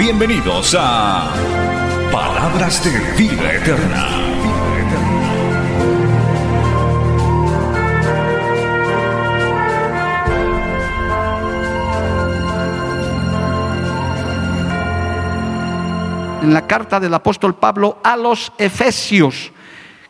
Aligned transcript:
Bienvenidos 0.00 0.74
a 0.80 1.30
Palabras 2.10 2.82
de 2.82 3.22
Vida 3.22 3.52
Eterna. 3.52 4.06
en 16.42 16.54
la 16.54 16.66
carta 16.66 16.98
del 16.98 17.12
apóstol 17.12 17.54
Pablo 17.56 17.98
a 18.02 18.16
los 18.16 18.54
Efesios. 18.56 19.52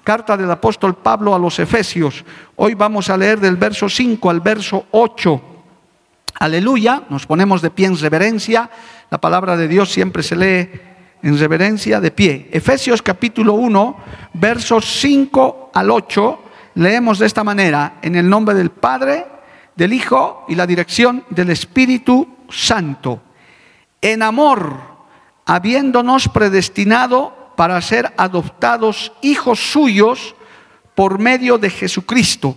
Carta 0.04 0.36
del 0.36 0.52
apóstol 0.52 0.94
Pablo 0.94 1.34
a 1.34 1.38
los 1.40 1.58
Efesios. 1.58 2.24
Hoy 2.54 2.74
vamos 2.74 3.10
a 3.10 3.16
leer 3.16 3.40
del 3.40 3.56
verso 3.56 3.88
5 3.88 4.30
al 4.30 4.40
verso 4.40 4.86
8. 4.92 5.49
Aleluya, 6.40 7.02
nos 7.10 7.26
ponemos 7.26 7.60
de 7.60 7.68
pie 7.68 7.86
en 7.86 7.98
reverencia. 7.98 8.70
La 9.10 9.20
palabra 9.20 9.58
de 9.58 9.68
Dios 9.68 9.92
siempre 9.92 10.22
se 10.22 10.34
lee 10.34 10.70
en 11.22 11.38
reverencia 11.38 12.00
de 12.00 12.10
pie. 12.10 12.48
Efesios 12.50 13.02
capítulo 13.02 13.52
1, 13.52 13.96
versos 14.32 14.86
5 15.02 15.72
al 15.74 15.90
8. 15.90 16.42
Leemos 16.76 17.18
de 17.18 17.26
esta 17.26 17.44
manera, 17.44 17.98
en 18.00 18.16
el 18.16 18.26
nombre 18.26 18.54
del 18.54 18.70
Padre, 18.70 19.26
del 19.76 19.92
Hijo 19.92 20.46
y 20.48 20.54
la 20.54 20.66
dirección 20.66 21.24
del 21.28 21.50
Espíritu 21.50 22.26
Santo. 22.48 23.20
En 24.00 24.22
amor 24.22 24.80
habiéndonos 25.44 26.30
predestinado 26.30 27.52
para 27.54 27.78
ser 27.82 28.14
adoptados 28.16 29.12
hijos 29.20 29.72
suyos 29.72 30.34
por 30.94 31.18
medio 31.18 31.58
de 31.58 31.68
Jesucristo, 31.68 32.56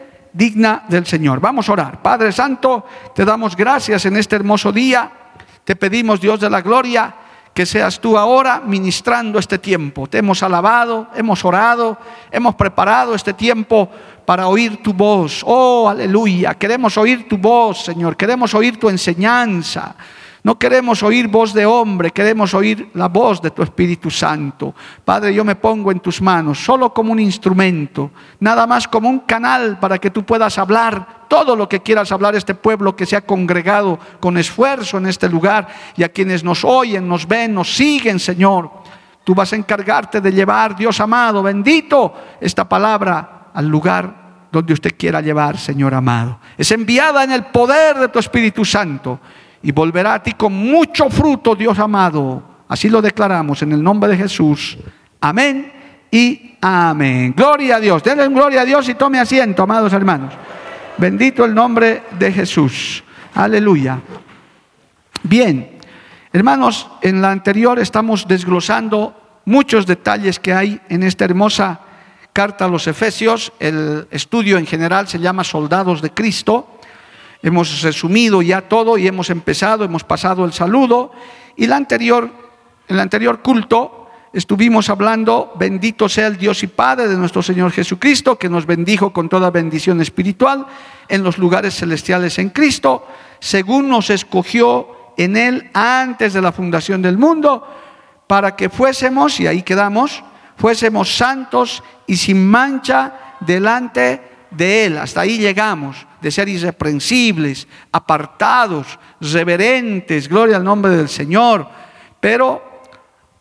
digna 0.33 0.83
del 0.87 1.05
Señor. 1.05 1.39
Vamos 1.39 1.69
a 1.69 1.73
orar. 1.73 2.01
Padre 2.01 2.31
Santo, 2.31 2.85
te 3.13 3.25
damos 3.25 3.55
gracias 3.55 4.05
en 4.05 4.17
este 4.17 4.35
hermoso 4.35 4.71
día. 4.71 5.11
Te 5.63 5.75
pedimos, 5.75 6.19
Dios 6.19 6.39
de 6.39 6.49
la 6.49 6.61
gloria, 6.61 7.15
que 7.53 7.65
seas 7.65 7.99
tú 7.99 8.17
ahora 8.17 8.61
ministrando 8.65 9.37
este 9.37 9.57
tiempo. 9.57 10.07
Te 10.07 10.19
hemos 10.19 10.41
alabado, 10.41 11.07
hemos 11.15 11.43
orado, 11.43 11.97
hemos 12.31 12.55
preparado 12.55 13.13
este 13.13 13.33
tiempo 13.33 13.89
para 14.25 14.47
oír 14.47 14.81
tu 14.81 14.93
voz. 14.93 15.43
Oh, 15.45 15.89
aleluya. 15.89 16.53
Queremos 16.53 16.97
oír 16.97 17.27
tu 17.27 17.37
voz, 17.37 17.83
Señor. 17.83 18.15
Queremos 18.15 18.53
oír 18.53 18.79
tu 18.79 18.89
enseñanza. 18.89 19.95
No 20.43 20.57
queremos 20.57 21.03
oír 21.03 21.27
voz 21.27 21.53
de 21.53 21.67
hombre, 21.67 22.09
queremos 22.09 22.55
oír 22.55 22.89
la 22.95 23.07
voz 23.07 23.41
de 23.41 23.51
tu 23.51 23.61
Espíritu 23.61 24.09
Santo. 24.09 24.73
Padre, 25.05 25.33
yo 25.35 25.45
me 25.45 25.55
pongo 25.55 25.91
en 25.91 25.99
tus 25.99 26.19
manos, 26.19 26.57
solo 26.63 26.91
como 26.91 27.11
un 27.11 27.19
instrumento, 27.19 28.09
nada 28.39 28.65
más 28.65 28.87
como 28.87 29.07
un 29.07 29.19
canal 29.19 29.77
para 29.79 29.99
que 29.99 30.09
tú 30.09 30.23
puedas 30.23 30.57
hablar 30.57 31.21
todo 31.27 31.55
lo 31.55 31.69
que 31.69 31.81
quieras 31.81 32.11
hablar 32.11 32.35
este 32.35 32.55
pueblo 32.55 32.95
que 32.95 33.05
se 33.05 33.15
ha 33.15 33.21
congregado 33.21 33.99
con 34.19 34.37
esfuerzo 34.37 34.97
en 34.97 35.05
este 35.05 35.29
lugar 35.29 35.67
y 35.95 36.03
a 36.03 36.09
quienes 36.09 36.43
nos 36.43 36.65
oyen, 36.65 37.07
nos 37.07 37.27
ven, 37.27 37.53
nos 37.53 37.75
siguen, 37.75 38.19
Señor. 38.19 38.71
Tú 39.23 39.35
vas 39.35 39.53
a 39.53 39.55
encargarte 39.55 40.19
de 40.19 40.31
llevar, 40.31 40.75
Dios 40.75 40.99
amado, 40.99 41.43
bendito, 41.43 42.13
esta 42.41 42.67
palabra 42.67 43.51
al 43.53 43.67
lugar 43.67 44.47
donde 44.51 44.73
usted 44.73 44.97
quiera 44.97 45.21
llevar, 45.21 45.57
Señor 45.57 45.93
amado. 45.93 46.39
Es 46.57 46.71
enviada 46.71 47.23
en 47.23 47.31
el 47.31 47.45
poder 47.45 47.97
de 47.99 48.07
tu 48.09 48.17
Espíritu 48.17 48.65
Santo 48.65 49.19
y 49.63 49.71
volverá 49.71 50.15
a 50.15 50.23
ti 50.23 50.33
con 50.33 50.53
mucho 50.53 51.09
fruto, 51.09 51.55
Dios 51.55 51.77
amado. 51.79 52.43
Así 52.67 52.89
lo 52.89 53.01
declaramos 53.01 53.61
en 53.61 53.73
el 53.73 53.83
nombre 53.83 54.11
de 54.11 54.17
Jesús. 54.17 54.77
Amén 55.19 55.71
y 56.09 56.55
amén. 56.61 57.33
Gloria 57.35 57.75
a 57.75 57.79
Dios. 57.79 58.03
Denle 58.03 58.27
gloria 58.29 58.61
a 58.61 58.65
Dios 58.65 58.87
y 58.89 58.95
tome 58.95 59.19
asiento, 59.19 59.63
amados 59.63 59.93
hermanos. 59.93 60.33
Bendito 60.97 61.45
el 61.45 61.53
nombre 61.53 62.03
de 62.17 62.31
Jesús. 62.31 63.03
Aleluya. 63.33 63.99
Bien, 65.23 65.77
hermanos, 66.33 66.87
en 67.01 67.21
la 67.21 67.31
anterior 67.31 67.79
estamos 67.79 68.27
desglosando 68.27 69.41
muchos 69.45 69.85
detalles 69.85 70.39
que 70.39 70.53
hay 70.53 70.81
en 70.89 71.03
esta 71.03 71.25
hermosa 71.25 71.81
carta 72.33 72.65
a 72.65 72.67
los 72.67 72.87
Efesios. 72.87 73.51
El 73.59 74.07
estudio 74.11 74.57
en 74.57 74.65
general 74.65 75.07
se 75.07 75.19
llama 75.19 75.43
Soldados 75.43 76.01
de 76.01 76.11
Cristo. 76.11 76.70
Hemos 77.43 77.81
resumido 77.81 78.41
ya 78.41 78.61
todo 78.61 78.97
y 78.97 79.07
hemos 79.07 79.29
empezado, 79.29 79.83
hemos 79.83 80.03
pasado 80.03 80.45
el 80.45 80.53
saludo. 80.53 81.11
Y 81.55 81.65
en 81.65 81.87
el 82.87 82.99
anterior 82.99 83.41
culto 83.41 84.01
estuvimos 84.33 84.89
hablando, 84.89 85.51
bendito 85.55 86.07
sea 86.07 86.27
el 86.27 86.37
Dios 86.37 86.63
y 86.63 86.67
Padre 86.67 87.07
de 87.07 87.17
nuestro 87.17 87.41
Señor 87.41 87.71
Jesucristo, 87.71 88.37
que 88.37 88.49
nos 88.49 88.65
bendijo 88.65 89.11
con 89.11 89.27
toda 89.27 89.51
bendición 89.51 90.01
espiritual 90.01 90.65
en 91.07 91.23
los 91.23 91.37
lugares 91.37 91.75
celestiales 91.75 92.39
en 92.39 92.49
Cristo, 92.49 93.05
según 93.39 93.89
nos 93.89 94.09
escogió 94.09 94.87
en 95.17 95.35
Él 95.35 95.69
antes 95.73 96.33
de 96.33 96.41
la 96.41 96.51
fundación 96.51 97.01
del 97.01 97.17
mundo, 97.17 97.67
para 98.27 98.55
que 98.55 98.69
fuésemos, 98.69 99.39
y 99.39 99.47
ahí 99.47 99.63
quedamos, 99.63 100.23
fuésemos 100.55 101.17
santos 101.17 101.83
y 102.07 102.15
sin 102.15 102.47
mancha 102.47 103.35
delante 103.41 104.30
de 104.51 104.85
Él. 104.85 104.97
Hasta 104.97 105.21
ahí 105.21 105.37
llegamos 105.37 106.05
de 106.21 106.29
ser 106.29 106.47
irreprensibles, 106.49 107.67
apartados, 107.91 108.99
reverentes, 109.19 110.27
gloria 110.27 110.57
al 110.57 110.63
nombre 110.63 110.91
del 110.91 111.09
Señor. 111.09 111.67
Pero 112.19 112.61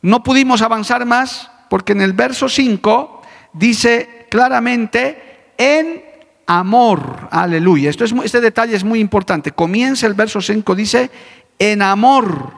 no 0.03 0.23
pudimos 0.23 0.63
avanzar 0.63 1.05
más 1.05 1.51
porque 1.69 1.93
en 1.93 2.01
el 2.01 2.13
verso 2.13 2.49
5 2.49 3.23
dice 3.53 4.27
claramente 4.31 5.53
en 5.59 6.03
amor, 6.47 7.29
aleluya. 7.31 7.91
Esto 7.91 8.05
es, 8.05 8.15
este 8.25 8.41
detalle 8.41 8.75
es 8.75 8.85
muy 8.85 8.99
importante. 8.99 9.53
Comienza 9.53 10.07
el 10.07 10.15
verso 10.15 10.41
5, 10.41 10.75
dice 10.75 11.11
en 11.59 11.83
amor, 11.83 12.55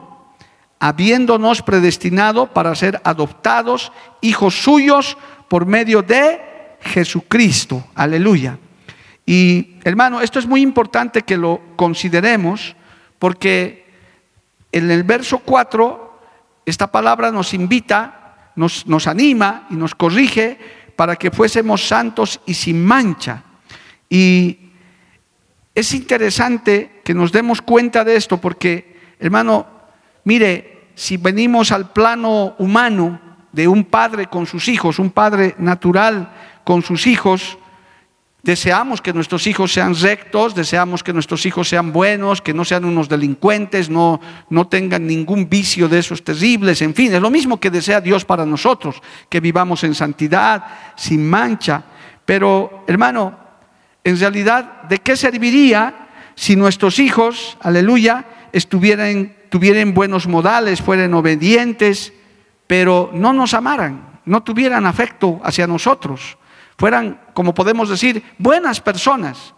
habiéndonos 0.79 1.61
predestinado 1.61 2.47
para 2.47 2.73
ser 2.75 3.01
adoptados 3.03 3.91
hijos 4.21 4.63
suyos 4.63 5.17
por 5.47 5.65
medio 5.65 6.01
de 6.01 6.52
Jesucristo, 6.83 7.87
aleluya. 7.95 8.57
Y 9.25 9.75
hermano, 9.83 10.21
esto 10.21 10.39
es 10.39 10.45
muy 10.45 10.61
importante 10.61 11.21
que 11.21 11.37
lo 11.37 11.61
consideremos 11.75 12.75
porque 13.19 13.85
en 14.71 14.91
el 14.91 15.03
verso 15.03 15.39
4 15.39 16.19
esta 16.65 16.91
palabra 16.91 17.31
nos 17.31 17.53
invita, 17.53 18.51
nos, 18.55 18.85
nos 18.87 19.07
anima 19.07 19.67
y 19.69 19.75
nos 19.75 19.95
corrige 19.95 20.57
para 20.95 21.15
que 21.15 21.31
fuésemos 21.31 21.87
santos 21.87 22.41
y 22.45 22.53
sin 22.53 22.83
mancha. 22.83 23.43
Y 24.09 24.71
es 25.73 25.93
interesante 25.93 27.01
que 27.03 27.13
nos 27.13 27.31
demos 27.31 27.61
cuenta 27.61 28.03
de 28.03 28.15
esto 28.15 28.37
porque, 28.37 28.99
hermano, 29.19 29.67
mire, 30.23 30.87
si 30.95 31.17
venimos 31.17 31.71
al 31.71 31.91
plano 31.91 32.55
humano 32.59 33.19
de 33.51 33.67
un 33.67 33.85
padre 33.85 34.27
con 34.27 34.45
sus 34.45 34.67
hijos, 34.67 34.99
un 34.99 35.11
padre 35.11 35.55
natural 35.57 36.31
con 36.63 36.81
sus 36.81 37.07
hijos, 37.07 37.57
Deseamos 38.43 39.01
que 39.01 39.13
nuestros 39.13 39.47
hijos 39.47 39.71
sean 39.71 39.95
rectos, 39.95 40.53
deseamos 40.53 41.01
que 41.01 41.13
nuestros 41.13 41.45
hijos 41.45 41.69
sean 41.69 41.93
buenos, 41.93 42.41
que 42.41 42.53
no 42.53 42.65
sean 42.65 42.83
unos 42.83 43.07
delincuentes, 43.07 43.89
no, 43.89 44.19
no 44.49 44.67
tengan 44.67 45.07
ningún 45.07 45.47
vicio 45.47 45.87
de 45.87 45.99
esos 45.99 46.25
terribles, 46.25 46.81
en 46.81 46.93
fin, 46.93 47.13
es 47.13 47.21
lo 47.21 47.31
mismo 47.31 47.57
que 47.57 47.71
desea 47.71 48.01
Dios 48.01 48.25
para 48.25 48.45
nosotros, 48.45 49.01
que 49.29 49.39
vivamos 49.39 49.85
en 49.85 49.95
santidad, 49.95 50.61
sin 50.97 51.25
mancha. 51.25 51.85
Pero, 52.25 52.83
hermano, 52.85 53.39
en 54.03 54.19
realidad, 54.19 54.83
¿de 54.89 54.97
qué 54.97 55.15
serviría 55.15 56.09
si 56.35 56.57
nuestros 56.57 56.99
hijos, 56.99 57.57
aleluya, 57.61 58.25
estuvieran, 58.51 59.37
tuvieran 59.47 59.93
buenos 59.93 60.27
modales, 60.27 60.81
fueran 60.81 61.13
obedientes, 61.13 62.11
pero 62.67 63.09
no 63.13 63.31
nos 63.31 63.53
amaran, 63.53 64.19
no 64.25 64.43
tuvieran 64.43 64.85
afecto 64.85 65.39
hacia 65.45 65.65
nosotros, 65.65 66.37
fueran, 66.77 67.19
como 67.33 67.53
podemos 67.53 67.89
decir, 67.89 68.23
buenas 68.37 68.81
personas, 68.81 69.53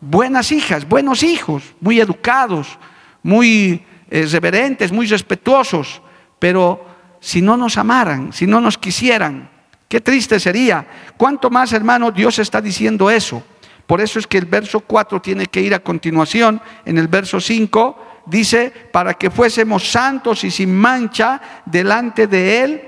buenas 0.00 0.52
hijas, 0.52 0.88
buenos 0.88 1.22
hijos, 1.22 1.62
muy 1.80 2.00
educados, 2.00 2.78
muy 3.22 3.84
eh, 4.10 4.26
reverentes, 4.30 4.92
muy 4.92 5.06
respetuosos, 5.06 6.02
pero 6.38 6.84
si 7.20 7.42
no 7.42 7.56
nos 7.56 7.76
amaran, 7.76 8.32
si 8.32 8.46
no 8.46 8.60
nos 8.60 8.78
quisieran, 8.78 9.50
qué 9.88 10.00
triste 10.00 10.40
sería. 10.40 10.86
¿Cuánto 11.16 11.50
más, 11.50 11.72
hermano, 11.72 12.10
Dios 12.10 12.38
está 12.38 12.60
diciendo 12.60 13.10
eso? 13.10 13.42
Por 13.86 14.00
eso 14.00 14.18
es 14.18 14.26
que 14.26 14.38
el 14.38 14.46
verso 14.46 14.80
4 14.80 15.20
tiene 15.20 15.46
que 15.46 15.60
ir 15.60 15.74
a 15.74 15.80
continuación. 15.80 16.60
En 16.84 16.96
el 16.96 17.08
verso 17.08 17.40
5 17.40 18.22
dice, 18.26 18.72
para 18.92 19.14
que 19.14 19.30
fuésemos 19.30 19.90
santos 19.90 20.44
y 20.44 20.50
sin 20.50 20.74
mancha 20.74 21.40
delante 21.66 22.26
de 22.26 22.62
Él 22.62 22.82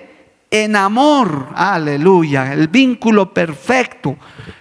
en 0.53 0.77
amor. 0.77 1.49
Aleluya, 1.57 2.53
el 2.53 2.69
vínculo 2.69 3.35
perfecto. 3.35 4.17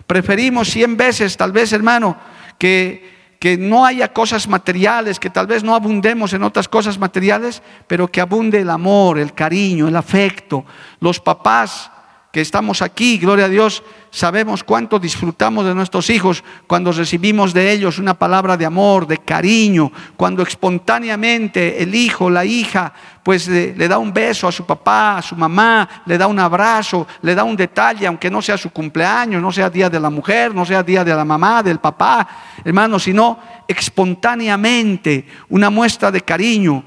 Preferimos 0.08 0.70
cien 0.70 0.98
veces, 0.98 1.38
tal 1.38 1.52
vez, 1.52 1.72
hermano, 1.72 2.18
que 2.58 3.12
que 3.42 3.58
no 3.58 3.88
haya 3.88 4.14
cosas 4.14 4.48
materiales, 4.48 5.20
que 5.20 5.32
tal 5.32 5.48
vez 5.48 5.64
no 5.64 5.74
abundemos 5.74 6.32
en 6.34 6.44
otras 6.44 6.68
cosas 6.68 7.00
materiales, 7.00 7.64
pero 7.88 8.08
que 8.08 8.22
abunde 8.22 8.60
el 8.60 8.70
amor, 8.70 9.18
el 9.18 9.34
cariño, 9.34 9.88
el 9.88 9.96
afecto. 9.96 10.64
Los 11.00 11.20
papás 11.20 11.90
que 12.32 12.40
estamos 12.40 12.82
aquí, 12.82 13.18
gloria 13.18 13.46
a 13.46 13.50
Dios, 13.50 13.84
sabemos 14.10 14.64
cuánto 14.64 15.00
disfrutamos 15.00 15.66
de 15.66 15.76
nuestros 15.76 16.10
hijos 16.10 16.46
cuando 16.66 16.94
recibimos 16.94 17.54
de 17.54 17.74
ellos 17.74 18.00
una 18.00 18.14
palabra 18.14 18.56
de 18.56 18.66
amor, 18.66 19.06
de 19.06 19.18
cariño, 19.18 19.92
cuando 20.16 20.42
espontáneamente 20.42 21.84
el 21.84 21.94
hijo, 21.94 22.30
la 22.30 22.46
hija, 22.46 22.94
pues 23.22 23.50
le, 23.50 23.74
da 23.74 23.98
un 23.98 24.14
beso 24.14 24.48
a 24.48 24.52
su 24.52 24.66
papá, 24.66 25.18
a 25.18 25.22
su 25.22 25.36
mamá, 25.36 26.04
le 26.06 26.18
da 26.18 26.28
un 26.28 26.40
abrazo, 26.40 27.06
le 27.22 27.36
da 27.36 27.44
un 27.44 27.58
detalle, 27.58 28.08
aunque 28.08 28.32
no 28.32 28.42
sea 28.42 28.58
su 28.58 28.70
cumpleaños, 28.70 29.42
no 29.42 29.52
sea 29.52 29.70
día 29.70 29.90
de 29.90 30.00
la 30.00 30.10
mujer, 30.10 30.56
no 30.56 30.66
sea 30.66 30.84
día 30.84 31.04
de 31.04 31.14
la 31.14 31.26
mamá, 31.26 31.62
del 31.62 31.80
papá, 31.80 32.28
hermano, 32.64 32.98
sino 32.98 33.40
espontáneamente 33.68 35.26
una 35.50 35.70
muestra 35.70 36.10
de 36.10 36.22
cariño 36.22 36.86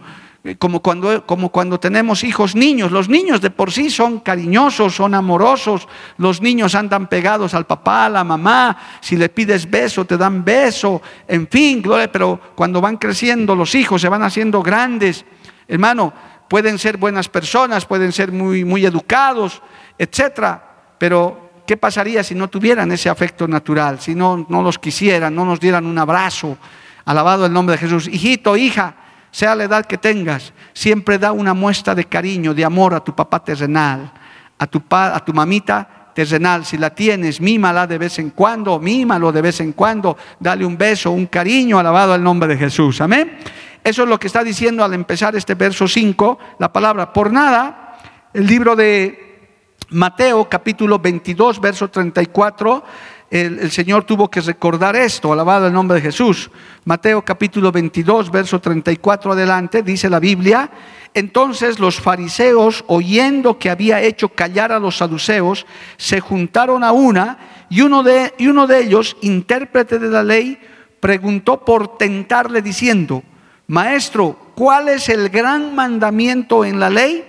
como 0.58 0.82
cuando, 0.82 1.24
como 1.24 1.48
cuando 1.48 1.80
tenemos 1.80 2.22
hijos 2.22 2.54
niños. 2.54 2.92
Los 2.92 3.08
niños 3.08 3.40
de 3.40 3.50
por 3.50 3.72
sí 3.72 3.88
son 3.88 4.20
cariñosos, 4.20 4.94
son 4.94 5.14
amorosos. 5.14 5.88
Los 6.18 6.42
niños 6.42 6.74
andan 6.74 7.06
pegados 7.06 7.54
al 7.54 7.66
papá, 7.66 8.06
a 8.06 8.10
la 8.10 8.24
mamá. 8.24 8.76
Si 9.00 9.16
le 9.16 9.30
pides 9.30 9.70
beso, 9.70 10.04
te 10.04 10.18
dan 10.18 10.44
beso. 10.44 11.00
En 11.26 11.48
fin, 11.48 11.80
gloria, 11.80 12.12
pero 12.12 12.38
cuando 12.54 12.82
van 12.82 12.98
creciendo 12.98 13.54
los 13.56 13.74
hijos, 13.74 14.02
se 14.02 14.08
van 14.10 14.22
haciendo 14.22 14.62
grandes. 14.62 15.24
Hermano, 15.66 16.12
pueden 16.46 16.78
ser 16.78 16.98
buenas 16.98 17.30
personas, 17.30 17.86
pueden 17.86 18.12
ser 18.12 18.30
muy, 18.30 18.66
muy 18.66 18.84
educados, 18.84 19.62
etcétera. 19.96 20.62
Pero, 20.98 21.52
¿qué 21.66 21.78
pasaría 21.78 22.22
si 22.22 22.34
no 22.34 22.48
tuvieran 22.48 22.92
ese 22.92 23.08
afecto 23.08 23.48
natural? 23.48 23.98
Si 23.98 24.14
no, 24.14 24.44
no 24.50 24.62
los 24.62 24.78
quisieran, 24.78 25.34
no 25.34 25.46
nos 25.46 25.58
dieran 25.58 25.86
un 25.86 25.96
abrazo. 25.96 26.58
Alabado 27.06 27.46
el 27.46 27.52
nombre 27.52 27.76
de 27.76 27.80
Jesús. 27.80 28.08
Hijito, 28.08 28.58
hija 28.58 28.96
sea 29.34 29.56
la 29.56 29.64
edad 29.64 29.84
que 29.84 29.98
tengas, 29.98 30.52
siempre 30.74 31.18
da 31.18 31.32
una 31.32 31.54
muestra 31.54 31.92
de 31.92 32.04
cariño, 32.04 32.54
de 32.54 32.64
amor 32.64 32.94
a 32.94 33.00
tu 33.00 33.16
papá 33.16 33.42
terrenal, 33.42 34.12
a 34.56 34.64
tu, 34.68 34.80
a 34.88 35.24
tu 35.24 35.32
mamita 35.34 36.12
terrenal. 36.14 36.64
Si 36.64 36.78
la 36.78 36.90
tienes, 36.90 37.40
mímala 37.40 37.84
de 37.88 37.98
vez 37.98 38.20
en 38.20 38.30
cuando, 38.30 38.78
mímalo 38.78 39.32
de 39.32 39.42
vez 39.42 39.58
en 39.58 39.72
cuando, 39.72 40.16
dale 40.38 40.64
un 40.64 40.78
beso, 40.78 41.10
un 41.10 41.26
cariño, 41.26 41.80
alabado 41.80 42.12
al 42.12 42.22
nombre 42.22 42.48
de 42.48 42.56
Jesús. 42.56 43.00
Amén. 43.00 43.36
Eso 43.82 44.04
es 44.04 44.08
lo 44.08 44.20
que 44.20 44.28
está 44.28 44.44
diciendo 44.44 44.84
al 44.84 44.94
empezar 44.94 45.34
este 45.34 45.56
verso 45.56 45.88
5, 45.88 46.38
la 46.60 46.72
palabra. 46.72 47.12
Por 47.12 47.32
nada, 47.32 47.98
el 48.32 48.46
libro 48.46 48.76
de 48.76 49.50
Mateo 49.90 50.48
capítulo 50.48 51.00
22, 51.00 51.60
verso 51.60 51.88
34 51.88 52.84
el, 53.30 53.70
Señor 53.70 54.04
tuvo 54.04 54.30
que 54.30 54.40
recordar 54.40 54.96
esto, 54.96 55.32
alabado 55.32 55.66
el 55.66 55.72
nombre 55.72 55.96
de 55.96 56.02
Jesús. 56.02 56.50
Mateo 56.84 57.22
capítulo 57.22 57.72
22, 57.72 58.30
verso 58.30 58.60
34 58.60 59.32
adelante, 59.32 59.82
dice 59.82 60.08
la 60.08 60.20
Biblia, 60.20 60.70
entonces 61.14 61.78
los 61.78 62.00
fariseos, 62.00 62.84
oyendo 62.86 63.58
que 63.58 63.70
había 63.70 64.00
hecho 64.02 64.28
callar 64.28 64.72
a 64.72 64.78
los 64.78 64.98
saduceos, 64.98 65.66
se 65.96 66.20
juntaron 66.20 66.84
a 66.84 66.92
una 66.92 67.38
y 67.70 67.80
uno 67.80 68.02
de, 68.02 68.34
y 68.38 68.48
uno 68.48 68.66
de 68.66 68.80
ellos, 68.80 69.16
intérprete 69.20 69.98
de 69.98 70.08
la 70.08 70.22
ley, 70.22 70.58
preguntó 71.00 71.64
por 71.64 71.96
tentarle 71.96 72.62
diciendo, 72.62 73.22
Maestro, 73.66 74.36
¿cuál 74.54 74.88
es 74.88 75.08
el 75.08 75.28
gran 75.30 75.74
mandamiento 75.74 76.64
en 76.64 76.78
la 76.78 76.90
ley? 76.90 77.24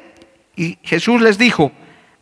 Y 0.55 0.77
Jesús 0.83 1.21
les 1.21 1.37
dijo, 1.37 1.71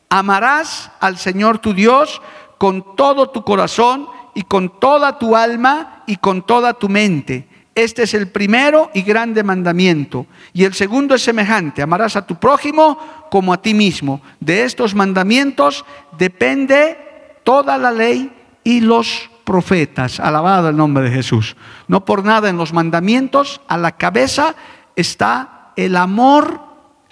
amarás 0.09 0.91
al 0.99 1.17
Señor 1.17 1.59
tu 1.59 1.73
Dios 1.73 2.21
con 2.57 2.95
todo 2.95 3.29
tu 3.29 3.43
corazón 3.43 4.07
y 4.33 4.43
con 4.43 4.79
toda 4.79 5.17
tu 5.17 5.35
alma 5.35 6.03
y 6.07 6.17
con 6.17 6.43
toda 6.43 6.73
tu 6.73 6.89
mente. 6.89 7.47
Este 7.75 8.03
es 8.03 8.13
el 8.13 8.27
primero 8.29 8.91
y 8.93 9.01
grande 9.01 9.43
mandamiento. 9.43 10.27
Y 10.53 10.63
el 10.63 10.73
segundo 10.73 11.15
es 11.15 11.23
semejante, 11.23 11.81
amarás 11.81 12.15
a 12.15 12.25
tu 12.25 12.35
prójimo 12.35 12.97
como 13.31 13.51
a 13.51 13.61
ti 13.61 13.73
mismo. 13.73 14.21
De 14.39 14.63
estos 14.63 14.93
mandamientos 14.93 15.83
depende 16.17 16.97
toda 17.43 17.77
la 17.77 17.91
ley 17.91 18.31
y 18.63 18.79
los 18.79 19.29
profetas. 19.43 20.19
Alabado 20.19 20.69
el 20.69 20.77
nombre 20.77 21.03
de 21.03 21.15
Jesús. 21.15 21.55
No 21.87 22.05
por 22.05 22.23
nada 22.23 22.49
en 22.49 22.57
los 22.57 22.73
mandamientos 22.73 23.61
a 23.67 23.77
la 23.77 23.93
cabeza 23.93 24.55
está 24.95 25.71
el 25.75 25.95
amor 25.95 26.61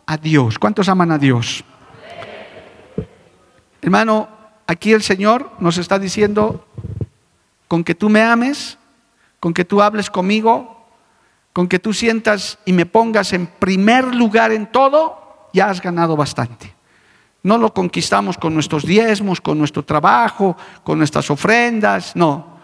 a 0.05 0.17
Dios. 0.17 0.59
¿Cuántos 0.59 0.89
aman 0.89 1.11
a 1.11 1.17
Dios? 1.17 1.63
Hermano, 3.81 4.29
Aquí 4.71 4.93
el 4.93 5.03
Señor 5.03 5.51
nos 5.59 5.77
está 5.77 5.99
diciendo, 5.99 6.65
con 7.67 7.83
que 7.83 7.93
tú 7.93 8.09
me 8.09 8.21
ames, 8.21 8.77
con 9.41 9.53
que 9.53 9.65
tú 9.65 9.81
hables 9.81 10.09
conmigo, 10.09 10.87
con 11.51 11.67
que 11.67 11.77
tú 11.77 11.91
sientas 11.91 12.57
y 12.63 12.71
me 12.71 12.85
pongas 12.85 13.33
en 13.33 13.47
primer 13.47 14.15
lugar 14.15 14.53
en 14.53 14.71
todo, 14.71 15.49
ya 15.51 15.69
has 15.69 15.81
ganado 15.81 16.15
bastante. 16.15 16.73
No 17.43 17.57
lo 17.57 17.73
conquistamos 17.73 18.37
con 18.37 18.53
nuestros 18.53 18.85
diezmos, 18.85 19.41
con 19.41 19.57
nuestro 19.57 19.83
trabajo, 19.83 20.55
con 20.85 20.99
nuestras 20.99 21.29
ofrendas, 21.29 22.15
no. 22.15 22.57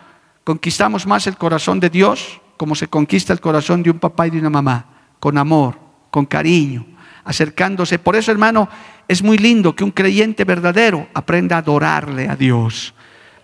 Conquistamos 0.45 1.06
más 1.06 1.27
el 1.27 1.36
corazón 1.36 1.81
de 1.81 1.89
Dios 1.89 2.39
como 2.56 2.74
se 2.74 2.88
conquista 2.88 3.33
el 3.33 3.42
corazón 3.42 3.83
de 3.83 3.92
un 3.92 4.00
papá 4.00 4.27
y 4.27 4.30
de 4.30 4.39
una 4.39 4.50
mamá, 4.50 4.86
con 5.19 5.38
amor, 5.38 5.77
con 6.10 6.25
cariño, 6.25 6.86
acercándose. 7.25 8.00
Por 8.00 8.15
eso, 8.15 8.31
hermano, 8.31 8.69
es 9.07 9.24
muy 9.24 9.38
lindo 9.38 9.75
que 9.75 9.83
un 9.83 9.91
creyente 9.91 10.43
verdadero 10.43 11.08
aprenda 11.13 11.55
a 11.55 11.60
adorarle 11.60 12.27
a 12.27 12.36
Dios, 12.36 12.93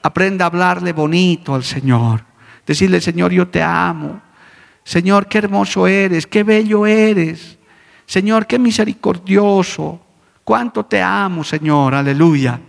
aprenda 0.01 0.45
a 0.45 0.47
hablarle 0.47 0.91
bonito 0.91 1.55
al 1.55 1.63
Señor, 1.63 2.23
decirle, 2.65 2.99
Señor, 2.99 3.31
yo 3.31 3.47
te 3.47 3.61
amo. 3.61 4.21
Señor, 4.83 5.27
qué 5.27 5.38
hermoso 5.38 5.88
eres, 5.88 6.27
qué 6.27 6.43
bello 6.43 6.85
eres. 6.85 7.57
Señor, 8.05 8.45
qué 8.45 8.59
misericordioso. 8.59 10.01
Cuánto 10.43 10.85
te 10.85 11.01
amo, 11.01 11.43
Señor, 11.43 11.95
aleluya. 11.95 12.59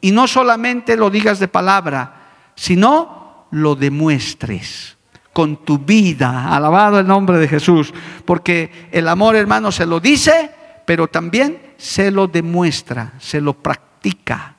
Y 0.00 0.12
no 0.12 0.28
solamente 0.28 0.96
lo 0.96 1.10
digas 1.10 1.40
de 1.40 1.48
palabra, 1.48 2.52
sino 2.54 3.46
lo 3.50 3.74
demuestres 3.74 4.96
con 5.32 5.64
tu 5.64 5.78
vida. 5.78 6.54
Alabado 6.54 7.00
el 7.00 7.06
nombre 7.08 7.38
de 7.38 7.48
Jesús. 7.48 7.92
Porque 8.24 8.88
el 8.92 9.08
amor, 9.08 9.34
hermano, 9.34 9.72
se 9.72 9.84
lo 9.84 9.98
dice, 9.98 10.52
pero 10.84 11.08
también 11.08 11.74
se 11.76 12.10
lo 12.10 12.26
demuestra, 12.26 13.14
se 13.18 13.40
lo 13.40 13.54
practica. 13.54 14.56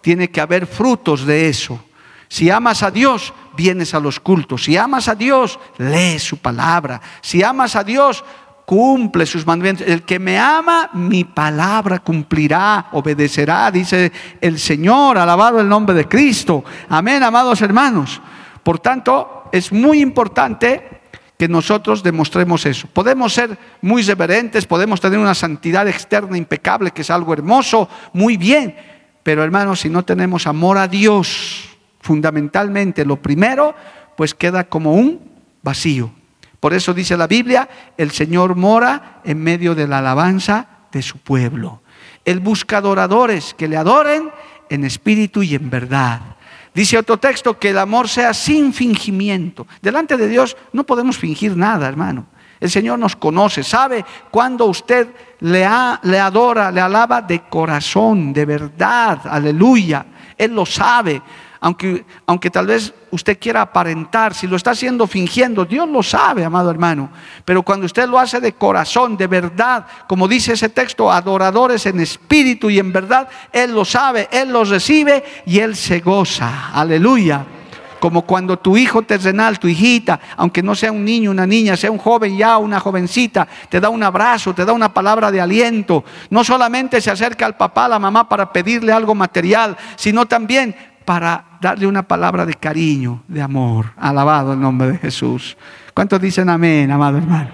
Tiene 0.00 0.30
que 0.30 0.40
haber 0.40 0.66
frutos 0.66 1.24
de 1.24 1.48
eso. 1.48 1.82
Si 2.28 2.50
amas 2.50 2.82
a 2.82 2.90
Dios, 2.90 3.32
vienes 3.56 3.94
a 3.94 4.00
los 4.00 4.20
cultos. 4.20 4.64
Si 4.64 4.76
amas 4.76 5.08
a 5.08 5.14
Dios, 5.14 5.58
lee 5.78 6.18
su 6.18 6.38
palabra. 6.38 7.00
Si 7.20 7.42
amas 7.42 7.76
a 7.76 7.84
Dios, 7.84 8.24
cumple 8.66 9.26
sus 9.26 9.46
mandamientos. 9.46 9.86
El 9.86 10.02
que 10.02 10.18
me 10.18 10.38
ama, 10.38 10.90
mi 10.94 11.24
palabra 11.24 12.00
cumplirá, 12.00 12.88
obedecerá, 12.92 13.70
dice 13.70 14.12
el 14.40 14.58
Señor, 14.58 15.18
alabado 15.18 15.60
el 15.60 15.68
nombre 15.68 15.94
de 15.94 16.08
Cristo. 16.08 16.64
Amén, 16.88 17.22
amados 17.22 17.60
hermanos. 17.62 18.20
Por 18.62 18.78
tanto, 18.78 19.44
es 19.52 19.72
muy 19.72 20.00
importante 20.00 21.02
que 21.38 21.48
nosotros 21.48 22.02
demostremos 22.02 22.64
eso. 22.66 22.88
Podemos 22.92 23.32
ser 23.32 23.58
muy 23.82 24.02
reverentes, 24.02 24.66
podemos 24.66 25.00
tener 25.00 25.18
una 25.18 25.34
santidad 25.34 25.88
externa 25.88 26.38
impecable, 26.38 26.92
que 26.92 27.02
es 27.02 27.10
algo 27.10 27.32
hermoso, 27.32 27.88
muy 28.12 28.36
bien, 28.36 28.76
pero 29.22 29.42
hermanos, 29.42 29.80
si 29.80 29.88
no 29.88 30.04
tenemos 30.04 30.46
amor 30.46 30.78
a 30.78 30.86
Dios, 30.86 31.76
fundamentalmente 32.00 33.04
lo 33.04 33.16
primero, 33.16 33.74
pues 34.16 34.34
queda 34.34 34.64
como 34.64 34.94
un 34.94 35.20
vacío. 35.62 36.12
Por 36.60 36.72
eso 36.72 36.94
dice 36.94 37.16
la 37.16 37.26
Biblia, 37.26 37.68
el 37.96 38.10
Señor 38.10 38.54
mora 38.54 39.20
en 39.24 39.42
medio 39.42 39.74
de 39.74 39.88
la 39.88 39.98
alabanza 39.98 40.68
de 40.92 41.02
su 41.02 41.18
pueblo. 41.18 41.82
Él 42.24 42.40
busca 42.40 42.78
adoradores 42.78 43.54
que 43.54 43.68
le 43.68 43.76
adoren 43.76 44.30
en 44.70 44.84
espíritu 44.84 45.42
y 45.42 45.54
en 45.54 45.68
verdad. 45.68 46.33
Dice 46.74 46.98
otro 46.98 47.18
texto 47.18 47.56
que 47.56 47.70
el 47.70 47.78
amor 47.78 48.08
sea 48.08 48.34
sin 48.34 48.72
fingimiento. 48.72 49.66
Delante 49.80 50.16
de 50.16 50.28
Dios 50.28 50.56
no 50.72 50.84
podemos 50.84 51.16
fingir 51.16 51.56
nada, 51.56 51.86
hermano. 51.86 52.26
El 52.58 52.68
Señor 52.70 52.98
nos 52.98 53.14
conoce, 53.14 53.62
sabe 53.62 54.04
cuando 54.30 54.64
usted 54.66 55.08
le, 55.40 55.68
le 56.02 56.18
adora, 56.18 56.70
le 56.70 56.80
alaba 56.80 57.22
de 57.22 57.42
corazón, 57.48 58.32
de 58.32 58.44
verdad, 58.44 59.20
aleluya. 59.24 60.06
Él 60.36 60.52
lo 60.52 60.66
sabe 60.66 61.22
aunque, 61.64 62.04
aunque 62.26 62.50
tal 62.50 62.66
vez 62.66 62.92
usted 63.10 63.38
quiera 63.38 63.62
aparentar, 63.62 64.34
si 64.34 64.46
lo 64.46 64.54
está 64.54 64.72
haciendo 64.72 65.06
fingiendo, 65.06 65.64
Dios 65.64 65.88
lo 65.88 66.02
sabe, 66.02 66.44
amado 66.44 66.70
hermano. 66.70 67.08
Pero 67.42 67.62
cuando 67.62 67.86
usted 67.86 68.06
lo 68.06 68.18
hace 68.18 68.38
de 68.38 68.52
corazón, 68.52 69.16
de 69.16 69.26
verdad, 69.26 69.86
como 70.06 70.28
dice 70.28 70.52
ese 70.52 70.68
texto, 70.68 71.10
adoradores 71.10 71.86
en 71.86 72.00
espíritu 72.00 72.68
y 72.68 72.78
en 72.78 72.92
verdad, 72.92 73.30
Él 73.50 73.72
lo 73.72 73.86
sabe, 73.86 74.28
Él 74.30 74.50
lo 74.52 74.62
recibe 74.64 75.24
y 75.46 75.60
Él 75.60 75.74
se 75.74 76.00
goza. 76.00 76.70
Aleluya 76.74 77.46
como 78.04 78.26
cuando 78.26 78.58
tu 78.58 78.76
hijo 78.76 79.00
terrenal, 79.00 79.58
tu 79.58 79.66
hijita, 79.66 80.20
aunque 80.36 80.62
no 80.62 80.74
sea 80.74 80.92
un 80.92 81.06
niño, 81.06 81.30
una 81.30 81.46
niña, 81.46 81.74
sea 81.74 81.90
un 81.90 81.96
joven 81.96 82.36
ya, 82.36 82.58
una 82.58 82.78
jovencita, 82.78 83.48
te 83.70 83.80
da 83.80 83.88
un 83.88 84.02
abrazo, 84.02 84.52
te 84.52 84.66
da 84.66 84.74
una 84.74 84.92
palabra 84.92 85.30
de 85.30 85.40
aliento. 85.40 86.04
No 86.28 86.44
solamente 86.44 87.00
se 87.00 87.10
acerca 87.10 87.46
al 87.46 87.56
papá, 87.56 87.86
a 87.86 87.88
la 87.88 87.98
mamá 87.98 88.28
para 88.28 88.52
pedirle 88.52 88.92
algo 88.92 89.14
material, 89.14 89.74
sino 89.96 90.26
también 90.26 90.76
para 91.04 91.58
darle 91.60 91.86
una 91.86 92.06
palabra 92.06 92.46
de 92.46 92.54
cariño, 92.54 93.22
de 93.28 93.42
amor. 93.42 93.92
Alabado 93.96 94.52
el 94.52 94.60
nombre 94.60 94.92
de 94.92 94.98
Jesús. 94.98 95.56
¿Cuántos 95.92 96.20
dicen 96.20 96.48
amén, 96.48 96.90
amado 96.90 97.18
hermano? 97.18 97.50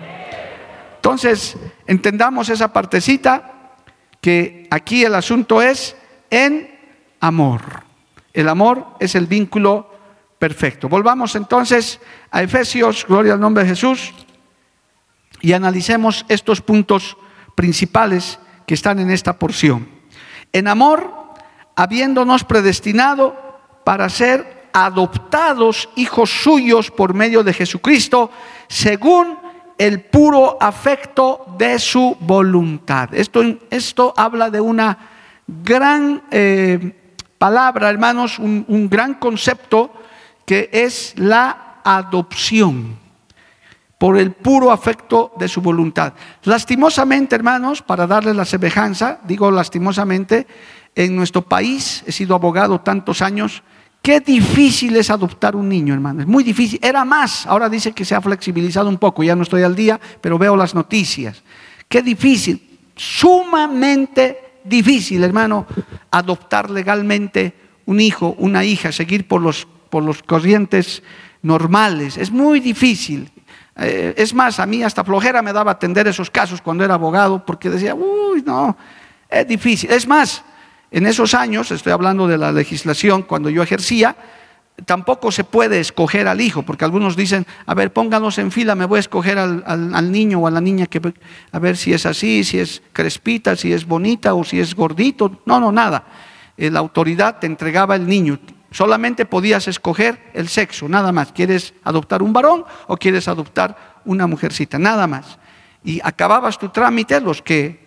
Entonces, 0.96 1.56
entendamos 1.86 2.48
esa 2.48 2.72
partecita 2.72 3.52
que 4.20 4.68
aquí 4.70 5.04
el 5.04 5.14
asunto 5.14 5.62
es 5.62 5.96
en 6.28 6.70
amor. 7.20 7.84
El 8.32 8.48
amor 8.48 8.86
es 9.00 9.14
el 9.14 9.26
vínculo 9.26 9.90
perfecto. 10.38 10.88
Volvamos 10.88 11.34
entonces 11.36 12.00
a 12.30 12.42
Efesios, 12.42 13.06
gloria 13.06 13.34
al 13.34 13.40
nombre 13.40 13.64
de 13.64 13.70
Jesús, 13.70 14.12
y 15.40 15.52
analicemos 15.52 16.24
estos 16.28 16.60
puntos 16.60 17.16
principales 17.54 18.38
que 18.66 18.74
están 18.74 18.98
en 18.98 19.10
esta 19.10 19.38
porción. 19.38 19.88
En 20.52 20.68
amor, 20.68 21.19
habiéndonos 21.80 22.44
predestinado 22.44 23.34
para 23.84 24.10
ser 24.10 24.68
adoptados 24.74 25.88
hijos 25.96 26.28
suyos 26.28 26.90
por 26.90 27.14
medio 27.14 27.42
de 27.42 27.54
Jesucristo, 27.54 28.30
según 28.68 29.38
el 29.78 30.02
puro 30.02 30.58
afecto 30.60 31.46
de 31.56 31.78
su 31.78 32.18
voluntad. 32.20 33.14
Esto, 33.14 33.42
esto 33.70 34.12
habla 34.14 34.50
de 34.50 34.60
una 34.60 34.98
gran 35.46 36.22
eh, 36.30 37.16
palabra, 37.38 37.88
hermanos, 37.88 38.38
un, 38.38 38.66
un 38.68 38.90
gran 38.90 39.14
concepto 39.14 39.90
que 40.44 40.68
es 40.70 41.14
la 41.16 41.80
adopción 41.82 42.98
por 43.96 44.18
el 44.18 44.32
puro 44.32 44.70
afecto 44.70 45.32
de 45.38 45.48
su 45.48 45.62
voluntad. 45.62 46.12
Lastimosamente, 46.44 47.36
hermanos, 47.36 47.80
para 47.80 48.06
darle 48.06 48.34
la 48.34 48.44
semejanza, 48.44 49.18
digo 49.24 49.50
lastimosamente, 49.50 50.46
en 50.94 51.16
nuestro 51.16 51.42
país, 51.42 52.02
he 52.06 52.12
sido 52.12 52.34
abogado 52.34 52.80
tantos 52.80 53.22
años, 53.22 53.62
qué 54.02 54.20
difícil 54.20 54.96
es 54.96 55.10
adoptar 55.10 55.56
un 55.56 55.68
niño, 55.68 55.94
hermano, 55.94 56.22
es 56.22 56.26
muy 56.26 56.44
difícil. 56.44 56.78
Era 56.82 57.04
más, 57.04 57.46
ahora 57.46 57.68
dice 57.68 57.92
que 57.92 58.04
se 58.04 58.14
ha 58.14 58.20
flexibilizado 58.20 58.88
un 58.88 58.98
poco, 58.98 59.22
ya 59.22 59.36
no 59.36 59.42
estoy 59.42 59.62
al 59.62 59.74
día, 59.74 60.00
pero 60.20 60.38
veo 60.38 60.56
las 60.56 60.74
noticias. 60.74 61.42
Qué 61.88 62.02
difícil, 62.02 62.78
sumamente 62.96 64.50
difícil, 64.64 65.22
hermano, 65.24 65.66
adoptar 66.10 66.70
legalmente 66.70 67.54
un 67.86 68.00
hijo, 68.00 68.34
una 68.38 68.64
hija, 68.64 68.92
seguir 68.92 69.26
por 69.26 69.40
los, 69.40 69.66
por 69.88 70.02
los 70.02 70.22
corrientes 70.22 71.02
normales. 71.42 72.16
Es 72.16 72.30
muy 72.30 72.60
difícil. 72.60 73.30
Eh, 73.76 74.14
es 74.16 74.34
más, 74.34 74.60
a 74.60 74.66
mí 74.66 74.82
hasta 74.82 75.04
flojera 75.04 75.42
me 75.42 75.52
daba 75.52 75.72
atender 75.72 76.06
esos 76.06 76.30
casos 76.30 76.60
cuando 76.60 76.84
era 76.84 76.94
abogado, 76.94 77.44
porque 77.44 77.70
decía, 77.70 77.94
uy, 77.94 78.42
no, 78.44 78.76
es 79.28 79.48
difícil. 79.48 79.90
Es 79.90 80.06
más, 80.06 80.44
en 80.90 81.06
esos 81.06 81.34
años, 81.34 81.70
estoy 81.70 81.92
hablando 81.92 82.26
de 82.26 82.38
la 82.38 82.52
legislación, 82.52 83.22
cuando 83.22 83.48
yo 83.48 83.62
ejercía, 83.62 84.16
tampoco 84.84 85.30
se 85.30 85.44
puede 85.44 85.80
escoger 85.80 86.26
al 86.28 86.40
hijo, 86.40 86.62
porque 86.62 86.84
algunos 86.84 87.16
dicen, 87.16 87.46
a 87.66 87.74
ver, 87.74 87.92
pónganos 87.92 88.38
en 88.38 88.50
fila, 88.50 88.74
me 88.74 88.86
voy 88.86 88.98
a 88.98 89.00
escoger 89.00 89.38
al, 89.38 90.12
niño 90.12 90.40
o 90.40 90.46
a 90.46 90.50
la 90.50 90.60
niña, 90.60 90.86
que, 90.86 91.00
a 91.52 91.58
ver 91.58 91.76
si 91.76 91.92
es 91.92 92.06
así, 92.06 92.44
si 92.44 92.58
es 92.58 92.82
crespita, 92.92 93.56
si 93.56 93.72
es 93.72 93.86
bonita 93.86 94.34
o 94.34 94.44
si 94.44 94.60
es 94.60 94.74
gordito. 94.74 95.42
No, 95.46 95.60
no, 95.60 95.70
nada. 95.70 96.04
Eh, 96.56 96.70
la 96.70 96.80
autoridad 96.80 97.38
te 97.38 97.46
entregaba 97.46 97.96
el 97.96 98.06
niño. 98.06 98.38
Solamente 98.70 99.26
podías 99.26 99.68
escoger 99.68 100.30
el 100.34 100.48
sexo, 100.48 100.88
nada 100.88 101.12
más. 101.12 101.32
¿Quieres 101.32 101.74
adoptar 101.84 102.22
un 102.22 102.32
varón 102.32 102.64
o 102.86 102.96
quieres 102.96 103.28
adoptar 103.28 104.00
una 104.04 104.26
mujercita? 104.26 104.78
Nada 104.78 105.06
más. 105.06 105.38
Y 105.82 106.00
acababas 106.02 106.58
tu 106.58 106.68
trámite, 106.68 107.20
los 107.20 107.42
que 107.42 107.79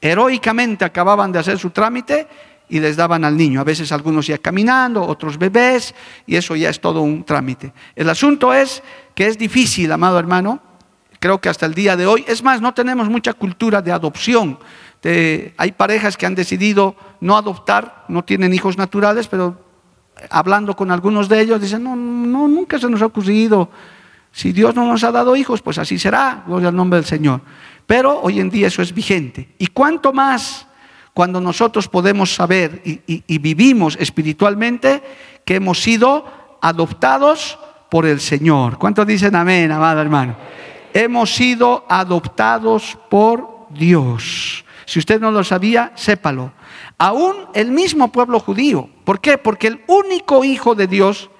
heroicamente 0.00 0.84
acababan 0.84 1.32
de 1.32 1.38
hacer 1.38 1.58
su 1.58 1.70
trámite 1.70 2.26
y 2.68 2.80
les 2.80 2.96
daban 2.96 3.24
al 3.24 3.36
niño. 3.36 3.60
A 3.60 3.64
veces 3.64 3.92
algunos 3.92 4.26
ya 4.26 4.38
caminando, 4.38 5.02
otros 5.02 5.38
bebés, 5.38 5.94
y 6.26 6.36
eso 6.36 6.54
ya 6.56 6.70
es 6.70 6.80
todo 6.80 7.02
un 7.02 7.24
trámite. 7.24 7.72
El 7.96 8.08
asunto 8.10 8.52
es 8.52 8.82
que 9.14 9.26
es 9.26 9.38
difícil, 9.38 9.90
amado 9.90 10.18
hermano, 10.18 10.60
creo 11.18 11.40
que 11.40 11.48
hasta 11.48 11.66
el 11.66 11.74
día 11.74 11.96
de 11.96 12.06
hoy, 12.06 12.24
es 12.28 12.42
más, 12.42 12.60
no 12.60 12.74
tenemos 12.74 13.08
mucha 13.08 13.32
cultura 13.32 13.82
de 13.82 13.92
adopción. 13.92 14.58
hay 15.56 15.72
parejas 15.72 16.16
que 16.16 16.26
han 16.26 16.34
decidido 16.34 16.96
no 17.20 17.36
adoptar, 17.36 18.04
no 18.08 18.24
tienen 18.24 18.52
hijos 18.52 18.76
naturales, 18.76 19.28
pero 19.28 19.64
hablando 20.30 20.74
con 20.74 20.90
algunos 20.90 21.28
de 21.28 21.40
ellos 21.40 21.60
dicen, 21.60 21.84
no, 21.84 21.96
no, 21.96 22.48
nunca 22.48 22.78
se 22.78 22.88
nos 22.88 23.02
ha 23.02 23.06
ocurrido. 23.06 23.70
Si 24.32 24.52
Dios 24.52 24.74
no 24.74 24.84
nos 24.84 25.02
ha 25.04 25.10
dado 25.10 25.34
hijos, 25.36 25.62
pues 25.62 25.78
así 25.78 25.98
será, 25.98 26.44
gloria 26.46 26.68
al 26.68 26.76
nombre 26.76 26.98
del 26.98 27.06
Señor. 27.06 27.40
Pero 27.88 28.20
hoy 28.20 28.38
en 28.38 28.50
día 28.50 28.66
eso 28.66 28.82
es 28.82 28.92
vigente. 28.92 29.48
¿Y 29.56 29.68
cuánto 29.68 30.12
más 30.12 30.66
cuando 31.14 31.40
nosotros 31.40 31.88
podemos 31.88 32.34
saber 32.34 32.82
y, 32.84 33.38
vivimos 33.38 33.96
espiritualmente 33.98 35.02
que 35.46 35.54
hemos 35.54 35.82
sido 35.82 36.58
adoptados 36.60 37.58
por 37.90 38.04
el 38.04 38.20
Señor? 38.20 38.76
¿Cuántos 38.76 39.06
dicen 39.06 39.34
amén, 39.34 39.72
amado 39.72 40.02
hermano? 40.02 40.36
Hemos 40.92 41.34
sido 41.34 41.86
adoptados 41.88 42.98
por 43.08 43.68
Dios. 43.70 44.66
Si 44.84 44.98
usted 44.98 45.18
no 45.18 45.30
lo 45.30 45.42
sabía, 45.42 45.92
sépalo. 45.94 46.52
Aún 46.98 47.36
el 47.54 47.72
mismo 47.72 48.12
pueblo 48.12 48.38
judío. 48.38 48.90
¿Por 49.04 49.18
qué? 49.22 49.38
Porque 49.38 49.68
el 49.68 49.82
único 49.86 50.44
hijo 50.44 50.74
de 50.74 50.88
Dios, 50.88 51.30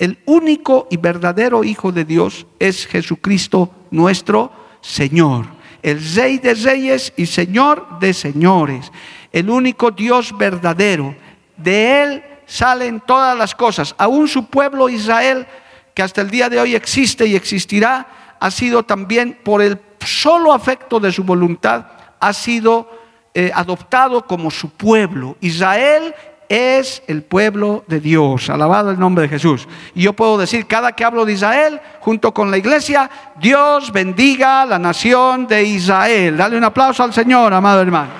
el 0.00 0.18
único 0.26 0.88
y 0.90 0.96
verdadero 0.96 1.62
hijo 1.62 1.92
de 1.92 2.04
Dios 2.04 2.48
es 2.58 2.88
Jesucristo 2.88 3.70
nuestro 3.92 4.50
Señor 4.80 5.61
el 5.82 6.14
Rey 6.14 6.38
de 6.38 6.54
Reyes 6.54 7.12
y 7.16 7.26
Señor 7.26 7.98
de 7.98 8.14
Señores, 8.14 8.92
el 9.32 9.50
único 9.50 9.90
Dios 9.90 10.36
verdadero. 10.36 11.14
De 11.56 12.02
Él 12.02 12.24
salen 12.46 13.00
todas 13.00 13.36
las 13.36 13.54
cosas. 13.54 13.94
Aún 13.98 14.28
su 14.28 14.46
pueblo 14.46 14.88
Israel, 14.88 15.46
que 15.94 16.02
hasta 16.02 16.20
el 16.20 16.30
día 16.30 16.48
de 16.48 16.60
hoy 16.60 16.74
existe 16.74 17.26
y 17.26 17.34
existirá, 17.34 18.06
ha 18.38 18.50
sido 18.50 18.82
también 18.82 19.38
por 19.44 19.62
el 19.62 19.78
solo 20.04 20.52
afecto 20.52 20.98
de 21.00 21.12
su 21.12 21.24
voluntad, 21.24 21.86
ha 22.20 22.32
sido 22.32 22.88
eh, 23.34 23.50
adoptado 23.54 24.26
como 24.26 24.50
su 24.50 24.70
pueblo. 24.70 25.36
Israel 25.40 26.14
es 26.52 27.02
el 27.06 27.22
pueblo 27.22 27.82
de 27.86 27.98
Dios. 27.98 28.50
Alabado 28.50 28.90
el 28.90 29.00
nombre 29.00 29.22
de 29.22 29.30
Jesús. 29.30 29.66
Y 29.94 30.02
yo 30.02 30.12
puedo 30.12 30.36
decir, 30.36 30.66
cada 30.66 30.92
que 30.92 31.02
hablo 31.02 31.24
de 31.24 31.32
Israel, 31.32 31.80
junto 32.00 32.34
con 32.34 32.50
la 32.50 32.58
iglesia, 32.58 33.10
Dios 33.40 33.90
bendiga 33.90 34.66
la 34.66 34.78
nación 34.78 35.46
de 35.46 35.64
Israel. 35.64 36.36
Dale 36.36 36.58
un 36.58 36.64
aplauso 36.64 37.02
al 37.02 37.14
Señor, 37.14 37.54
amado 37.54 37.80
hermano. 37.80 38.10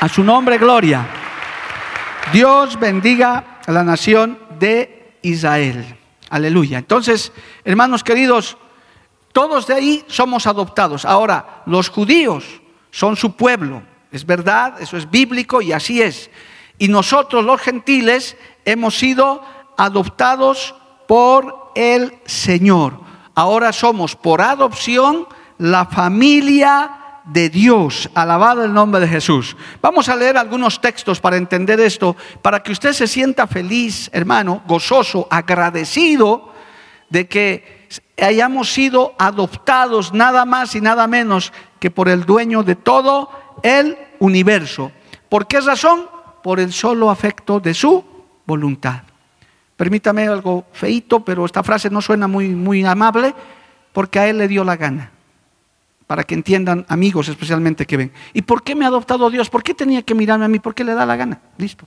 A 0.00 0.08
su 0.10 0.22
nombre, 0.22 0.58
gloria. 0.58 1.06
Dios 2.34 2.78
bendiga 2.78 3.60
a 3.66 3.72
la 3.72 3.82
nación 3.82 4.38
de 4.58 5.14
Israel. 5.22 5.96
Aleluya. 6.28 6.76
Entonces, 6.76 7.32
hermanos 7.64 8.04
queridos, 8.04 8.58
todos 9.32 9.66
de 9.66 9.74
ahí 9.74 10.04
somos 10.06 10.46
adoptados. 10.46 11.06
Ahora, 11.06 11.62
los 11.64 11.88
judíos 11.88 12.60
son 12.90 13.16
su 13.16 13.34
pueblo 13.36 13.82
es 14.10 14.24
verdad, 14.24 14.80
eso 14.80 14.96
es 14.96 15.10
bíblico 15.10 15.60
y 15.60 15.72
así 15.72 16.02
es. 16.02 16.30
Y 16.78 16.88
nosotros 16.88 17.44
los 17.44 17.60
gentiles 17.60 18.36
hemos 18.64 18.96
sido 18.98 19.42
adoptados 19.76 20.74
por 21.06 21.72
el 21.74 22.18
Señor. 22.24 23.00
Ahora 23.34 23.72
somos 23.72 24.16
por 24.16 24.40
adopción 24.40 25.26
la 25.58 25.86
familia 25.86 27.22
de 27.24 27.50
Dios. 27.50 28.08
Alabado 28.14 28.64
el 28.64 28.72
nombre 28.72 29.00
de 29.00 29.08
Jesús. 29.08 29.56
Vamos 29.82 30.08
a 30.08 30.16
leer 30.16 30.36
algunos 30.36 30.80
textos 30.80 31.20
para 31.20 31.36
entender 31.36 31.78
esto, 31.80 32.16
para 32.42 32.62
que 32.62 32.72
usted 32.72 32.92
se 32.92 33.06
sienta 33.06 33.46
feliz, 33.46 34.10
hermano, 34.12 34.62
gozoso, 34.66 35.28
agradecido 35.30 36.52
de 37.10 37.28
que 37.28 37.88
hayamos 38.20 38.72
sido 38.72 39.14
adoptados 39.18 40.12
nada 40.12 40.44
más 40.44 40.74
y 40.74 40.80
nada 40.80 41.06
menos 41.06 41.52
que 41.78 41.90
por 41.90 42.08
el 42.08 42.24
dueño 42.24 42.62
de 42.62 42.76
todo 42.76 43.30
el 43.62 43.96
universo. 44.18 44.92
¿Por 45.28 45.46
qué 45.46 45.60
razón? 45.60 46.06
Por 46.42 46.60
el 46.60 46.72
solo 46.72 47.10
afecto 47.10 47.60
de 47.60 47.74
su 47.74 48.04
voluntad. 48.46 49.02
Permítame 49.76 50.26
algo 50.26 50.66
feito, 50.72 51.24
pero 51.24 51.44
esta 51.44 51.62
frase 51.62 51.90
no 51.90 52.02
suena 52.02 52.26
muy, 52.26 52.48
muy 52.48 52.84
amable. 52.84 53.34
Porque 53.92 54.18
a 54.18 54.28
Él 54.28 54.38
le 54.38 54.48
dio 54.48 54.64
la 54.64 54.76
gana. 54.76 55.10
Para 56.06 56.24
que 56.24 56.34
entiendan 56.34 56.86
amigos 56.88 57.28
especialmente 57.28 57.86
que 57.86 57.96
ven. 57.96 58.12
¿Y 58.32 58.42
por 58.42 58.62
qué 58.62 58.74
me 58.74 58.84
ha 58.84 58.88
adoptado 58.88 59.30
Dios? 59.30 59.50
¿Por 59.50 59.62
qué 59.62 59.74
tenía 59.74 60.02
que 60.02 60.14
mirarme 60.14 60.44
a 60.44 60.48
mí? 60.48 60.58
Porque 60.58 60.84
le 60.84 60.94
da 60.94 61.04
la 61.04 61.16
gana. 61.16 61.40
Listo. 61.58 61.86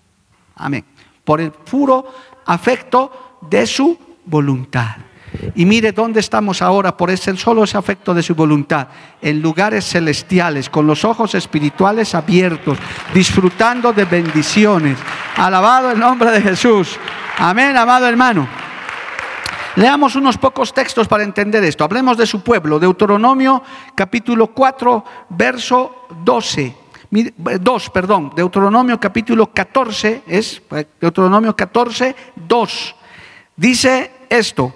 Amén. 0.56 0.86
Por 1.24 1.42
el 1.42 1.52
puro 1.52 2.06
afecto 2.46 3.40
de 3.42 3.66
su 3.66 3.98
voluntad. 4.26 4.98
Y 5.56 5.66
mire 5.66 5.92
dónde 5.92 6.20
estamos 6.20 6.62
ahora 6.62 6.96
por 6.96 7.10
ese 7.10 7.36
solo 7.38 7.64
ese 7.64 7.78
afecto 7.78 8.14
de 8.14 8.22
su 8.22 8.36
voluntad, 8.36 8.88
en 9.22 9.42
lugares 9.42 9.86
celestiales, 9.86 10.70
con 10.70 10.86
los 10.86 11.06
ojos 11.06 11.36
espirituales 11.36 12.14
abiertos, 12.16 12.78
disfrutando 13.14 13.94
de 13.94 14.06
bendiciones. 14.06 14.98
Alabado 15.38 15.92
el 15.92 16.00
nombre 16.00 16.32
de 16.32 16.42
Jesús. 16.42 16.98
Amén, 17.38 17.78
amado 17.78 18.08
hermano. 18.08 18.48
Leamos 19.76 20.16
unos 20.16 20.38
pocos 20.38 20.74
textos 20.74 21.08
para 21.08 21.24
entender 21.24 21.64
esto. 21.64 21.86
Hablemos 21.86 22.18
de 22.18 22.26
su 22.26 22.42
pueblo. 22.42 22.78
Deuteronomio 22.78 23.64
capítulo 23.96 24.48
4, 24.48 25.06
verso 25.30 26.08
12. 26.24 26.76
2, 27.10 27.90
perdón. 27.90 28.34
Deuteronomio 28.36 29.00
capítulo 29.00 29.52
14 29.54 30.24
es 30.28 30.62
Deuteronomio 31.00 31.56
14, 31.56 32.16
2. 32.36 32.96
Dice 33.56 34.12
esto: 34.30 34.74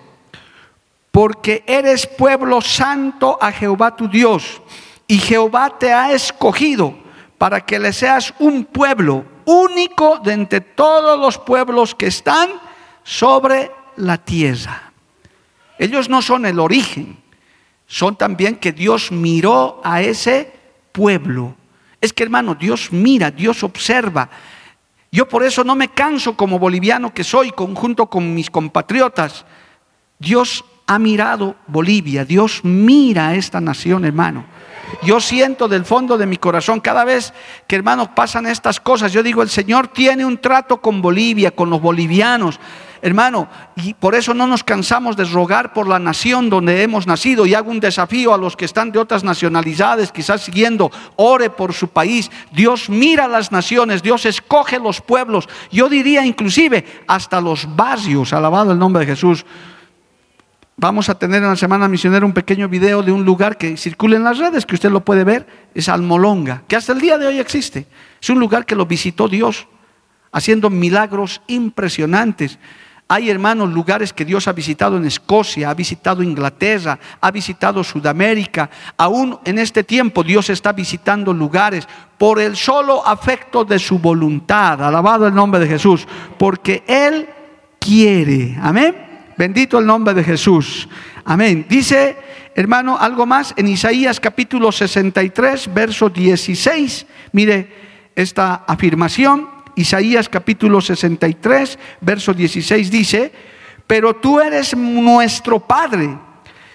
porque 1.15 1.63
eres 1.65 2.05
pueblo 2.05 2.59
santo 2.59 3.37
a 3.39 3.49
Jehová 3.49 3.95
tu 3.95 4.09
Dios, 4.09 4.61
y 5.07 5.17
Jehová 5.17 5.79
te 5.79 5.93
ha 5.93 6.11
escogido 6.11 6.93
para 7.37 7.61
que 7.61 7.79
le 7.79 7.93
seas 7.93 8.33
un 8.37 8.65
pueblo 8.65 9.23
único 9.45 10.19
de 10.19 10.33
entre 10.33 10.59
todos 10.59 11.17
los 11.17 11.37
pueblos 11.37 11.95
que 11.95 12.07
están 12.07 12.49
sobre 13.05 13.71
la 13.95 14.17
tierra. 14.17 14.91
Ellos 15.79 16.09
no 16.09 16.21
son 16.21 16.45
el 16.45 16.59
origen, 16.59 17.17
son 17.87 18.17
también 18.17 18.57
que 18.57 18.73
Dios 18.73 19.09
miró 19.09 19.79
a 19.85 20.01
ese 20.01 20.51
pueblo. 20.91 21.55
Es 22.01 22.11
que 22.11 22.23
hermano, 22.23 22.55
Dios 22.55 22.89
mira, 22.91 23.31
Dios 23.31 23.63
observa. 23.63 24.29
Yo 25.13 25.29
por 25.29 25.45
eso 25.45 25.63
no 25.63 25.75
me 25.75 25.87
canso 25.87 26.35
como 26.35 26.59
boliviano 26.59 27.13
que 27.13 27.23
soy, 27.23 27.51
conjunto 27.51 28.07
con 28.07 28.35
mis 28.35 28.49
compatriotas. 28.49 29.45
Dios 30.19 30.65
ha 30.87 30.99
mirado 30.99 31.55
Bolivia, 31.67 32.25
Dios 32.25 32.61
mira 32.63 33.29
a 33.29 33.35
esta 33.35 33.59
nación, 33.59 34.05
hermano. 34.05 34.45
Yo 35.03 35.19
siento 35.19 35.67
del 35.67 35.83
fondo 35.83 36.17
de 36.17 36.27
mi 36.27 36.37
corazón, 36.37 36.79
cada 36.79 37.03
vez 37.03 37.33
que 37.67 37.75
hermanos 37.75 38.09
pasan 38.15 38.45
estas 38.45 38.79
cosas, 38.79 39.11
yo 39.11 39.23
digo, 39.23 39.41
el 39.41 39.49
Señor 39.49 39.87
tiene 39.87 40.25
un 40.25 40.37
trato 40.37 40.77
con 40.77 41.01
Bolivia, 41.01 41.51
con 41.51 41.69
los 41.69 41.81
bolivianos, 41.81 42.59
hermano, 43.01 43.47
y 43.75 43.93
por 43.93 44.15
eso 44.15 44.33
no 44.33 44.47
nos 44.47 44.63
cansamos 44.63 45.17
de 45.17 45.25
rogar 45.25 45.73
por 45.73 45.87
la 45.87 45.99
nación 45.99 46.49
donde 46.49 46.81
hemos 46.83 47.07
nacido. 47.07 47.45
Y 47.45 47.53
hago 47.53 47.71
un 47.71 47.79
desafío 47.79 48.33
a 48.33 48.37
los 48.37 48.55
que 48.55 48.65
están 48.65 48.91
de 48.91 48.99
otras 48.99 49.23
nacionalidades, 49.23 50.11
quizás 50.11 50.41
siguiendo, 50.41 50.91
ore 51.15 51.49
por 51.49 51.73
su 51.73 51.87
país. 51.87 52.31
Dios 52.51 52.89
mira 52.89 53.27
las 53.27 53.51
naciones, 53.51 54.01
Dios 54.01 54.25
escoge 54.25 54.79
los 54.79 55.01
pueblos. 55.01 55.49
Yo 55.71 55.89
diría 55.89 56.25
inclusive 56.25 56.85
hasta 57.07 57.41
los 57.41 57.75
barrios, 57.75 58.33
alabado 58.33 58.71
el 58.71 58.79
nombre 58.79 59.01
de 59.01 59.11
Jesús. 59.11 59.45
Vamos 60.77 61.07
a 61.07 61.17
tener 61.17 61.41
en 61.41 61.49
la 61.49 61.55
semana 61.55 61.87
misionera 61.87 62.25
un 62.25 62.33
pequeño 62.33 62.67
video 62.67 63.01
de 63.01 63.11
un 63.11 63.23
lugar 63.23 63.57
que 63.57 63.77
circula 63.77 64.17
en 64.17 64.25
las 64.25 64.37
redes, 64.37 64.65
que 64.65 64.75
usted 64.75 64.91
lo 64.91 65.05
puede 65.05 65.23
ver, 65.23 65.47
es 65.73 65.87
Almolonga, 65.87 66.63
que 66.67 66.75
hasta 66.75 66.91
el 66.91 66.99
día 66.99 67.17
de 67.17 67.27
hoy 67.27 67.39
existe. 67.39 67.87
Es 68.21 68.29
un 68.29 68.39
lugar 68.39 68.65
que 68.65 68.75
lo 68.75 68.85
visitó 68.85 69.29
Dios, 69.29 69.67
haciendo 70.33 70.69
milagros 70.69 71.41
impresionantes. 71.47 72.59
Hay 73.07 73.29
hermanos 73.29 73.71
lugares 73.71 74.11
que 74.11 74.25
Dios 74.25 74.49
ha 74.49 74.51
visitado 74.51 74.97
en 74.97 75.05
Escocia, 75.05 75.69
ha 75.69 75.73
visitado 75.73 76.21
Inglaterra, 76.21 76.99
ha 77.21 77.31
visitado 77.31 77.81
Sudamérica. 77.81 78.69
Aún 78.97 79.39
en 79.45 79.59
este 79.59 79.85
tiempo 79.85 80.23
Dios 80.23 80.49
está 80.49 80.73
visitando 80.73 81.31
lugares 81.31 81.87
por 82.17 82.41
el 82.41 82.57
solo 82.57 83.07
afecto 83.07 83.63
de 83.63 83.79
su 83.79 83.99
voluntad. 83.99 84.83
Alabado 84.83 85.25
el 85.25 85.35
nombre 85.35 85.61
de 85.61 85.67
Jesús, 85.67 86.05
porque 86.37 86.83
Él 86.85 87.29
quiere. 87.79 88.57
Amén. 88.61 89.04
Bendito 89.37 89.79
el 89.79 89.85
nombre 89.85 90.13
de 90.13 90.23
Jesús. 90.23 90.87
Amén. 91.25 91.65
Dice, 91.67 92.17
hermano, 92.55 92.97
algo 92.97 93.25
más 93.25 93.53
en 93.57 93.67
Isaías 93.67 94.19
capítulo 94.19 94.71
63, 94.71 95.73
verso 95.73 96.09
16. 96.09 97.05
Mire 97.33 98.11
esta 98.15 98.63
afirmación. 98.65 99.49
Isaías 99.75 100.29
capítulo 100.29 100.79
63, 100.79 101.77
verso 101.99 102.33
16 102.33 102.89
dice, 102.89 103.31
pero 103.85 104.15
tú 104.15 104.39
eres 104.39 104.75
nuestro 104.75 105.59
Padre. 105.59 106.17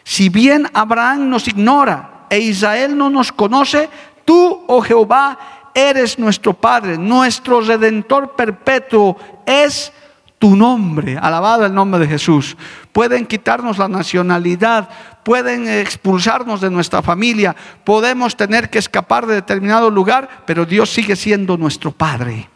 Si 0.04 0.28
bien 0.28 0.66
Abraham 0.74 1.30
nos 1.30 1.48
ignora 1.48 2.26
e 2.28 2.40
Israel 2.40 2.96
no 2.96 3.08
nos 3.08 3.32
conoce, 3.32 3.88
tú, 4.26 4.64
oh 4.66 4.82
Jehová, 4.82 5.70
eres 5.74 6.18
nuestro 6.18 6.52
Padre, 6.52 6.98
nuestro 6.98 7.62
Redentor 7.62 8.36
perpetuo 8.36 9.16
es 9.46 9.92
tu 10.40 10.56
nombre, 10.56 11.18
alabado 11.18 11.66
el 11.66 11.74
nombre 11.74 12.00
de 12.00 12.08
Jesús. 12.08 12.56
Pueden 12.92 13.26
quitarnos 13.26 13.76
la 13.76 13.88
nacionalidad, 13.88 14.88
pueden 15.22 15.68
expulsarnos 15.68 16.62
de 16.62 16.70
nuestra 16.70 17.02
familia, 17.02 17.54
podemos 17.84 18.34
tener 18.34 18.70
que 18.70 18.78
escapar 18.78 19.26
de 19.26 19.34
determinado 19.34 19.90
lugar, 19.90 20.42
pero 20.46 20.64
Dios 20.64 20.88
sigue 20.88 21.14
siendo 21.14 21.58
nuestro 21.58 21.92
Padre. 21.92 22.48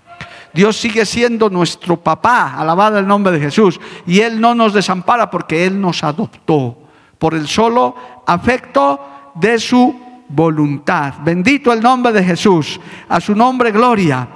Dios 0.54 0.78
sigue 0.78 1.04
siendo 1.04 1.50
nuestro 1.50 1.98
papá, 1.98 2.54
alabado 2.54 2.98
el 2.98 3.06
nombre 3.06 3.34
de 3.34 3.40
Jesús. 3.40 3.78
Y 4.06 4.20
Él 4.20 4.40
no 4.40 4.54
nos 4.54 4.72
desampara 4.72 5.30
porque 5.30 5.66
Él 5.66 5.78
nos 5.78 6.02
adoptó 6.02 6.78
por 7.18 7.34
el 7.34 7.46
solo 7.46 7.94
afecto 8.26 9.32
de 9.34 9.58
su 9.58 9.94
voluntad. 10.28 11.14
Bendito 11.22 11.70
el 11.70 11.82
nombre 11.82 12.14
de 12.14 12.24
Jesús. 12.24 12.80
A 13.10 13.20
su 13.20 13.34
nombre 13.34 13.72
gloria. 13.72 14.26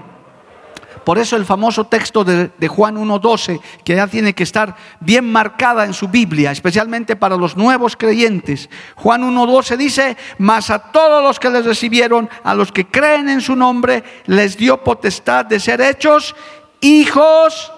Por 1.09 1.19
eso 1.19 1.37
el 1.37 1.47
famoso 1.47 1.87
texto 1.87 2.23
de, 2.23 2.69
Juan 2.69 2.97
1.12, 2.97 3.63
que 3.83 3.97
ya 3.97 4.07
tiene 4.09 4.35
que 4.35 4.43
estar 4.43 4.77
bien 5.01 5.25
marcada 5.25 5.87
en 5.87 5.95
su 5.95 6.09
Biblia, 6.09 6.51
especialmente 6.51 7.17
para 7.17 7.39
los 7.39 7.57
nuevos 7.57 7.97
creyentes. 7.97 8.69
Juan 8.95 9.23
1.12 9.23 9.79
dice, 9.79 10.19
mas 10.37 10.69
a 10.69 10.79
todos 10.93 11.23
los 11.23 11.41
que 11.41 11.49
les 11.49 11.65
recibieron, 11.65 12.29
a 12.45 12.55
los 12.55 12.73
que 12.73 12.89
creen 12.89 13.31
en 13.31 13.41
su 13.41 13.57
nombre, 13.57 14.05
les 14.27 14.59
dio 14.59 14.85
potestad 14.85 15.47
de 15.47 15.59
ser 15.61 15.81
hechos 15.81 16.37
hijos 16.83 17.73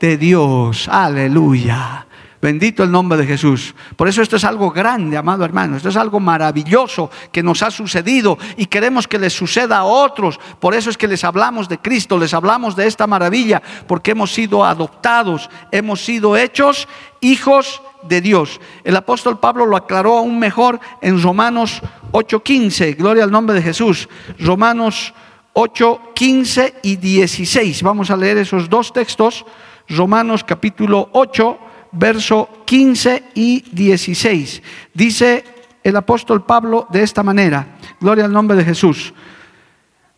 de 0.00 0.16
Dios. 0.16 0.88
Aleluya. 0.88 2.08
Bendito 2.42 2.82
el 2.82 2.90
nombre 2.90 3.16
de 3.16 3.24
Jesús. 3.24 3.72
Por 3.94 4.08
eso 4.08 4.20
esto 4.20 4.34
es 4.34 4.42
algo 4.42 4.72
grande, 4.72 5.16
amado 5.16 5.44
hermano. 5.44 5.76
Esto 5.76 5.90
es 5.90 5.96
algo 5.96 6.18
maravilloso 6.18 7.08
que 7.30 7.40
nos 7.40 7.62
ha 7.62 7.70
sucedido 7.70 8.36
y 8.56 8.66
queremos 8.66 9.06
que 9.06 9.20
les 9.20 9.32
suceda 9.32 9.78
a 9.78 9.84
otros. 9.84 10.40
Por 10.58 10.74
eso 10.74 10.90
es 10.90 10.98
que 10.98 11.06
les 11.06 11.22
hablamos 11.22 11.68
de 11.68 11.78
Cristo, 11.78 12.18
les 12.18 12.34
hablamos 12.34 12.74
de 12.74 12.88
esta 12.88 13.06
maravilla, 13.06 13.62
porque 13.86 14.10
hemos 14.10 14.34
sido 14.34 14.64
adoptados, 14.64 15.48
hemos 15.70 16.04
sido 16.04 16.36
hechos 16.36 16.88
hijos 17.20 17.80
de 18.02 18.20
Dios. 18.20 18.60
El 18.82 18.96
apóstol 18.96 19.38
Pablo 19.38 19.64
lo 19.64 19.76
aclaró 19.76 20.18
aún 20.18 20.40
mejor 20.40 20.80
en 21.00 21.22
Romanos 21.22 21.80
8:15. 22.10 22.96
Gloria 22.96 23.22
al 23.22 23.30
nombre 23.30 23.54
de 23.54 23.62
Jesús. 23.62 24.08
Romanos 24.40 25.14
8:15 25.52 26.74
y 26.82 26.96
16. 26.96 27.84
Vamos 27.84 28.10
a 28.10 28.16
leer 28.16 28.38
esos 28.38 28.68
dos 28.68 28.92
textos. 28.92 29.46
Romanos 29.88 30.42
capítulo 30.42 31.08
8 31.12 31.70
verso 31.92 32.48
15 32.64 33.24
y 33.34 33.64
16. 33.70 34.62
Dice 34.94 35.44
el 35.84 35.96
apóstol 35.96 36.44
Pablo 36.44 36.86
de 36.90 37.02
esta 37.02 37.22
manera, 37.22 37.78
gloria 38.00 38.24
al 38.24 38.32
nombre 38.32 38.56
de 38.56 38.64
Jesús, 38.64 39.12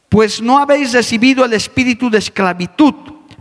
pues 0.09 0.41
no 0.41 0.59
habéis 0.59 0.93
recibido 0.93 1.45
el 1.45 1.53
espíritu 1.53 2.09
de 2.09 2.19
esclavitud 2.19 2.95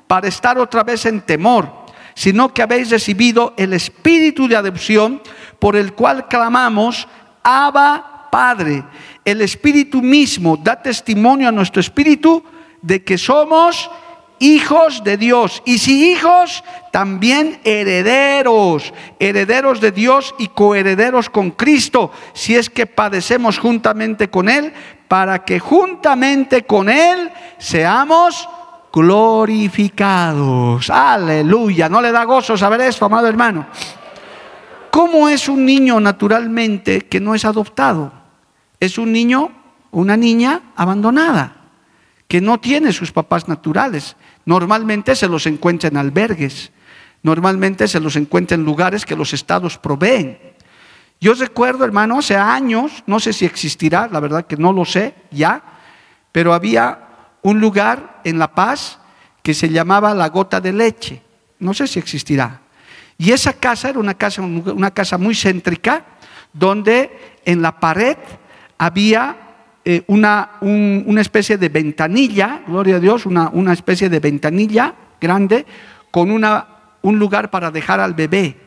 para 0.07 0.27
estar 0.27 0.57
otra 0.57 0.83
vez 0.83 1.05
en 1.05 1.21
temor, 1.21 1.83
sino 2.15 2.53
que 2.53 2.61
habéis 2.61 2.89
recibido 2.89 3.53
el 3.57 3.73
espíritu 3.73 4.47
de 4.47 4.55
adopción 4.55 5.21
por 5.59 5.75
el 5.75 5.93
cual 5.93 6.27
clamamos, 6.27 7.07
Abba 7.43 8.29
Padre. 8.31 8.83
El 9.23 9.41
espíritu 9.41 10.01
mismo 10.01 10.57
da 10.57 10.81
testimonio 10.81 11.47
a 11.47 11.51
nuestro 11.51 11.79
espíritu 11.79 12.43
de 12.81 13.03
que 13.03 13.17
somos 13.17 13.89
hijos 14.43 15.03
de 15.03 15.17
Dios. 15.17 15.63
Y 15.65 15.77
si 15.77 16.11
hijos, 16.11 16.63
también 16.91 17.59
herederos, 17.63 18.93
herederos 19.19 19.79
de 19.79 19.91
Dios 19.91 20.35
y 20.37 20.49
coherederos 20.49 21.29
con 21.29 21.51
Cristo, 21.51 22.11
si 22.33 22.55
es 22.55 22.69
que 22.69 22.85
padecemos 22.85 23.57
juntamente 23.57 24.29
con 24.29 24.49
Él, 24.49 24.73
para 25.07 25.45
que 25.45 25.59
juntamente 25.59 26.63
con 26.63 26.89
Él 26.89 27.31
seamos 27.57 28.49
glorificados. 28.91 30.89
Aleluya. 30.89 31.87
¿No 31.87 32.01
le 32.01 32.11
da 32.11 32.25
gozo 32.25 32.57
saber 32.57 32.81
esto, 32.81 33.05
amado 33.05 33.27
hermano? 33.27 33.67
¿Cómo 34.91 35.29
es 35.29 35.47
un 35.47 35.65
niño 35.65 35.99
naturalmente 35.99 37.01
que 37.01 37.19
no 37.19 37.33
es 37.33 37.45
adoptado? 37.45 38.11
Es 38.79 38.97
un 38.97 39.11
niño, 39.11 39.51
una 39.91 40.17
niña 40.17 40.61
abandonada 40.75 41.62
que 42.33 42.41
no 42.41 42.59
tiene 42.59 42.91
sus 42.91 43.11
papás 43.11 43.47
naturales. 43.47 44.15
Normalmente 44.43 45.15
se 45.15 45.27
los 45.27 45.45
encuentra 45.45 45.89
en 45.89 45.97
albergues, 45.97 46.71
normalmente 47.21 47.87
se 47.87 47.99
los 47.99 48.15
encuentra 48.15 48.55
en 48.55 48.65
lugares 48.65 49.05
que 49.05 49.15
los 49.15 49.33
estados 49.33 49.77
proveen. 49.77 50.39
Yo 51.21 51.35
recuerdo, 51.35 51.85
hermano, 51.85 52.17
hace 52.17 52.35
años, 52.35 53.03
no 53.05 53.19
sé 53.19 53.33
si 53.33 53.45
existirá, 53.45 54.09
la 54.11 54.19
verdad 54.19 54.47
que 54.47 54.57
no 54.57 54.73
lo 54.73 54.83
sé 54.83 55.13
ya, 55.29 55.61
pero 56.31 56.55
había 56.55 57.07
un 57.43 57.59
lugar 57.59 58.21
en 58.23 58.39
La 58.39 58.55
Paz 58.55 58.97
que 59.43 59.53
se 59.53 59.69
llamaba 59.69 60.15
La 60.15 60.29
Gota 60.29 60.59
de 60.59 60.73
Leche. 60.73 61.21
No 61.59 61.75
sé 61.75 61.85
si 61.85 61.99
existirá. 61.99 62.61
Y 63.15 63.29
esa 63.29 63.53
casa 63.53 63.89
era 63.89 63.99
una 63.99 64.15
casa, 64.15 64.41
una 64.41 64.89
casa 64.89 65.19
muy 65.19 65.35
céntrica, 65.35 66.03
donde 66.51 67.39
en 67.45 67.61
la 67.61 67.79
pared 67.79 68.17
había 68.79 69.37
eh, 69.85 70.03
una, 70.07 70.51
una, 70.61 71.21
especie 71.21 71.57
de 71.57 71.69
ventanilla, 71.69 72.61
gloria 72.65 72.95
a 72.95 72.99
Dios, 72.99 73.25
una, 73.25 73.49
una 73.49 73.73
especie 73.73 74.09
de 74.09 74.19
ventanilla 74.19 74.93
grande 75.19 75.65
con 76.09 76.31
una, 76.31 76.67
un 77.01 77.19
lugar 77.19 77.51
para 77.51 77.69
dejar 77.69 77.99
al 77.99 78.13
bebé. 78.13 78.57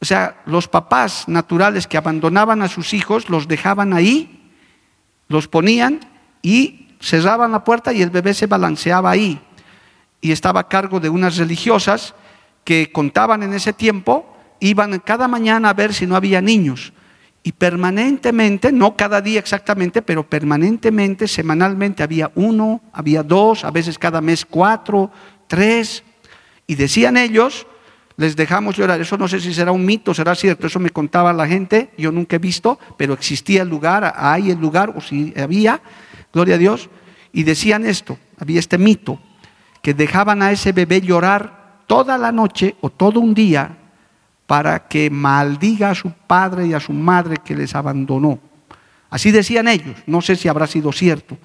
O 0.00 0.04
sea, 0.04 0.42
los 0.46 0.68
papás 0.68 1.28
naturales 1.28 1.86
que 1.86 1.96
abandonaban 1.96 2.60
a 2.60 2.68
sus 2.68 2.92
hijos 2.92 3.30
los 3.30 3.48
dejaban 3.48 3.92
ahí, 3.92 4.50
los 5.28 5.48
ponían 5.48 6.00
y 6.42 6.88
cerraban 7.00 7.52
la 7.52 7.64
puerta 7.64 7.92
y 7.92 8.02
el 8.02 8.10
bebé 8.10 8.34
se 8.34 8.46
balanceaba 8.46 9.10
ahí. 9.10 9.40
Y 10.20 10.32
estaba 10.32 10.60
a 10.60 10.68
cargo 10.68 11.00
de 11.00 11.08
unas 11.08 11.36
religiosas 11.36 12.14
que 12.64 12.92
contaban 12.92 13.42
en 13.42 13.54
ese 13.54 13.72
tiempo, 13.72 14.36
iban 14.60 14.98
cada 15.00 15.28
mañana 15.28 15.70
a 15.70 15.74
ver 15.74 15.94
si 15.94 16.06
no 16.06 16.14
había 16.14 16.40
niños. 16.40 16.92
Y 17.44 17.52
permanentemente, 17.52 18.70
no 18.70 18.96
cada 18.96 19.20
día 19.20 19.40
exactamente, 19.40 20.00
pero 20.00 20.28
permanentemente, 20.28 21.26
semanalmente 21.26 22.04
había 22.04 22.30
uno, 22.36 22.80
había 22.92 23.24
dos, 23.24 23.64
a 23.64 23.72
veces 23.72 23.98
cada 23.98 24.20
mes 24.20 24.44
cuatro, 24.44 25.10
tres. 25.48 26.04
Y 26.68 26.76
decían 26.76 27.16
ellos, 27.16 27.66
les 28.16 28.36
dejamos 28.36 28.76
llorar. 28.76 29.00
Eso 29.00 29.18
no 29.18 29.26
sé 29.26 29.40
si 29.40 29.52
será 29.52 29.72
un 29.72 29.84
mito, 29.84 30.14
será 30.14 30.36
cierto. 30.36 30.68
Eso 30.68 30.78
me 30.78 30.90
contaba 30.90 31.32
la 31.32 31.48
gente, 31.48 31.90
yo 31.98 32.12
nunca 32.12 32.36
he 32.36 32.38
visto, 32.38 32.78
pero 32.96 33.14
existía 33.14 33.62
el 33.62 33.68
lugar, 33.68 34.12
hay 34.16 34.52
el 34.52 34.60
lugar, 34.60 34.94
o 34.96 35.00
si 35.00 35.34
había, 35.36 35.82
gloria 36.32 36.54
a 36.54 36.58
Dios. 36.58 36.90
Y 37.32 37.42
decían 37.42 37.84
esto, 37.84 38.18
había 38.38 38.60
este 38.60 38.78
mito, 38.78 39.18
que 39.82 39.94
dejaban 39.94 40.42
a 40.42 40.52
ese 40.52 40.70
bebé 40.70 41.00
llorar 41.00 41.82
toda 41.88 42.16
la 42.18 42.30
noche 42.30 42.76
o 42.80 42.90
todo 42.90 43.18
un 43.18 43.34
día 43.34 43.78
para 44.52 44.86
que 44.86 45.08
maldiga 45.08 45.88
a 45.88 45.94
su 45.94 46.10
padre 46.10 46.66
y 46.66 46.74
a 46.74 46.78
su 46.78 46.92
madre 46.92 47.38
que 47.42 47.56
les 47.56 47.74
abandonó. 47.74 48.38
Así 49.08 49.30
decían 49.30 49.66
ellos, 49.66 49.96
no 50.06 50.20
sé 50.20 50.36
si 50.36 50.46
habrá 50.46 50.66
sido 50.66 50.92
cierto. 50.92 51.38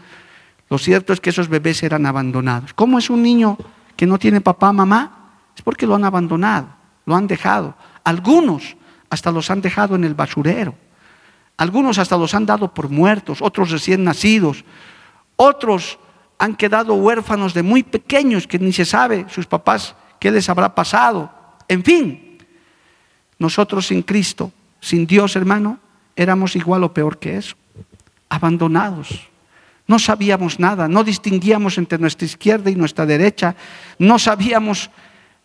Lo 0.70 0.78
cierto 0.78 1.14
es 1.14 1.22
que 1.22 1.30
esos 1.30 1.48
bebés 1.48 1.82
eran 1.84 2.06
abandonados. 2.06 2.74
¿Cómo 2.74 3.00
es 3.00 3.10
un 3.10 3.24
niño 3.24 3.58
que 3.96 4.06
no 4.06 4.20
tiene 4.20 4.42
papá, 4.42 4.74
mamá? 4.74 5.32
Es 5.56 5.62
porque 5.62 5.88
lo 5.88 5.96
han 5.96 6.04
abandonado, 6.04 6.68
lo 7.06 7.16
han 7.16 7.28
dejado. 7.28 7.76
Algunos 8.04 8.76
hasta 9.10 9.32
los 9.32 9.50
han 9.50 9.62
dejado 9.62 9.96
en 9.96 10.04
el 10.04 10.14
basurero. 10.14 10.76
Algunos 11.56 12.00
hasta 12.00 12.18
los 12.18 12.34
han 12.34 12.46
dado 12.46 12.74
por 12.74 12.90
muertos, 12.90 13.42
otros 13.42 13.72
recién 13.72 14.04
nacidos. 14.04 14.66
Otros 15.38 15.98
han 16.40 16.58
quedado 16.58 16.94
huérfanos 16.96 17.54
de 17.54 17.64
muy 17.64 17.84
pequeños 17.84 18.48
que 18.48 18.60
ni 18.60 18.74
se 18.74 18.84
sabe 18.84 19.26
sus 19.30 19.46
papás 19.46 19.96
¿Qué 20.20 20.32
les 20.32 20.50
habrá 20.50 20.74
pasado? 20.74 21.32
En 21.68 21.84
fin, 21.84 22.27
nosotros 23.40 23.88
sin 23.88 24.02
Cristo, 24.02 24.52
sin 24.80 25.06
Dios 25.06 25.36
hermano, 25.36 25.80
éramos 26.16 26.56
igual 26.56 26.84
o 26.84 26.94
peor 26.94 27.18
que 27.20 27.38
eso, 27.38 27.56
abandonados. 28.30 29.28
No 29.88 30.00
sabíamos 30.00 30.60
nada, 30.60 30.88
no 30.88 31.04
distinguíamos 31.04 31.78
entre 31.78 31.98
nuestra 31.98 32.26
izquierda 32.26 32.70
y 32.70 32.76
nuestra 32.76 33.06
derecha, 33.06 33.56
no 34.00 34.20
sabíamos 34.20 34.90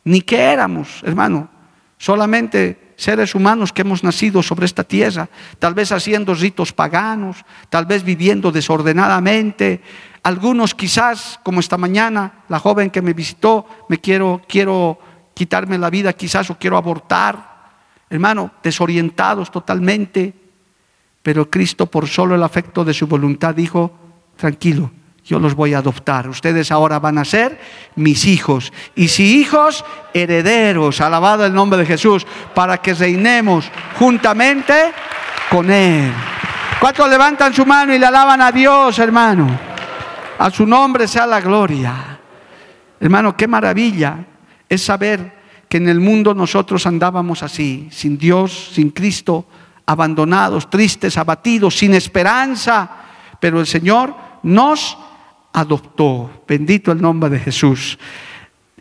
ni 0.04 0.20
qué 0.20 0.40
éramos, 0.40 1.00
hermano. 1.04 1.48
Solamente 1.96 2.94
seres 2.96 3.34
humanos 3.34 3.72
que 3.72 3.82
hemos 3.82 4.02
nacido 4.02 4.42
sobre 4.42 4.66
esta 4.66 4.84
tierra, 4.84 5.28
tal 5.58 5.74
vez 5.74 5.92
haciendo 5.92 6.34
ritos 6.34 6.72
paganos, 6.72 7.44
tal 7.68 7.86
vez 7.86 8.02
viviendo 8.02 8.50
desordenadamente, 8.50 9.80
algunos 10.22 10.74
quizás, 10.74 11.40
como 11.42 11.60
esta 11.60 11.76
mañana, 11.76 12.44
la 12.48 12.58
joven 12.58 12.90
que 12.90 13.02
me 13.02 13.12
visitó, 13.12 13.66
me 13.88 13.98
quiero, 13.98 14.40
quiero 14.48 14.98
quitarme 15.34 15.78
la 15.78 15.90
vida 15.90 16.12
quizás 16.12 16.48
o 16.50 16.58
quiero 16.58 16.76
abortar. 16.76 17.51
Hermano, 18.12 18.50
desorientados 18.62 19.50
totalmente. 19.50 20.34
Pero 21.22 21.48
Cristo, 21.48 21.86
por 21.86 22.06
solo 22.06 22.34
el 22.34 22.42
afecto 22.42 22.84
de 22.84 22.92
su 22.92 23.06
voluntad, 23.06 23.54
dijo, 23.54 23.90
tranquilo, 24.36 24.90
yo 25.24 25.38
los 25.38 25.54
voy 25.54 25.72
a 25.72 25.78
adoptar. 25.78 26.28
Ustedes 26.28 26.70
ahora 26.70 26.98
van 26.98 27.16
a 27.16 27.24
ser 27.24 27.58
mis 27.96 28.26
hijos. 28.26 28.70
Y 28.94 29.08
si 29.08 29.40
hijos, 29.40 29.82
herederos, 30.12 31.00
alabado 31.00 31.46
el 31.46 31.54
nombre 31.54 31.78
de 31.78 31.86
Jesús, 31.86 32.26
para 32.54 32.82
que 32.82 32.92
reinemos 32.92 33.70
juntamente 33.98 34.92
con 35.48 35.70
Él. 35.70 36.12
¿Cuántos 36.80 37.08
levantan 37.08 37.54
su 37.54 37.64
mano 37.64 37.94
y 37.94 37.98
le 37.98 38.04
alaban 38.04 38.42
a 38.42 38.52
Dios, 38.52 38.98
hermano? 38.98 39.58
A 40.38 40.50
su 40.50 40.66
nombre 40.66 41.08
sea 41.08 41.26
la 41.26 41.40
gloria. 41.40 42.18
Hermano, 43.00 43.34
qué 43.34 43.48
maravilla 43.48 44.18
es 44.68 44.82
saber 44.82 45.41
que 45.72 45.78
en 45.78 45.88
el 45.88 46.00
mundo 46.00 46.34
nosotros 46.34 46.86
andábamos 46.86 47.42
así, 47.42 47.88
sin 47.90 48.18
Dios, 48.18 48.72
sin 48.74 48.90
Cristo, 48.90 49.46
abandonados, 49.86 50.68
tristes, 50.68 51.16
abatidos, 51.16 51.78
sin 51.78 51.94
esperanza. 51.94 52.90
Pero 53.40 53.58
el 53.58 53.66
Señor 53.66 54.14
nos 54.42 54.98
adoptó. 55.50 56.42
Bendito 56.46 56.92
el 56.92 57.00
nombre 57.00 57.30
de 57.30 57.38
Jesús. 57.38 57.98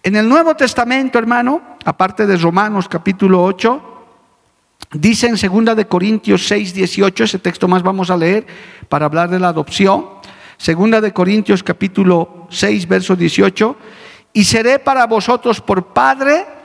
En 0.04 0.18
el 0.18 0.28
Nuevo 0.28 0.54
Testamento, 0.54 1.18
hermano, 1.18 1.62
aparte 1.86 2.28
de 2.28 2.36
Romanos 2.36 2.90
capítulo 2.90 3.42
8, 3.42 3.82
dice 4.92 5.28
en 5.28 5.38
2 5.38 5.78
de 5.78 5.88
Corintios 5.88 6.46
6, 6.46 6.74
18, 6.74 7.24
ese 7.24 7.40
texto 7.40 7.70
más 7.70 7.84
vamos 7.84 8.10
a 8.10 8.18
leer 8.18 8.46
para 8.90 9.06
hablar 9.06 9.30
de 9.30 9.40
la 9.40 9.48
adopción. 9.48 10.08
Segunda 10.58 11.00
de 11.00 11.14
Corintios 11.14 11.64
capítulo 11.64 12.48
6, 12.50 12.86
verso 12.86 13.16
18, 13.16 13.78
y 14.34 14.44
seré 14.44 14.78
para 14.78 15.08
vosotros 15.08 15.62
por 15.62 15.94
padre 15.94 16.60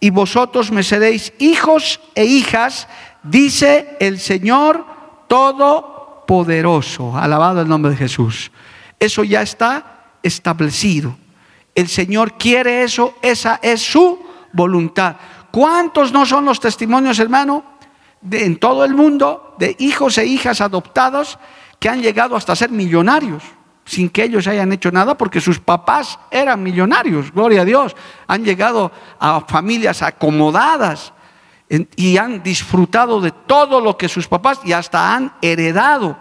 y 0.00 0.10
vosotros 0.10 0.70
me 0.70 0.82
seréis 0.82 1.32
hijos 1.38 2.00
e 2.14 2.24
hijas, 2.24 2.88
dice 3.22 3.96
el 4.00 4.18
Señor 4.20 4.84
Todopoderoso. 5.28 7.16
Alabado 7.16 7.62
el 7.62 7.68
nombre 7.68 7.92
de 7.92 7.96
Jesús. 7.96 8.50
Eso 8.98 9.24
ya 9.24 9.42
está 9.42 10.12
establecido. 10.22 11.16
El 11.74 11.88
Señor 11.88 12.38
quiere 12.38 12.82
eso, 12.82 13.14
esa 13.22 13.58
es 13.62 13.80
su 13.82 14.18
voluntad. 14.52 15.16
¿Cuántos 15.50 16.12
no 16.12 16.26
son 16.26 16.44
los 16.44 16.60
testimonios, 16.60 17.18
hermano, 17.18 17.64
de, 18.20 18.44
en 18.44 18.58
todo 18.58 18.84
el 18.84 18.94
mundo 18.94 19.54
de 19.58 19.76
hijos 19.78 20.18
e 20.18 20.26
hijas 20.26 20.60
adoptados 20.60 21.38
que 21.78 21.88
han 21.88 22.02
llegado 22.02 22.36
hasta 22.36 22.56
ser 22.56 22.70
millonarios 22.70 23.42
sin 23.86 24.10
que 24.10 24.24
ellos 24.24 24.46
hayan 24.48 24.72
hecho 24.72 24.90
nada 24.90 25.16
porque 25.16 25.40
sus 25.40 25.60
papás 25.60 26.18
eran 26.30 26.62
millonarios, 26.62 27.32
gloria 27.32 27.62
a 27.62 27.64
Dios. 27.64 27.94
Han 28.26 28.44
llegado 28.44 28.90
a 29.18 29.40
familias 29.42 30.02
acomodadas 30.02 31.12
y 31.94 32.16
han 32.18 32.42
disfrutado 32.42 33.20
de 33.20 33.30
todo 33.30 33.80
lo 33.80 33.96
que 33.96 34.08
sus 34.08 34.26
papás 34.26 34.60
y 34.64 34.72
hasta 34.72 35.14
han 35.14 35.32
heredado. 35.40 36.18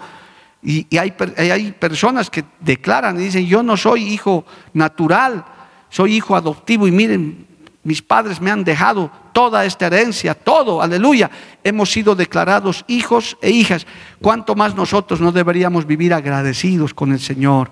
Y, 0.62 0.95
hay, 0.97 1.13
hay 1.38 1.71
personas 1.71 2.30
que 2.30 2.45
declaran 2.60 3.19
y 3.19 3.25
dicen, 3.25 3.45
yo 3.47 3.63
no 3.63 3.75
soy 3.75 4.04
hijo 4.04 4.45
natural, 4.73 5.43
soy 5.89 6.15
hijo 6.15 6.36
adoptivo 6.36 6.88
y 6.88 6.91
miren, 6.91 7.47
mis 7.84 8.01
padres 8.01 8.39
me 8.39 8.51
han 8.51 8.63
dejado 8.63 9.12
toda 9.36 9.65
esta 9.65 9.88
herencia, 9.88 10.34
todo, 10.34 10.82
aleluya. 10.82 11.30
Hemos 11.62 11.91
sido 11.91 12.15
declarados 12.15 12.86
hijos 12.88 13.38
e 13.41 13.50
hijas. 13.50 13.86
¿Cuánto 14.21 14.56
más 14.56 14.76
nosotros 14.76 15.19
no 15.19 15.34
deberíamos 15.34 15.86
vivir 15.86 16.13
agradecidos 16.13 16.93
con 16.93 17.12
el 17.12 17.19
Señor? 17.19 17.69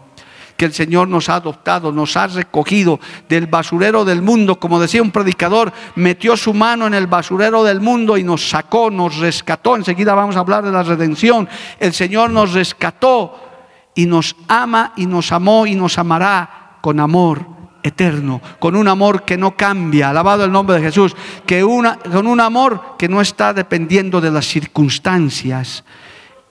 Que 0.57 0.65
el 0.65 0.73
Señor 0.73 1.07
nos 1.07 1.29
ha 1.29 1.35
adoptado, 1.35 1.93
nos 1.93 2.17
ha 2.17 2.27
recogido 2.27 2.99
del 3.29 3.47
basurero 3.47 4.03
del 4.03 4.21
mundo, 4.21 4.59
como 4.59 4.77
decía 4.77 5.01
un 5.01 5.11
predicador, 5.11 5.71
metió 5.95 6.35
su 6.35 6.53
mano 6.53 6.85
en 6.85 6.95
el 6.95 7.07
basurero 7.07 7.63
del 7.63 7.79
mundo 7.79 8.17
y 8.17 8.23
nos 8.23 8.49
sacó, 8.49 8.91
nos 8.91 9.15
rescató. 9.19 9.77
Enseguida 9.77 10.13
vamos 10.15 10.35
a 10.35 10.39
hablar 10.39 10.65
de 10.65 10.71
la 10.73 10.83
redención. 10.83 11.47
El 11.79 11.93
Señor 11.93 12.29
nos 12.31 12.51
rescató 12.51 13.39
y 13.95 14.05
nos 14.05 14.35
ama 14.49 14.91
y 14.97 15.05
nos 15.05 15.31
amó 15.31 15.65
y 15.65 15.75
nos 15.75 15.97
amará 15.97 16.79
con 16.81 16.99
amor 16.99 17.52
eterno, 17.83 18.41
con 18.59 18.75
un 18.75 18.87
amor 18.87 19.23
que 19.23 19.37
no 19.37 19.55
cambia, 19.55 20.09
alabado 20.09 20.45
el 20.45 20.51
nombre 20.51 20.77
de 20.77 20.83
Jesús, 20.83 21.15
que 21.45 21.63
una, 21.63 21.97
con 21.97 22.25
un 22.25 22.39
amor 22.39 22.95
que 22.97 23.09
no 23.09 23.21
está 23.21 23.53
dependiendo 23.53 24.21
de 24.21 24.31
las 24.31 24.45
circunstancias. 24.45 25.83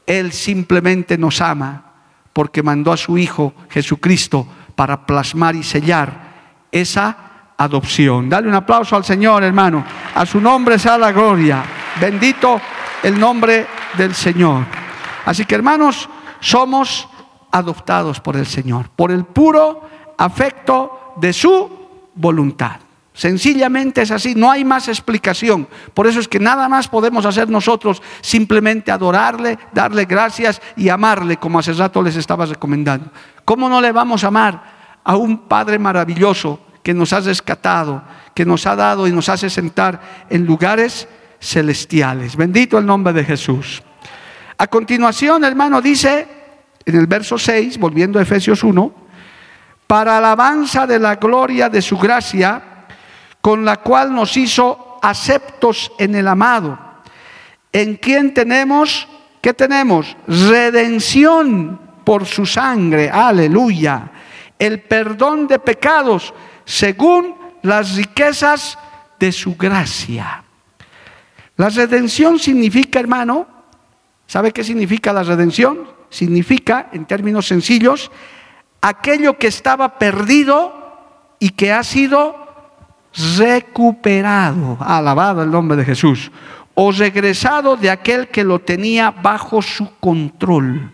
Él 0.06 0.32
simplemente 0.32 1.16
nos 1.16 1.40
ama 1.40 1.92
porque 2.32 2.62
mandó 2.62 2.92
a 2.92 2.96
su 2.96 3.18
Hijo 3.18 3.54
Jesucristo 3.70 4.46
para 4.74 5.06
plasmar 5.06 5.56
y 5.56 5.62
sellar 5.62 6.32
esa 6.70 7.16
adopción. 7.56 8.28
Dale 8.28 8.48
un 8.48 8.54
aplauso 8.54 8.96
al 8.96 9.04
Señor, 9.04 9.42
hermano. 9.42 9.84
A 10.14 10.26
su 10.26 10.40
nombre 10.40 10.78
sea 10.78 10.98
la 10.98 11.12
gloria. 11.12 11.62
Bendito 12.00 12.60
el 13.02 13.18
nombre 13.18 13.66
del 13.96 14.14
Señor. 14.14 14.64
Así 15.24 15.44
que, 15.44 15.54
hermanos, 15.54 16.08
somos 16.40 17.08
adoptados 17.50 18.20
por 18.20 18.36
el 18.36 18.46
Señor, 18.46 18.88
por 18.90 19.12
el 19.12 19.24
puro 19.24 19.88
afecto 20.18 21.01
de 21.16 21.32
su 21.32 21.70
voluntad. 22.14 22.80
Sencillamente 23.14 24.00
es 24.00 24.10
así, 24.10 24.34
no 24.34 24.50
hay 24.50 24.64
más 24.64 24.88
explicación. 24.88 25.68
Por 25.92 26.06
eso 26.06 26.18
es 26.18 26.28
que 26.28 26.40
nada 26.40 26.68
más 26.68 26.88
podemos 26.88 27.26
hacer 27.26 27.48
nosotros 27.48 28.02
simplemente 28.22 28.90
adorarle, 28.90 29.58
darle 29.74 30.06
gracias 30.06 30.62
y 30.76 30.88
amarle, 30.88 31.36
como 31.36 31.58
hace 31.58 31.74
rato 31.74 32.02
les 32.02 32.16
estaba 32.16 32.46
recomendando. 32.46 33.10
¿Cómo 33.44 33.68
no 33.68 33.80
le 33.80 33.92
vamos 33.92 34.24
a 34.24 34.28
amar 34.28 34.62
a 35.04 35.16
un 35.16 35.46
Padre 35.46 35.78
maravilloso 35.78 36.60
que 36.82 36.94
nos 36.94 37.12
ha 37.12 37.20
rescatado, 37.20 38.02
que 38.34 38.46
nos 38.46 38.66
ha 38.66 38.74
dado 38.76 39.06
y 39.06 39.12
nos 39.12 39.28
hace 39.28 39.50
sentar 39.50 40.26
en 40.30 40.46
lugares 40.46 41.06
celestiales? 41.38 42.34
Bendito 42.34 42.78
el 42.78 42.86
nombre 42.86 43.12
de 43.12 43.24
Jesús. 43.24 43.82
A 44.56 44.66
continuación, 44.68 45.44
hermano, 45.44 45.82
dice 45.82 46.26
en 46.84 46.96
el 46.96 47.06
verso 47.06 47.36
6, 47.36 47.78
volviendo 47.78 48.18
a 48.18 48.22
Efesios 48.22 48.64
1, 48.64 49.01
para 49.92 50.16
alabanza 50.16 50.86
de 50.86 50.98
la 50.98 51.16
gloria 51.16 51.68
de 51.68 51.82
su 51.82 51.98
gracia, 51.98 52.86
con 53.42 53.62
la 53.62 53.76
cual 53.76 54.14
nos 54.14 54.38
hizo 54.38 54.98
aceptos 55.02 55.92
en 55.98 56.14
el 56.14 56.28
amado, 56.28 56.78
en 57.70 57.96
quien 57.96 58.32
tenemos, 58.32 59.06
¿qué 59.42 59.52
tenemos? 59.52 60.16
Redención 60.26 61.78
por 62.04 62.24
su 62.24 62.46
sangre, 62.46 63.10
aleluya, 63.10 64.10
el 64.58 64.80
perdón 64.80 65.46
de 65.46 65.58
pecados 65.58 66.32
según 66.64 67.34
las 67.60 67.94
riquezas 67.94 68.78
de 69.20 69.30
su 69.30 69.56
gracia. 69.56 70.42
La 71.58 71.68
redención 71.68 72.38
significa, 72.38 72.98
hermano, 72.98 73.46
¿sabe 74.26 74.52
qué 74.52 74.64
significa 74.64 75.12
la 75.12 75.22
redención? 75.22 75.86
Significa, 76.08 76.88
en 76.92 77.04
términos 77.04 77.46
sencillos, 77.46 78.10
aquello 78.82 79.38
que 79.38 79.46
estaba 79.46 79.98
perdido 79.98 80.74
y 81.38 81.50
que 81.50 81.72
ha 81.72 81.82
sido 81.84 82.36
recuperado, 83.38 84.76
alabado 84.80 85.42
el 85.42 85.50
nombre 85.50 85.76
de 85.76 85.84
Jesús, 85.84 86.30
o 86.74 86.90
regresado 86.90 87.76
de 87.76 87.90
aquel 87.90 88.28
que 88.28 88.44
lo 88.44 88.58
tenía 88.58 89.10
bajo 89.10 89.62
su 89.62 89.96
control. 89.98 90.90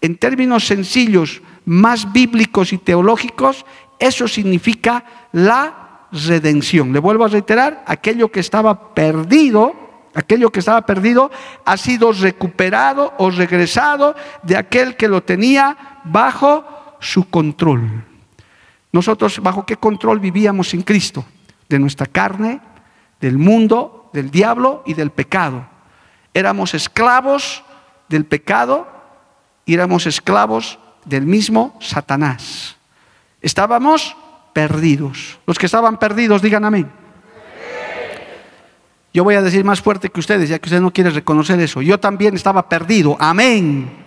En 0.00 0.16
términos 0.16 0.66
sencillos, 0.66 1.42
más 1.64 2.12
bíblicos 2.12 2.72
y 2.72 2.78
teológicos, 2.78 3.64
eso 3.98 4.26
significa 4.28 5.04
la 5.32 6.06
redención. 6.12 6.92
Le 6.92 6.98
vuelvo 6.98 7.24
a 7.24 7.28
reiterar, 7.28 7.84
aquello 7.86 8.30
que 8.32 8.40
estaba 8.40 8.94
perdido, 8.94 9.74
aquello 10.14 10.50
que 10.50 10.60
estaba 10.60 10.84
perdido 10.84 11.30
ha 11.64 11.76
sido 11.76 12.12
recuperado 12.12 13.14
o 13.18 13.30
regresado 13.30 14.16
de 14.42 14.56
aquel 14.56 14.96
que 14.96 15.06
lo 15.06 15.22
tenía 15.22 16.00
bajo 16.04 16.79
su 17.00 17.28
control. 17.28 18.04
Nosotros, 18.92 19.40
¿bajo 19.42 19.66
qué 19.66 19.76
control 19.76 20.20
vivíamos 20.20 20.70
sin 20.70 20.82
Cristo? 20.82 21.24
De 21.68 21.78
nuestra 21.78 22.06
carne, 22.06 22.60
del 23.20 23.38
mundo, 23.38 24.10
del 24.12 24.30
diablo 24.30 24.82
y 24.86 24.94
del 24.94 25.10
pecado. 25.10 25.66
Éramos 26.34 26.74
esclavos 26.74 27.62
del 28.08 28.24
pecado 28.24 28.88
y 29.64 29.74
éramos 29.74 30.06
esclavos 30.06 30.78
del 31.04 31.26
mismo 31.26 31.76
Satanás. 31.80 32.76
Estábamos 33.40 34.16
perdidos. 34.52 35.38
Los 35.46 35.58
que 35.58 35.66
estaban 35.66 35.98
perdidos, 35.98 36.42
digan 36.42 36.64
amén. 36.64 36.90
Yo 39.12 39.24
voy 39.24 39.34
a 39.34 39.42
decir 39.42 39.64
más 39.64 39.80
fuerte 39.80 40.08
que 40.08 40.20
ustedes, 40.20 40.48
ya 40.48 40.58
que 40.58 40.68
usted 40.68 40.80
no 40.80 40.92
quiere 40.92 41.10
reconocer 41.10 41.58
eso. 41.60 41.82
Yo 41.82 41.98
también 41.98 42.34
estaba 42.34 42.68
perdido. 42.68 43.16
Amén. 43.18 43.99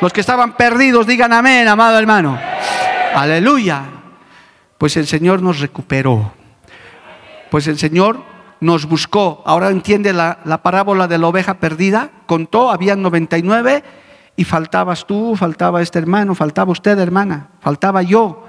Los 0.00 0.12
que 0.12 0.20
estaban 0.20 0.56
perdidos, 0.56 1.06
digan 1.06 1.32
amén, 1.32 1.66
amado 1.68 1.98
hermano. 1.98 2.38
Aleluya 3.14 3.96
pues 4.78 4.96
el 4.96 5.06
Señor 5.06 5.42
nos 5.42 5.60
recuperó. 5.60 6.32
Pues 7.50 7.66
el 7.66 7.78
Señor 7.78 8.22
nos 8.60 8.86
buscó. 8.86 9.42
Ahora 9.46 9.70
entiende 9.70 10.12
la, 10.12 10.60
parábola 10.62 11.08
de 11.08 11.18
la 11.18 11.28
oveja 11.28 11.54
perdida. 11.54 12.10
Contó, 12.26 12.70
había 12.70 12.96
99 12.96 13.82
y 14.36 14.44
faltabas 14.44 15.06
tú, 15.06 15.34
faltaba 15.36 15.80
este 15.80 15.98
hermano, 15.98 16.34
faltaba 16.34 16.72
usted 16.72 16.98
hermana, 16.98 17.48
faltaba 17.60 18.02
yo. 18.02 18.44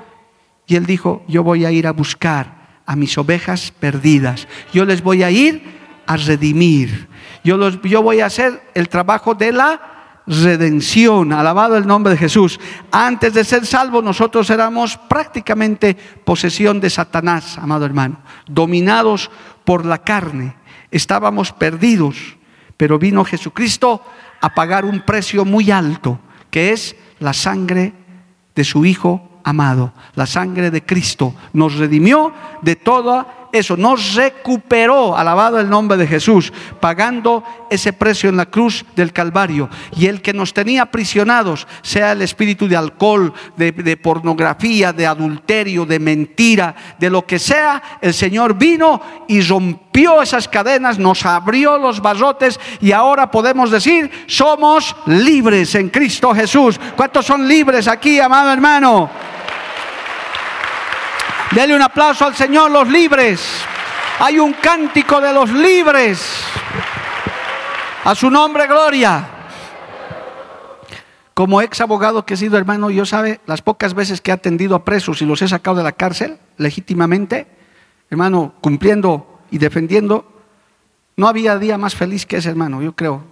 Y 0.65 0.75
él 0.75 0.86
dijo, 0.86 1.23
yo 1.27 1.43
voy 1.43 1.63
a 1.63 1.71
ir 1.71 1.88
a 1.88 1.91
buscar 1.91 2.81
a 2.86 2.95
mis 2.95 3.17
ovejas 3.17 3.71
perdidas. 3.71 4.47
Yo 4.73 4.83
les 4.86 5.01
voy 5.01 5.23
a 5.23 5.31
ir 5.31 5.77
a 6.05 6.17
redimir. 6.17 7.07
Yo, 7.43 7.55
los, 7.55 7.81
yo 7.83 8.01
voy 8.01 8.19
a 8.19 8.25
hacer 8.25 8.62
el 8.73 8.89
trabajo 8.89 9.33
de 9.33 9.53
la 9.53 9.96
redención. 10.27 11.31
Alabado 11.31 11.77
el 11.77 11.87
nombre 11.87 12.13
de 12.13 12.19
Jesús. 12.19 12.59
Antes 12.91 13.33
de 13.33 13.43
ser 13.43 13.65
salvos 13.65 14.03
nosotros 14.03 14.49
éramos 14.49 14.97
prácticamente 14.97 15.95
posesión 16.23 16.79
de 16.79 16.89
Satanás, 16.89 17.57
amado 17.57 17.85
hermano, 17.85 18.19
dominados 18.47 19.31
por 19.63 19.85
la 19.85 19.99
carne. 19.99 20.55
Estábamos 20.91 21.51
perdidos, 21.51 22.37
pero 22.75 22.99
vino 22.99 23.25
Jesucristo 23.25 24.01
a 24.41 24.53
pagar 24.53 24.85
un 24.85 25.01
precio 25.01 25.45
muy 25.45 25.71
alto, 25.71 26.19
que 26.51 26.71
es 26.71 26.95
la 27.19 27.33
sangre 27.33 27.93
de 28.55 28.63
su 28.63 28.85
Hijo 28.85 29.39
amado. 29.43 29.93
La 30.15 30.25
sangre 30.25 30.71
de 30.71 30.85
Cristo 30.85 31.33
nos 31.53 31.75
redimió 31.75 32.33
de 32.61 32.75
toda 32.75 33.46
eso, 33.57 33.77
nos 33.77 34.15
recuperó, 34.15 35.17
alabado 35.17 35.59
el 35.59 35.69
nombre 35.69 35.97
de 35.97 36.07
Jesús, 36.07 36.51
pagando 36.79 37.43
ese 37.69 37.93
precio 37.93 38.29
en 38.29 38.37
la 38.37 38.45
cruz 38.45 38.85
del 38.95 39.13
Calvario. 39.13 39.69
Y 39.95 40.07
el 40.07 40.21
que 40.21 40.33
nos 40.33 40.53
tenía 40.53 40.83
aprisionados, 40.83 41.67
sea 41.81 42.11
el 42.11 42.21
espíritu 42.21 42.67
de 42.67 42.77
alcohol, 42.77 43.33
de, 43.55 43.71
de 43.71 43.97
pornografía, 43.97 44.93
de 44.93 45.05
adulterio, 45.05 45.85
de 45.85 45.99
mentira, 45.99 46.75
de 46.99 47.09
lo 47.09 47.25
que 47.25 47.39
sea, 47.39 47.81
el 48.01 48.13
Señor 48.13 48.55
vino 48.55 49.01
y 49.27 49.41
rompió 49.41 50.21
esas 50.21 50.47
cadenas, 50.47 50.99
nos 50.99 51.25
abrió 51.25 51.77
los 51.77 52.01
barrotes 52.01 52.59
y 52.81 52.91
ahora 52.91 53.31
podemos 53.31 53.71
decir, 53.71 54.09
somos 54.27 54.95
libres 55.05 55.75
en 55.75 55.89
Cristo 55.89 56.33
Jesús. 56.33 56.79
¿Cuántos 56.95 57.25
son 57.25 57.47
libres 57.47 57.87
aquí, 57.87 58.19
amado 58.19 58.51
hermano? 58.51 59.09
Dele 61.51 61.75
un 61.75 61.81
aplauso 61.81 62.25
al 62.25 62.36
Señor, 62.36 62.71
los 62.71 62.88
libres. 62.88 63.41
Hay 64.19 64.39
un 64.39 64.53
cántico 64.53 65.21
de 65.21 65.33
los 65.33 65.49
libres. 65.49 66.43
A 68.03 68.15
su 68.15 68.29
nombre, 68.29 68.67
gloria. 68.67 69.27
Como 71.33 71.62
ex 71.62 71.81
abogado 71.81 72.25
que 72.25 72.33
he 72.33 72.38
sido 72.38 72.57
hermano, 72.57 72.89
yo 72.89 73.05
sabe 73.05 73.39
las 73.45 73.62
pocas 73.62 73.93
veces 73.93 74.21
que 74.21 74.31
he 74.31 74.33
atendido 74.33 74.75
a 74.75 74.83
presos 74.83 75.21
y 75.21 75.25
los 75.25 75.41
he 75.41 75.47
sacado 75.47 75.77
de 75.77 75.83
la 75.83 75.91
cárcel 75.91 76.39
legítimamente, 76.57 77.47
hermano, 78.10 78.55
cumpliendo 78.60 79.39
y 79.51 79.60
defendiendo, 79.60 80.25
no 81.15 81.27
había 81.27 81.57
día 81.57 81.77
más 81.77 81.95
feliz 81.95 82.25
que 82.25 82.38
ese 82.38 82.49
hermano, 82.49 82.81
yo 82.81 82.95
creo. 82.95 83.23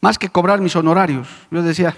Más 0.00 0.18
que 0.18 0.28
cobrar 0.28 0.60
mis 0.60 0.76
honorarios. 0.76 1.26
Yo 1.50 1.62
decía, 1.62 1.96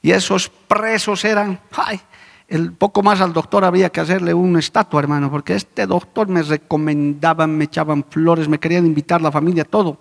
y 0.00 0.12
esos 0.12 0.48
presos 0.48 1.24
eran, 1.24 1.60
ay, 1.76 2.00
el 2.48 2.72
poco 2.72 3.02
más 3.02 3.20
al 3.20 3.32
doctor 3.32 3.64
había 3.64 3.90
que 3.90 4.00
hacerle 4.00 4.34
una 4.34 4.58
estatua, 4.58 5.00
hermano, 5.00 5.30
porque 5.30 5.54
este 5.54 5.86
doctor 5.86 6.28
me 6.28 6.42
recomendaban, 6.42 7.56
me 7.56 7.64
echaban 7.64 8.04
flores, 8.08 8.48
me 8.48 8.58
querían 8.60 8.86
invitar 8.86 9.22
la 9.22 9.32
familia, 9.32 9.64
todo, 9.64 9.98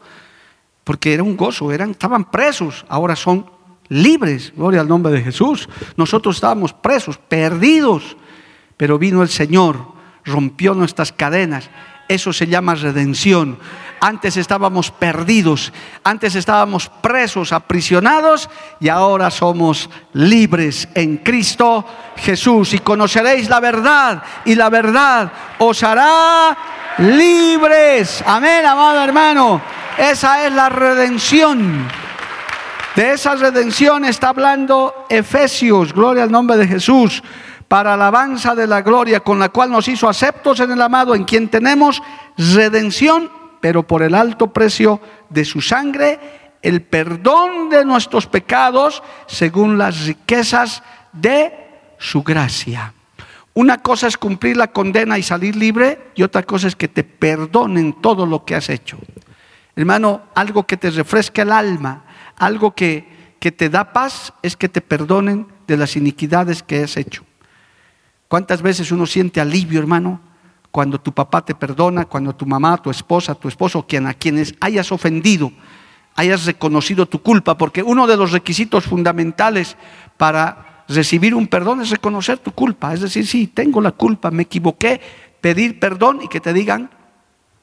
porque 0.84 1.14
era 1.14 1.24
un 1.24 1.38
gozo, 1.38 1.72
eran, 1.72 1.92
estaban 1.92 2.30
presos, 2.30 2.86
ahora 2.90 3.16
son 3.16 3.46
libres, 3.90 4.54
gloria 4.56 4.82
al 4.82 4.88
nombre 4.88 5.12
de 5.14 5.22
Jesús. 5.22 5.70
Nosotros 5.96 6.36
estábamos 6.36 6.74
presos, 6.74 7.18
perdidos, 7.18 8.18
pero 8.78 8.98
vino 8.98 9.22
el 9.22 9.30
Señor, 9.30 9.94
rompió 10.26 10.74
nuestras 10.74 11.12
cadenas. 11.12 11.70
Eso 12.10 12.34
se 12.34 12.48
llama 12.48 12.76
redención. 12.76 13.58
Antes 14.04 14.36
estábamos 14.36 14.92
perdidos, 14.92 15.72
antes 16.04 16.36
estábamos 16.36 16.90
presos, 16.90 17.54
aprisionados 17.54 18.50
y 18.82 18.90
ahora 18.90 19.32
somos 19.32 19.90
libres 20.12 20.90
en 20.94 21.20
Cristo 21.20 21.86
Jesús. 22.18 22.74
Y 22.74 22.80
conoceréis 22.80 23.50
la 23.50 23.62
verdad 23.62 24.22
y 24.44 24.56
la 24.56 24.70
verdad 24.70 25.32
os 25.58 25.82
hará 25.84 26.58
libres. 26.98 28.22
Amén, 28.28 28.66
amado 28.66 29.02
hermano. 29.02 29.62
Esa 29.98 30.48
es 30.48 30.52
la 30.52 30.68
redención. 30.68 31.88
De 32.98 33.14
esa 33.14 33.36
redención 33.36 34.04
está 34.04 34.28
hablando 34.28 35.06
Efesios, 35.08 35.94
gloria 35.94 36.24
al 36.24 36.32
nombre 36.32 36.58
de 36.58 36.68
Jesús, 36.68 37.24
para 37.70 37.94
alabanza 37.94 38.54
de 38.54 38.68
la 38.68 38.82
gloria 38.82 39.22
con 39.22 39.40
la 39.40 39.48
cual 39.48 39.72
nos 39.72 39.88
hizo 39.88 40.10
aceptos 40.10 40.60
en 40.60 40.74
el 40.74 40.82
amado, 40.82 41.16
en 41.16 41.24
quien 41.24 41.48
tenemos 41.48 42.04
redención 42.38 43.43
pero 43.64 43.88
por 43.88 44.04
el 44.04 44.14
alto 44.14 44.52
precio 44.52 45.00
de 45.30 45.46
su 45.46 45.62
sangre, 45.62 46.20
el 46.62 46.82
perdón 46.82 47.70
de 47.70 47.86
nuestros 47.86 48.28
pecados 48.28 49.02
según 49.26 49.78
las 49.78 50.06
riquezas 50.06 50.84
de 51.14 51.54
su 51.98 52.24
gracia. 52.24 52.94
Una 53.54 53.78
cosa 53.78 54.08
es 54.08 54.18
cumplir 54.18 54.58
la 54.58 54.68
condena 54.68 55.18
y 55.18 55.24
salir 55.24 55.56
libre 55.56 56.12
y 56.14 56.24
otra 56.24 56.44
cosa 56.44 56.68
es 56.68 56.76
que 56.76 56.90
te 56.90 57.06
perdonen 57.06 57.94
todo 58.02 58.26
lo 58.26 58.44
que 58.44 58.56
has 58.56 58.68
hecho. 58.68 58.98
Hermano, 59.78 60.24
algo 60.36 60.68
que 60.68 60.76
te 60.76 60.92
refresca 60.92 61.44
el 61.44 61.54
alma, 61.54 62.04
algo 62.36 62.76
que, 62.76 63.38
que 63.40 63.54
te 63.54 63.70
da 63.70 63.94
paz 63.94 64.34
es 64.42 64.58
que 64.58 64.68
te 64.68 64.82
perdonen 64.82 65.48
de 65.68 65.78
las 65.78 65.96
iniquidades 65.96 66.64
que 66.64 66.84
has 66.84 66.98
hecho. 66.98 67.24
¿Cuántas 68.28 68.62
veces 68.62 68.92
uno 68.92 69.06
siente 69.06 69.40
alivio, 69.40 69.80
hermano? 69.80 70.33
Cuando 70.74 71.00
tu 71.00 71.12
papá 71.12 71.46
te 71.46 71.54
perdona, 71.54 72.06
cuando 72.06 72.36
tu 72.36 72.48
mamá, 72.48 72.82
tu 72.82 72.90
esposa, 72.90 73.36
tu 73.36 73.48
esposo, 73.48 73.86
quien 73.86 74.08
a 74.08 74.16
quienes 74.16 74.56
hayas 74.60 74.92
ofendido, 74.92 75.52
hayas 76.16 76.48
reconocido 76.48 77.06
tu 77.06 77.22
culpa, 77.22 77.56
porque 77.56 77.84
uno 77.84 78.08
de 78.08 78.18
los 78.18 78.32
requisitos 78.32 78.86
fundamentales 78.86 79.78
para 80.18 80.84
recibir 80.88 81.36
un 81.36 81.46
perdón 81.46 81.82
es 81.82 81.92
reconocer 81.92 82.40
tu 82.40 82.54
culpa, 82.54 82.92
es 82.92 83.02
decir, 83.02 83.28
sí, 83.28 83.46
tengo 83.46 83.82
la 83.82 83.92
culpa, 83.92 84.32
me 84.32 84.42
equivoqué, 84.42 85.00
pedir 85.40 85.80
perdón 85.80 86.22
y 86.24 86.28
que 86.28 86.40
te 86.40 86.54
digan, 86.54 86.90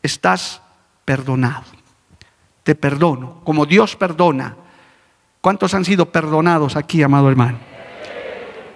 estás 0.04 0.62
perdonado. 1.04 1.64
Te 2.62 2.76
perdono, 2.76 3.40
como 3.42 3.66
Dios 3.66 3.96
perdona. 3.96 4.54
¿Cuántos 5.40 5.74
han 5.74 5.84
sido 5.84 6.12
perdonados 6.12 6.76
aquí, 6.76 7.02
amado 7.02 7.28
hermano? 7.28 7.58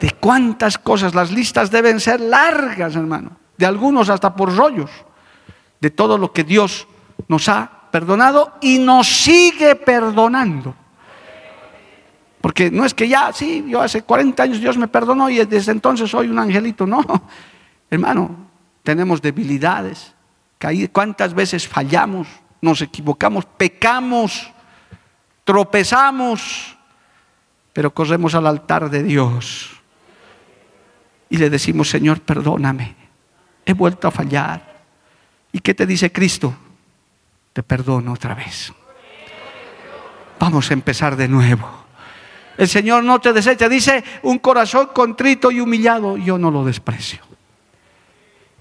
De 0.01 0.11
cuántas 0.11 0.77
cosas, 0.77 1.14
las 1.14 1.31
listas 1.31 1.70
deben 1.70 2.01
ser 2.01 2.20
largas, 2.20 2.97
hermano, 2.97 3.43
de 3.57 3.67
algunos 3.67 4.09
hasta 4.09 4.35
por 4.35 4.55
rollos, 4.55 4.90
de 5.81 5.90
todo 5.90 6.19
lo 6.19 6.33
que 6.33 6.45
Dios 6.45 6.87
nos 7.29 7.49
ha 7.49 7.71
perdonado 7.90 8.55
y 8.61 8.79
nos 8.79 9.07
sigue 9.07 9.77
perdonando. 9.77 10.75
Porque 12.40 12.71
no 12.71 12.85
es 12.85 12.93
que 12.93 13.09
ya, 13.09 13.33
sí, 13.33 13.64
yo 13.69 13.81
hace 13.81 14.03
40 14.03 14.43
años 14.43 14.61
Dios 14.61 14.77
me 14.77 14.88
perdonó 14.88 15.31
y 15.31 15.45
desde 15.45 15.73
entonces 15.73 16.11
soy 16.11 16.29
un 16.29 16.38
angelito. 16.38 16.87
No, 16.87 17.03
hermano, 17.90 18.37
tenemos 18.83 19.23
debilidades. 19.23 20.14
¿Cuántas 20.93 21.35
veces 21.35 21.69
fallamos, 21.69 22.27
nos 22.61 22.81
equivocamos, 22.81 23.45
pecamos, 23.45 24.51
tropezamos, 25.45 26.77
pero 27.73 27.93
corremos 27.93 28.35
al 28.35 28.47
altar 28.47 28.88
de 28.88 29.03
Dios 29.03 29.71
y 31.29 31.37
le 31.37 31.51
decimos, 31.51 31.90
Señor, 31.90 32.21
perdóname, 32.21 32.95
he 33.64 33.72
vuelto 33.72 34.09
a 34.09 34.11
fallar. 34.11 34.74
¿Y 35.53 35.61
qué 35.61 35.74
te 35.74 35.87
dice 35.87 36.11
Cristo? 36.12 36.55
te 37.55 37.62
perdono 37.62 38.12
otra 38.12 38.35
vez. 38.35 38.72
Vamos 40.38 40.70
a 40.70 40.74
empezar 40.74 41.16
de 41.16 41.29
nuevo. 41.29 41.85
El 42.59 42.68
Señor 42.68 43.05
no 43.05 43.20
te 43.20 43.33
desecha. 43.33 43.68
Dice, 43.68 44.05
un 44.22 44.40
corazón 44.40 44.90
contrito 44.92 45.50
y 45.50 45.61
humillado, 45.61 46.16
yo 46.18 46.37
no 46.37 46.50
lo 46.50 46.64
desprecio. 46.64 47.20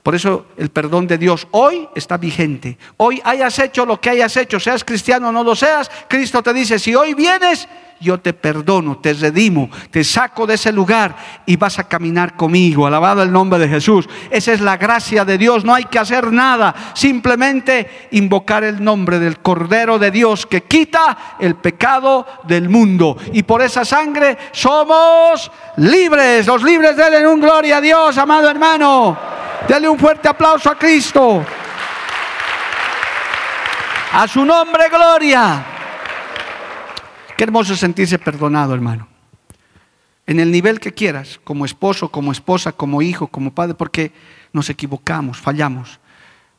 Por 0.03 0.15
eso 0.15 0.47
el 0.57 0.69
perdón 0.69 1.07
de 1.07 1.17
Dios 1.17 1.47
hoy 1.51 1.87
está 1.95 2.17
vigente. 2.17 2.77
Hoy 2.97 3.21
hayas 3.23 3.57
hecho 3.59 3.85
lo 3.85 4.01
que 4.01 4.09
hayas 4.09 4.35
hecho, 4.35 4.59
seas 4.59 4.83
cristiano 4.83 5.29
o 5.29 5.31
no 5.31 5.45
lo 5.45 5.55
seas, 5.55 5.89
Cristo 6.09 6.43
te 6.43 6.53
dice, 6.53 6.77
si 6.77 6.93
hoy 6.93 7.13
vienes, 7.13 7.69
yo 8.01 8.19
te 8.19 8.33
perdono, 8.33 8.97
te 8.97 9.13
redimo, 9.13 9.69
te 9.89 10.03
saco 10.03 10.45
de 10.45 10.55
ese 10.55 10.73
lugar 10.73 11.15
y 11.45 11.55
vas 11.55 11.79
a 11.79 11.87
caminar 11.87 12.35
conmigo. 12.35 12.85
Alabado 12.85 13.23
el 13.23 13.31
nombre 13.31 13.57
de 13.59 13.69
Jesús. 13.69 14.09
Esa 14.29 14.51
es 14.51 14.59
la 14.59 14.75
gracia 14.75 15.23
de 15.23 15.37
Dios. 15.37 15.63
No 15.63 15.73
hay 15.73 15.85
que 15.85 15.99
hacer 15.99 16.33
nada, 16.33 16.75
simplemente 16.93 18.09
invocar 18.11 18.65
el 18.65 18.83
nombre 18.83 19.19
del 19.19 19.39
Cordero 19.39 19.99
de 19.99 20.11
Dios 20.11 20.45
que 20.45 20.63
quita 20.63 21.37
el 21.39 21.55
pecado 21.55 22.27
del 22.43 22.67
mundo. 22.67 23.15
Y 23.31 23.43
por 23.43 23.61
esa 23.61 23.85
sangre 23.85 24.37
somos 24.51 25.49
libres. 25.77 26.45
Los 26.45 26.61
libres 26.61 26.97
denle 26.97 27.25
un 27.25 27.39
gloria 27.39 27.77
a 27.77 27.81
Dios, 27.81 28.17
amado 28.17 28.49
hermano. 28.49 29.42
Dale 29.67 29.87
un 29.87 29.97
fuerte 29.97 30.27
aplauso 30.27 30.69
a 30.69 30.77
Cristo. 30.77 31.43
A 34.11 34.27
su 34.27 34.45
nombre, 34.45 34.89
gloria. 34.89 35.65
Qué 37.37 37.43
hermoso 37.45 37.75
sentirse 37.75 38.19
perdonado, 38.19 38.73
hermano. 38.73 39.07
En 40.27 40.39
el 40.39 40.51
nivel 40.51 40.79
que 40.79 40.93
quieras, 40.93 41.39
como 41.43 41.65
esposo, 41.65 42.09
como 42.09 42.31
esposa, 42.31 42.71
como 42.73 43.01
hijo, 43.01 43.27
como 43.27 43.53
padre, 43.53 43.73
porque 43.73 44.11
nos 44.51 44.69
equivocamos, 44.69 45.39
fallamos. 45.39 45.99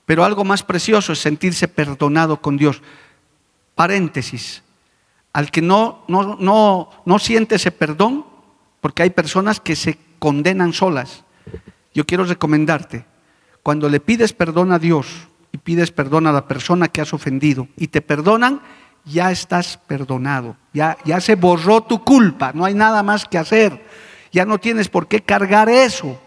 Pero 0.07 0.25
algo 0.25 0.45
más 0.45 0.63
precioso 0.63 1.13
es 1.13 1.19
sentirse 1.19 1.69
perdonado 1.69 2.41
con 2.41 2.57
Dios. 2.57 2.83
Paréntesis. 3.75 4.63
Al 5.33 5.51
que 5.51 5.63
no, 5.63 6.05
no, 6.09 6.37
no, 6.41 6.91
no 7.05 7.19
siente 7.19 7.57
ese 7.57 7.71
perdón, 7.71 8.27
porque 8.81 9.03
hay 9.03 9.11
personas 9.11 9.61
que 9.61 9.77
se 9.77 9.99
condenan 10.19 10.73
solas. 10.73 11.25
Yo 11.95 12.05
quiero 12.05 12.25
recomendarte, 12.25 13.07
cuando 13.63 13.89
le 13.89 14.01
pides 14.01 14.33
perdón 14.33 14.73
a 14.73 14.79
Dios 14.79 15.07
y 15.53 15.59
pides 15.59 15.93
perdón 15.93 16.27
a 16.27 16.33
la 16.33 16.47
persona 16.47 16.89
que 16.89 17.01
has 17.01 17.15
ofendido 17.15 17.69
y 17.77 17.87
te 17.87 18.03
perdonan, 18.03 18.61
ya 19.05 19.31
estás 19.31 19.79
perdonado, 19.87 20.57
ya, 20.73 20.99
ya 21.05 21.21
se 21.21 21.37
borró 21.37 21.83
tu 21.83 22.03
culpa, 22.03 22.53
no 22.53 22.65
hay 22.65 22.75
nada 22.75 23.03
más 23.03 23.27
que 23.27 23.39
hacer, 23.39 23.85
ya 24.33 24.45
no 24.45 24.59
tienes 24.59 24.89
por 24.89 25.07
qué 25.07 25.23
cargar 25.23 25.69
eso, 25.69 26.21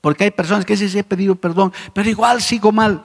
porque 0.00 0.24
hay 0.24 0.30
personas 0.30 0.64
que 0.64 0.74
dicen, 0.74 0.88
sí, 0.88 0.98
he 1.00 1.04
pedido 1.04 1.34
perdón, 1.34 1.72
pero 1.92 2.08
igual 2.08 2.40
sigo 2.40 2.70
mal. 2.70 3.04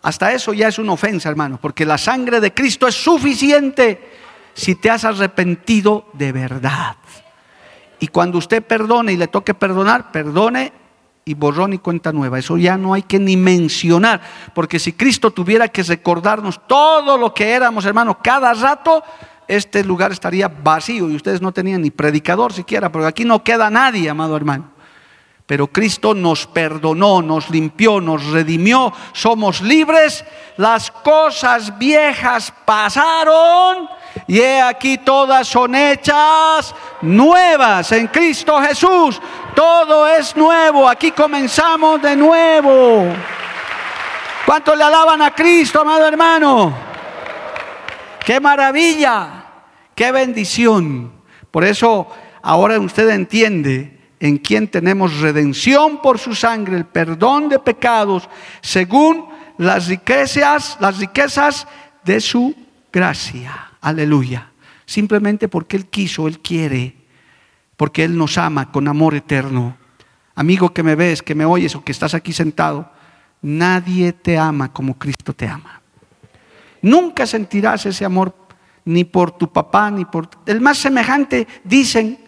Hasta 0.00 0.32
eso 0.32 0.52
ya 0.52 0.68
es 0.68 0.78
una 0.78 0.94
ofensa, 0.94 1.28
hermano, 1.28 1.58
porque 1.60 1.84
la 1.84 1.98
sangre 1.98 2.40
de 2.40 2.54
Cristo 2.54 2.88
es 2.88 2.94
suficiente 2.94 4.00
si 4.54 4.74
te 4.74 4.90
has 4.90 5.04
arrepentido 5.04 6.08
de 6.14 6.32
verdad. 6.32 6.96
Y 8.00 8.08
cuando 8.08 8.38
usted 8.38 8.64
perdone 8.64 9.12
y 9.12 9.16
le 9.16 9.28
toque 9.28 9.54
perdonar, 9.54 10.10
perdone 10.10 10.72
y 11.24 11.34
borrón 11.34 11.72
y 11.72 11.78
cuenta 11.78 12.12
nueva. 12.12 12.38
Eso 12.38 12.56
ya 12.56 12.76
no 12.76 12.94
hay 12.94 13.02
que 13.02 13.18
ni 13.18 13.36
mencionar, 13.36 14.20
porque 14.54 14.78
si 14.78 14.92
Cristo 14.92 15.30
tuviera 15.30 15.68
que 15.68 15.82
recordarnos 15.82 16.60
todo 16.66 17.16
lo 17.16 17.32
que 17.32 17.50
éramos, 17.52 17.84
hermano, 17.84 18.18
cada 18.22 18.52
rato, 18.54 19.02
este 19.46 19.84
lugar 19.84 20.12
estaría 20.12 20.48
vacío 20.48 21.10
y 21.10 21.16
ustedes 21.16 21.42
no 21.42 21.52
tenían 21.52 21.82
ni 21.82 21.90
predicador 21.90 22.52
siquiera, 22.52 22.90
porque 22.90 23.06
aquí 23.08 23.24
no 23.24 23.44
queda 23.44 23.70
nadie, 23.70 24.08
amado 24.08 24.36
hermano. 24.36 24.70
Pero 25.46 25.66
Cristo 25.66 26.14
nos 26.14 26.46
perdonó, 26.46 27.20
nos 27.20 27.50
limpió, 27.50 28.00
nos 28.00 28.24
redimió, 28.26 28.92
somos 29.12 29.60
libres, 29.60 30.24
las 30.56 30.90
cosas 30.90 31.78
viejas 31.78 32.52
pasaron 32.64 33.88
y 34.26 34.40
he 34.40 34.60
aquí 34.60 34.98
todas 34.98 35.46
son 35.48 35.74
hechas 35.74 36.74
nuevas 37.00 37.92
en 37.92 38.06
Cristo 38.08 38.60
Jesús. 38.60 39.20
Todo 39.54 40.08
es 40.08 40.36
nuevo, 40.36 40.88
aquí 40.88 41.10
comenzamos 41.10 42.00
de 42.00 42.16
nuevo. 42.16 43.06
¿Cuánto 44.46 44.74
le 44.74 44.84
alaban 44.84 45.22
a 45.22 45.34
Cristo, 45.34 45.80
amado 45.80 46.06
hermano? 46.06 46.74
Qué 48.24 48.40
maravilla, 48.40 49.44
qué 49.94 50.12
bendición. 50.12 51.12
Por 51.50 51.64
eso 51.64 52.08
ahora 52.42 52.78
usted 52.78 53.08
entiende 53.10 54.00
en 54.20 54.38
quien 54.38 54.68
tenemos 54.68 55.20
redención 55.20 56.00
por 56.00 56.18
su 56.18 56.34
sangre, 56.34 56.76
el 56.76 56.86
perdón 56.86 57.48
de 57.48 57.58
pecados, 57.58 58.28
según 58.60 59.28
las 59.58 59.88
riquezas, 59.88 60.76
las 60.80 60.98
riquezas 60.98 61.66
de 62.04 62.20
su 62.20 62.54
gracia. 62.92 63.71
Aleluya. 63.82 64.50
Simplemente 64.86 65.48
porque 65.48 65.76
Él 65.76 65.86
quiso, 65.86 66.26
Él 66.26 66.40
quiere, 66.40 66.96
porque 67.76 68.04
Él 68.04 68.16
nos 68.16 68.38
ama 68.38 68.72
con 68.72 68.88
amor 68.88 69.14
eterno. 69.14 69.76
Amigo 70.34 70.72
que 70.72 70.82
me 70.82 70.94
ves, 70.94 71.22
que 71.22 71.34
me 71.34 71.44
oyes 71.44 71.74
o 71.74 71.84
que 71.84 71.92
estás 71.92 72.14
aquí 72.14 72.32
sentado, 72.32 72.90
nadie 73.42 74.12
te 74.12 74.38
ama 74.38 74.72
como 74.72 74.98
Cristo 74.98 75.34
te 75.34 75.46
ama. 75.46 75.82
Nunca 76.80 77.26
sentirás 77.26 77.84
ese 77.86 78.04
amor 78.04 78.34
ni 78.84 79.04
por 79.04 79.32
tu 79.32 79.52
papá, 79.52 79.90
ni 79.90 80.04
por... 80.04 80.28
El 80.46 80.60
más 80.60 80.78
semejante, 80.78 81.46
dicen, 81.64 82.18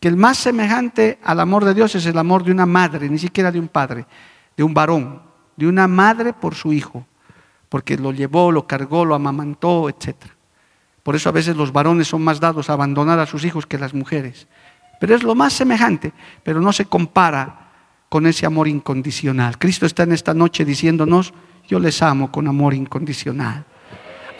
que 0.00 0.08
el 0.08 0.16
más 0.16 0.38
semejante 0.38 1.18
al 1.22 1.40
amor 1.40 1.64
de 1.64 1.74
Dios 1.74 1.94
es 1.94 2.06
el 2.06 2.18
amor 2.18 2.42
de 2.42 2.52
una 2.52 2.66
madre, 2.66 3.08
ni 3.08 3.18
siquiera 3.18 3.52
de 3.52 3.60
un 3.60 3.68
padre, 3.68 4.06
de 4.56 4.62
un 4.62 4.74
varón, 4.74 5.22
de 5.56 5.66
una 5.66 5.86
madre 5.86 6.32
por 6.32 6.54
su 6.54 6.72
hijo, 6.72 7.06
porque 7.68 7.96
lo 7.96 8.12
llevó, 8.12 8.50
lo 8.50 8.66
cargó, 8.66 9.04
lo 9.04 9.14
amamantó, 9.14 9.88
etc. 9.88 10.16
Por 11.02 11.16
eso 11.16 11.28
a 11.28 11.32
veces 11.32 11.56
los 11.56 11.72
varones 11.72 12.08
son 12.08 12.22
más 12.22 12.40
dados 12.40 12.70
a 12.70 12.74
abandonar 12.74 13.18
a 13.18 13.26
sus 13.26 13.44
hijos 13.44 13.66
que 13.66 13.78
las 13.78 13.94
mujeres. 13.94 14.46
Pero 15.00 15.14
es 15.14 15.22
lo 15.22 15.34
más 15.34 15.52
semejante, 15.52 16.12
pero 16.42 16.60
no 16.60 16.72
se 16.72 16.84
compara 16.84 17.70
con 18.08 18.26
ese 18.26 18.44
amor 18.44 18.68
incondicional. 18.68 19.58
Cristo 19.58 19.86
está 19.86 20.02
en 20.02 20.12
esta 20.12 20.34
noche 20.34 20.64
diciéndonos, 20.64 21.32
yo 21.66 21.78
les 21.78 22.02
amo 22.02 22.30
con 22.30 22.48
amor 22.48 22.74
incondicional 22.74 23.64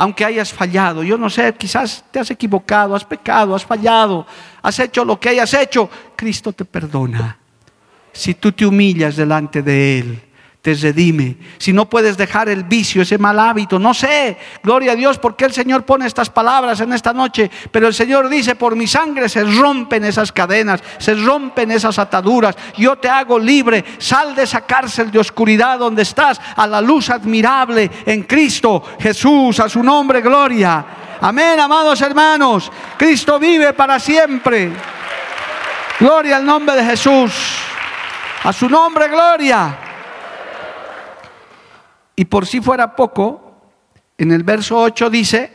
aunque 0.00 0.24
hayas 0.24 0.50
fallado, 0.50 1.02
yo 1.02 1.18
no 1.18 1.28
sé, 1.28 1.52
quizás 1.52 2.02
te 2.10 2.18
has 2.18 2.30
equivocado, 2.30 2.96
has 2.96 3.04
pecado, 3.04 3.54
has 3.54 3.66
fallado, 3.66 4.26
has 4.62 4.78
hecho 4.78 5.04
lo 5.04 5.20
que 5.20 5.28
hayas 5.28 5.52
hecho, 5.52 5.90
Cristo 6.16 6.54
te 6.54 6.64
perdona. 6.64 7.36
Si 8.10 8.32
tú 8.32 8.50
te 8.50 8.64
humillas 8.64 9.16
delante 9.16 9.60
de 9.60 9.98
Él, 9.98 10.22
te 10.62 10.74
redime. 10.74 11.36
Si 11.58 11.72
no 11.72 11.88
puedes 11.88 12.18
dejar 12.18 12.50
el 12.50 12.64
vicio, 12.64 13.00
ese 13.00 13.16
mal 13.16 13.38
hábito, 13.38 13.78
no 13.78 13.94
sé, 13.94 14.36
gloria 14.62 14.92
a 14.92 14.94
Dios, 14.94 15.18
porque 15.18 15.46
el 15.46 15.52
Señor 15.52 15.84
pone 15.84 16.06
estas 16.06 16.28
palabras 16.28 16.80
en 16.80 16.92
esta 16.92 17.14
noche, 17.14 17.50
pero 17.70 17.88
el 17.88 17.94
Señor 17.94 18.28
dice, 18.28 18.56
por 18.56 18.76
mi 18.76 18.86
sangre 18.86 19.30
se 19.30 19.42
rompen 19.42 20.04
esas 20.04 20.32
cadenas, 20.32 20.82
se 20.98 21.14
rompen 21.14 21.70
esas 21.70 21.98
ataduras, 21.98 22.56
yo 22.76 22.96
te 22.96 23.08
hago 23.08 23.38
libre, 23.38 23.84
sal 23.98 24.34
de 24.34 24.42
esa 24.42 24.60
cárcel 24.66 25.10
de 25.10 25.18
oscuridad 25.18 25.78
donde 25.78 26.02
estás, 26.02 26.38
a 26.56 26.66
la 26.66 26.82
luz 26.82 27.08
admirable 27.08 27.90
en 28.04 28.24
Cristo 28.24 28.82
Jesús, 29.00 29.60
a 29.60 29.68
su 29.68 29.82
nombre, 29.82 30.20
gloria. 30.20 30.84
Amén, 31.22 31.58
amados 31.58 32.00
hermanos, 32.02 32.70
Cristo 32.98 33.38
vive 33.38 33.72
para 33.72 33.98
siempre. 33.98 34.72
Gloria 35.98 36.36
al 36.36 36.44
nombre 36.44 36.76
de 36.76 36.84
Jesús. 36.84 37.32
A 38.42 38.52
su 38.54 38.70
nombre, 38.70 39.08
gloria. 39.08 39.89
Y 42.20 42.26
por 42.26 42.46
si 42.46 42.60
fuera 42.60 42.94
poco, 42.94 43.54
en 44.18 44.30
el 44.30 44.42
verso 44.42 44.78
8 44.78 45.08
dice 45.08 45.50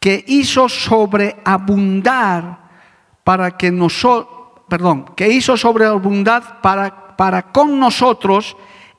que 0.00 0.24
hizo 0.26 0.66
sobreabundar 0.66 2.58
para 3.22 3.54
que 3.58 3.70
nosotros, 3.70 4.62
perdón, 4.66 5.12
que 5.14 5.28
hizo 5.28 5.58
sobreabundar 5.58 6.62
para, 6.62 7.18
para 7.18 7.52
con 7.52 7.78
nosotros 7.78 8.56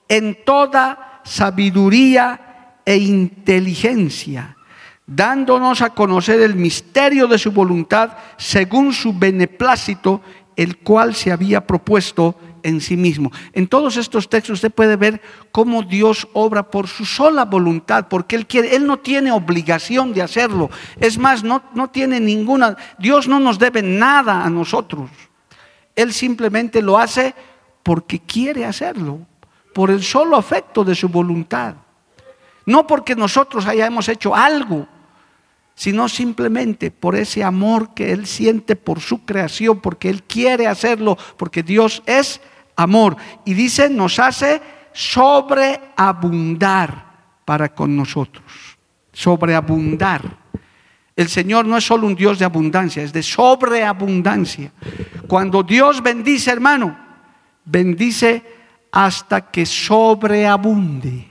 en 0.07 0.45
toda 0.45 1.21
sabiduría 1.23 2.75
e 2.85 2.97
inteligencia, 2.97 4.55
dándonos 5.07 5.81
a 5.81 5.89
conocer 5.89 6.39
el 6.41 6.53
misterio 6.53 7.25
de 7.25 7.39
su 7.39 7.51
voluntad 7.51 8.11
según 8.37 8.93
su 8.93 9.17
beneplácito, 9.17 10.21
el 10.55 10.77
cual 10.77 11.15
se 11.15 11.31
había 11.31 11.65
propuesto 11.65 12.35
en 12.63 12.81
sí 12.81 12.97
mismo. 12.97 13.31
En 13.53 13.67
todos 13.67 13.97
estos 13.97 14.29
textos 14.29 14.55
usted 14.55 14.71
puede 14.71 14.95
ver 14.95 15.21
cómo 15.51 15.83
Dios 15.83 16.27
obra 16.33 16.69
por 16.69 16.87
su 16.87 17.05
sola 17.05 17.45
voluntad, 17.45 18.07
porque 18.09 18.35
Él 18.35 18.47
quiere, 18.47 18.75
Él 18.75 18.85
no 18.85 18.97
tiene 18.97 19.31
obligación 19.31 20.13
de 20.13 20.21
hacerlo. 20.21 20.69
Es 20.99 21.17
más, 21.17 21.43
no, 21.43 21.63
no 21.73 21.89
tiene 21.89 22.19
ninguna, 22.19 22.77
Dios 22.99 23.27
no 23.27 23.39
nos 23.39 23.59
debe 23.59 23.81
nada 23.81 24.43
a 24.43 24.49
nosotros. 24.49 25.09
Él 25.95 26.13
simplemente 26.13 26.81
lo 26.81 26.97
hace 26.97 27.33
porque 27.83 28.19
quiere 28.19 28.65
hacerlo, 28.65 29.19
por 29.73 29.89
el 29.89 30.03
solo 30.03 30.37
afecto 30.37 30.83
de 30.83 30.95
su 30.95 31.09
voluntad. 31.09 31.75
No 32.65 32.85
porque 32.85 33.15
nosotros 33.15 33.65
hayamos 33.65 34.07
hecho 34.07 34.35
algo, 34.35 34.87
sino 35.75 36.07
simplemente 36.09 36.91
por 36.91 37.15
ese 37.15 37.43
amor 37.43 37.93
que 37.93 38.11
Él 38.11 38.27
siente 38.27 38.75
por 38.75 38.99
su 38.99 39.25
creación, 39.25 39.79
porque 39.79 40.09
Él 40.09 40.23
quiere 40.23 40.67
hacerlo, 40.67 41.17
porque 41.37 41.63
Dios 41.63 42.03
es 42.05 42.41
amor. 42.81 43.15
Y 43.45 43.53
dice, 43.53 43.89
nos 43.89 44.19
hace 44.19 44.61
sobreabundar 44.93 47.05
para 47.45 47.73
con 47.73 47.95
nosotros. 47.95 48.43
Sobreabundar. 49.11 50.41
El 51.15 51.29
Señor 51.29 51.65
no 51.65 51.77
es 51.77 51.85
solo 51.85 52.07
un 52.07 52.15
Dios 52.15 52.39
de 52.39 52.45
abundancia, 52.45 53.03
es 53.03 53.13
de 53.13 53.21
sobreabundancia. 53.21 54.71
Cuando 55.27 55.61
Dios 55.63 56.01
bendice, 56.01 56.49
hermano, 56.51 56.97
bendice 57.65 58.43
hasta 58.91 59.51
que 59.51 59.65
sobreabunde. 59.65 61.27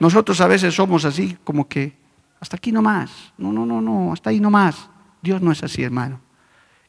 Nosotros 0.00 0.40
a 0.40 0.48
veces 0.48 0.74
somos 0.74 1.04
así, 1.04 1.36
como 1.44 1.68
que 1.68 1.96
hasta 2.40 2.56
aquí 2.56 2.72
nomás. 2.72 3.32
No, 3.38 3.52
no, 3.52 3.64
no, 3.64 3.80
no, 3.80 4.12
hasta 4.12 4.30
ahí 4.30 4.40
nomás. 4.40 4.90
Dios 5.22 5.40
no 5.40 5.52
es 5.52 5.62
así, 5.62 5.82
hermano 5.82 6.23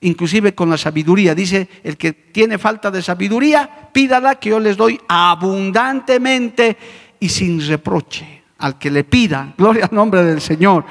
inclusive 0.06 0.54
con 0.54 0.70
la 0.70 0.78
sabiduría. 0.78 1.36
Dice, 1.36 1.68
el 1.84 1.98
que 1.98 2.14
tiene 2.14 2.58
falta 2.58 2.92
de 2.92 3.02
sabiduría, 3.02 3.90
pídala 3.92 4.36
que 4.36 4.50
yo 4.50 4.60
les 4.60 4.78
doy 4.78 5.00
abundantemente 5.08 6.78
y 7.20 7.30
sin 7.30 7.66
reproche. 7.66 8.44
Al 8.60 8.78
que 8.78 8.90
le 8.90 9.04
pida, 9.04 9.54
gloria 9.58 9.86
al 9.86 9.96
nombre 9.96 10.24
del 10.24 10.40
Señor, 10.40 10.86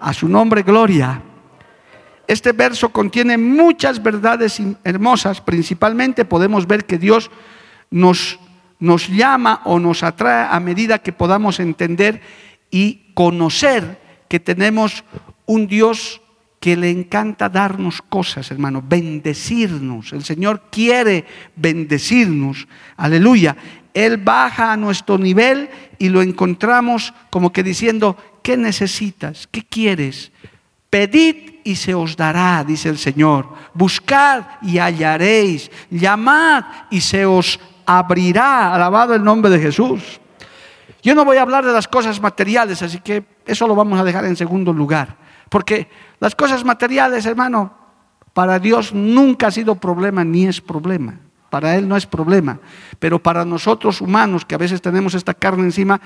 a 0.00 0.12
su 0.14 0.28
nombre 0.28 0.62
gloria. 0.62 1.22
Este 2.26 2.52
verso 2.52 2.90
contiene 2.90 3.36
muchas 3.36 4.02
verdades 4.02 4.62
hermosas, 4.84 5.40
principalmente 5.40 6.24
podemos 6.24 6.66
ver 6.66 6.86
que 6.86 6.96
Dios 6.96 7.30
nos, 7.90 8.38
nos 8.78 9.08
llama 9.08 9.62
o 9.64 9.78
nos 9.80 10.02
atrae 10.02 10.46
a 10.48 10.60
medida 10.60 11.00
que 11.00 11.12
podamos 11.12 11.58
entender 11.58 12.22
y 12.70 13.12
conocer 13.14 14.00
que 14.28 14.38
tenemos 14.38 15.04
un 15.44 15.66
Dios 15.66 16.22
que 16.60 16.76
le 16.76 16.90
encanta 16.90 17.48
darnos 17.48 18.02
cosas, 18.02 18.50
hermano, 18.50 18.84
bendecirnos. 18.86 20.12
El 20.12 20.22
Señor 20.22 20.64
quiere 20.70 21.24
bendecirnos. 21.56 22.68
Aleluya. 22.98 23.56
Él 23.94 24.18
baja 24.18 24.72
a 24.72 24.76
nuestro 24.76 25.16
nivel 25.16 25.70
y 25.98 26.10
lo 26.10 26.20
encontramos 26.20 27.14
como 27.30 27.50
que 27.50 27.62
diciendo, 27.62 28.14
¿qué 28.42 28.58
necesitas? 28.58 29.48
¿Qué 29.50 29.62
quieres? 29.62 30.32
Pedid 30.90 31.60
y 31.64 31.76
se 31.76 31.94
os 31.94 32.14
dará, 32.14 32.62
dice 32.62 32.90
el 32.90 32.98
Señor. 32.98 33.48
Buscad 33.72 34.44
y 34.60 34.78
hallaréis. 34.78 35.70
Llamad 35.90 36.64
y 36.90 37.00
se 37.00 37.24
os 37.24 37.58
abrirá. 37.86 38.74
Alabado 38.74 39.14
el 39.14 39.24
nombre 39.24 39.50
de 39.50 39.60
Jesús. 39.60 40.20
Yo 41.02 41.14
no 41.14 41.24
voy 41.24 41.38
a 41.38 41.42
hablar 41.42 41.64
de 41.64 41.72
las 41.72 41.88
cosas 41.88 42.20
materiales, 42.20 42.82
así 42.82 43.00
que 43.00 43.24
eso 43.46 43.66
lo 43.66 43.74
vamos 43.74 43.98
a 43.98 44.04
dejar 44.04 44.26
en 44.26 44.36
segundo 44.36 44.74
lugar. 44.74 45.29
Porque 45.50 45.90
las 46.20 46.34
cosas 46.34 46.64
materiales, 46.64 47.26
hermano, 47.26 47.74
para 48.32 48.58
Dios 48.58 48.94
nunca 48.94 49.48
ha 49.48 49.50
sido 49.50 49.74
problema 49.74 50.24
ni 50.24 50.46
es 50.46 50.62
problema. 50.62 51.18
Para 51.50 51.76
Él 51.76 51.86
no 51.86 51.96
es 51.96 52.06
problema. 52.06 52.60
Pero 52.98 53.22
para 53.22 53.44
nosotros 53.44 54.00
humanos, 54.00 54.46
que 54.46 54.54
a 54.54 54.58
veces 54.58 54.80
tenemos 54.80 55.14
esta 55.14 55.34
carne 55.34 55.64
encima, 55.64 56.00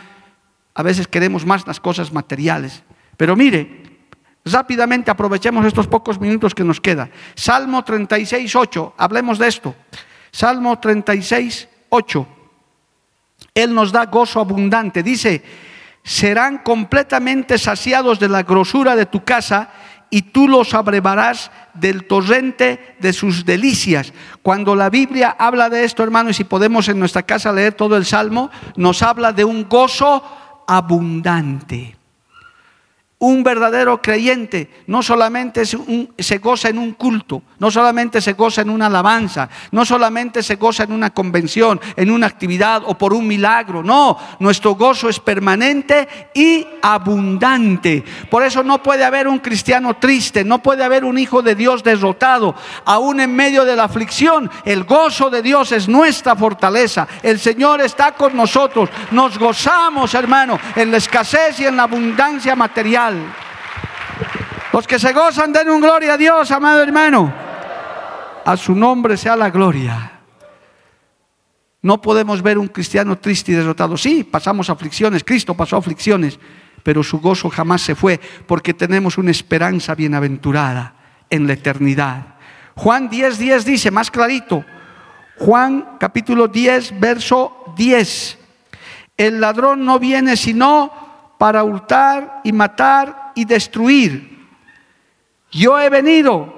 a 0.74 0.82
veces 0.82 1.06
queremos 1.06 1.44
más 1.44 1.66
las 1.66 1.78
cosas 1.78 2.12
materiales. 2.12 2.82
Pero 3.18 3.36
mire, 3.36 4.00
rápidamente 4.44 5.10
aprovechemos 5.10 5.66
estos 5.66 5.86
pocos 5.86 6.18
minutos 6.18 6.54
que 6.54 6.64
nos 6.64 6.80
queda. 6.80 7.10
Salmo 7.34 7.84
36, 7.84 8.56
8, 8.56 8.94
hablemos 8.96 9.38
de 9.38 9.48
esto. 9.48 9.74
Salmo 10.32 10.78
36, 10.78 11.68
8. 11.90 12.28
Él 13.54 13.74
nos 13.74 13.92
da 13.92 14.06
gozo 14.06 14.40
abundante. 14.40 15.02
Dice, 15.02 15.44
serán 16.04 16.58
completamente 16.58 17.58
saciados 17.58 18.20
de 18.20 18.28
la 18.28 18.42
grosura 18.42 18.94
de 18.94 19.06
tu 19.06 19.24
casa 19.24 19.70
y 20.10 20.22
tú 20.22 20.46
los 20.46 20.74
abrevarás 20.74 21.50
del 21.72 22.06
torrente 22.06 22.94
de 23.00 23.12
sus 23.12 23.44
delicias. 23.44 24.12
Cuando 24.42 24.76
la 24.76 24.90
Biblia 24.90 25.34
habla 25.36 25.70
de 25.70 25.84
esto, 25.84 26.04
hermano, 26.04 26.30
y 26.30 26.34
si 26.34 26.44
podemos 26.44 26.88
en 26.88 27.00
nuestra 27.00 27.24
casa 27.24 27.52
leer 27.52 27.72
todo 27.72 27.96
el 27.96 28.04
Salmo, 28.04 28.50
nos 28.76 29.02
habla 29.02 29.32
de 29.32 29.44
un 29.44 29.68
gozo 29.68 30.22
abundante. 30.68 31.96
Un 33.24 33.42
verdadero 33.42 34.02
creyente 34.02 34.68
no 34.86 35.02
solamente 35.02 35.62
se 35.64 36.38
goza 36.38 36.68
en 36.68 36.76
un 36.76 36.92
culto, 36.92 37.40
no 37.58 37.70
solamente 37.70 38.20
se 38.20 38.34
goza 38.34 38.60
en 38.60 38.68
una 38.68 38.84
alabanza, 38.84 39.48
no 39.70 39.86
solamente 39.86 40.42
se 40.42 40.56
goza 40.56 40.82
en 40.82 40.92
una 40.92 41.08
convención, 41.08 41.80
en 41.96 42.10
una 42.10 42.26
actividad 42.26 42.82
o 42.84 42.98
por 42.98 43.14
un 43.14 43.26
milagro, 43.26 43.82
no, 43.82 44.18
nuestro 44.40 44.74
gozo 44.74 45.08
es 45.08 45.20
permanente 45.20 46.06
y 46.34 46.66
abundante. 46.82 48.04
Por 48.28 48.42
eso 48.42 48.62
no 48.62 48.82
puede 48.82 49.04
haber 49.04 49.26
un 49.26 49.38
cristiano 49.38 49.96
triste, 49.96 50.44
no 50.44 50.62
puede 50.62 50.84
haber 50.84 51.02
un 51.02 51.16
hijo 51.16 51.40
de 51.40 51.54
Dios 51.54 51.82
derrotado, 51.82 52.54
aún 52.84 53.20
en 53.20 53.34
medio 53.34 53.64
de 53.64 53.74
la 53.74 53.84
aflicción. 53.84 54.50
El 54.66 54.84
gozo 54.84 55.30
de 55.30 55.40
Dios 55.40 55.72
es 55.72 55.88
nuestra 55.88 56.36
fortaleza. 56.36 57.08
El 57.22 57.40
Señor 57.40 57.80
está 57.80 58.12
con 58.12 58.36
nosotros. 58.36 58.90
Nos 59.12 59.38
gozamos, 59.38 60.12
hermano, 60.12 60.58
en 60.76 60.90
la 60.90 60.98
escasez 60.98 61.58
y 61.60 61.64
en 61.64 61.78
la 61.78 61.84
abundancia 61.84 62.54
material. 62.54 63.13
Los 64.72 64.86
que 64.86 64.98
se 64.98 65.12
gozan, 65.12 65.52
den 65.52 65.70
un 65.70 65.80
gloria 65.80 66.14
a 66.14 66.16
Dios, 66.16 66.50
amado 66.50 66.82
hermano. 66.82 67.32
A 68.44 68.56
su 68.56 68.74
nombre 68.74 69.16
sea 69.16 69.36
la 69.36 69.50
gloria. 69.50 70.10
No 71.80 72.00
podemos 72.00 72.42
ver 72.42 72.58
un 72.58 72.68
cristiano 72.68 73.18
triste 73.18 73.52
y 73.52 73.54
derrotado. 73.54 73.96
Sí, 73.96 74.24
pasamos 74.24 74.70
aflicciones, 74.70 75.22
Cristo 75.22 75.54
pasó 75.54 75.76
aflicciones, 75.76 76.38
pero 76.82 77.02
su 77.02 77.20
gozo 77.20 77.50
jamás 77.50 77.82
se 77.82 77.94
fue 77.94 78.18
porque 78.46 78.74
tenemos 78.74 79.18
una 79.18 79.30
esperanza 79.30 79.94
bienaventurada 79.94 80.94
en 81.30 81.46
la 81.46 81.52
eternidad. 81.52 82.36
Juan 82.74 83.08
10, 83.08 83.38
10 83.38 83.64
dice, 83.64 83.90
más 83.90 84.10
clarito, 84.10 84.64
Juan 85.38 85.96
capítulo 86.00 86.48
10, 86.48 86.98
verso 86.98 87.74
10, 87.76 88.38
el 89.16 89.40
ladrón 89.40 89.84
no 89.84 89.98
viene 89.98 90.36
sino 90.36 91.03
para 91.38 91.64
hurtar 91.64 92.40
y 92.44 92.52
matar 92.52 93.32
y 93.34 93.44
destruir. 93.44 94.46
Yo 95.50 95.80
he 95.80 95.90
venido 95.90 96.54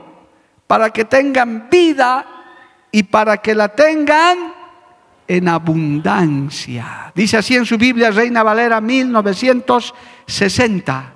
para 0.67 0.91
que 0.91 1.05
tengan 1.05 1.69
vida 1.71 2.27
y 2.91 3.05
para 3.05 3.37
que 3.39 3.55
la 3.55 3.69
tengan 3.69 4.57
en 5.29 5.49
abundancia. 5.49 7.13
Dice 7.15 7.37
así 7.37 7.55
en 7.57 7.67
su 7.67 7.77
Biblia 7.79 8.11
Reina 8.11 8.43
Valera 8.43 8.81
1960. 8.81 11.13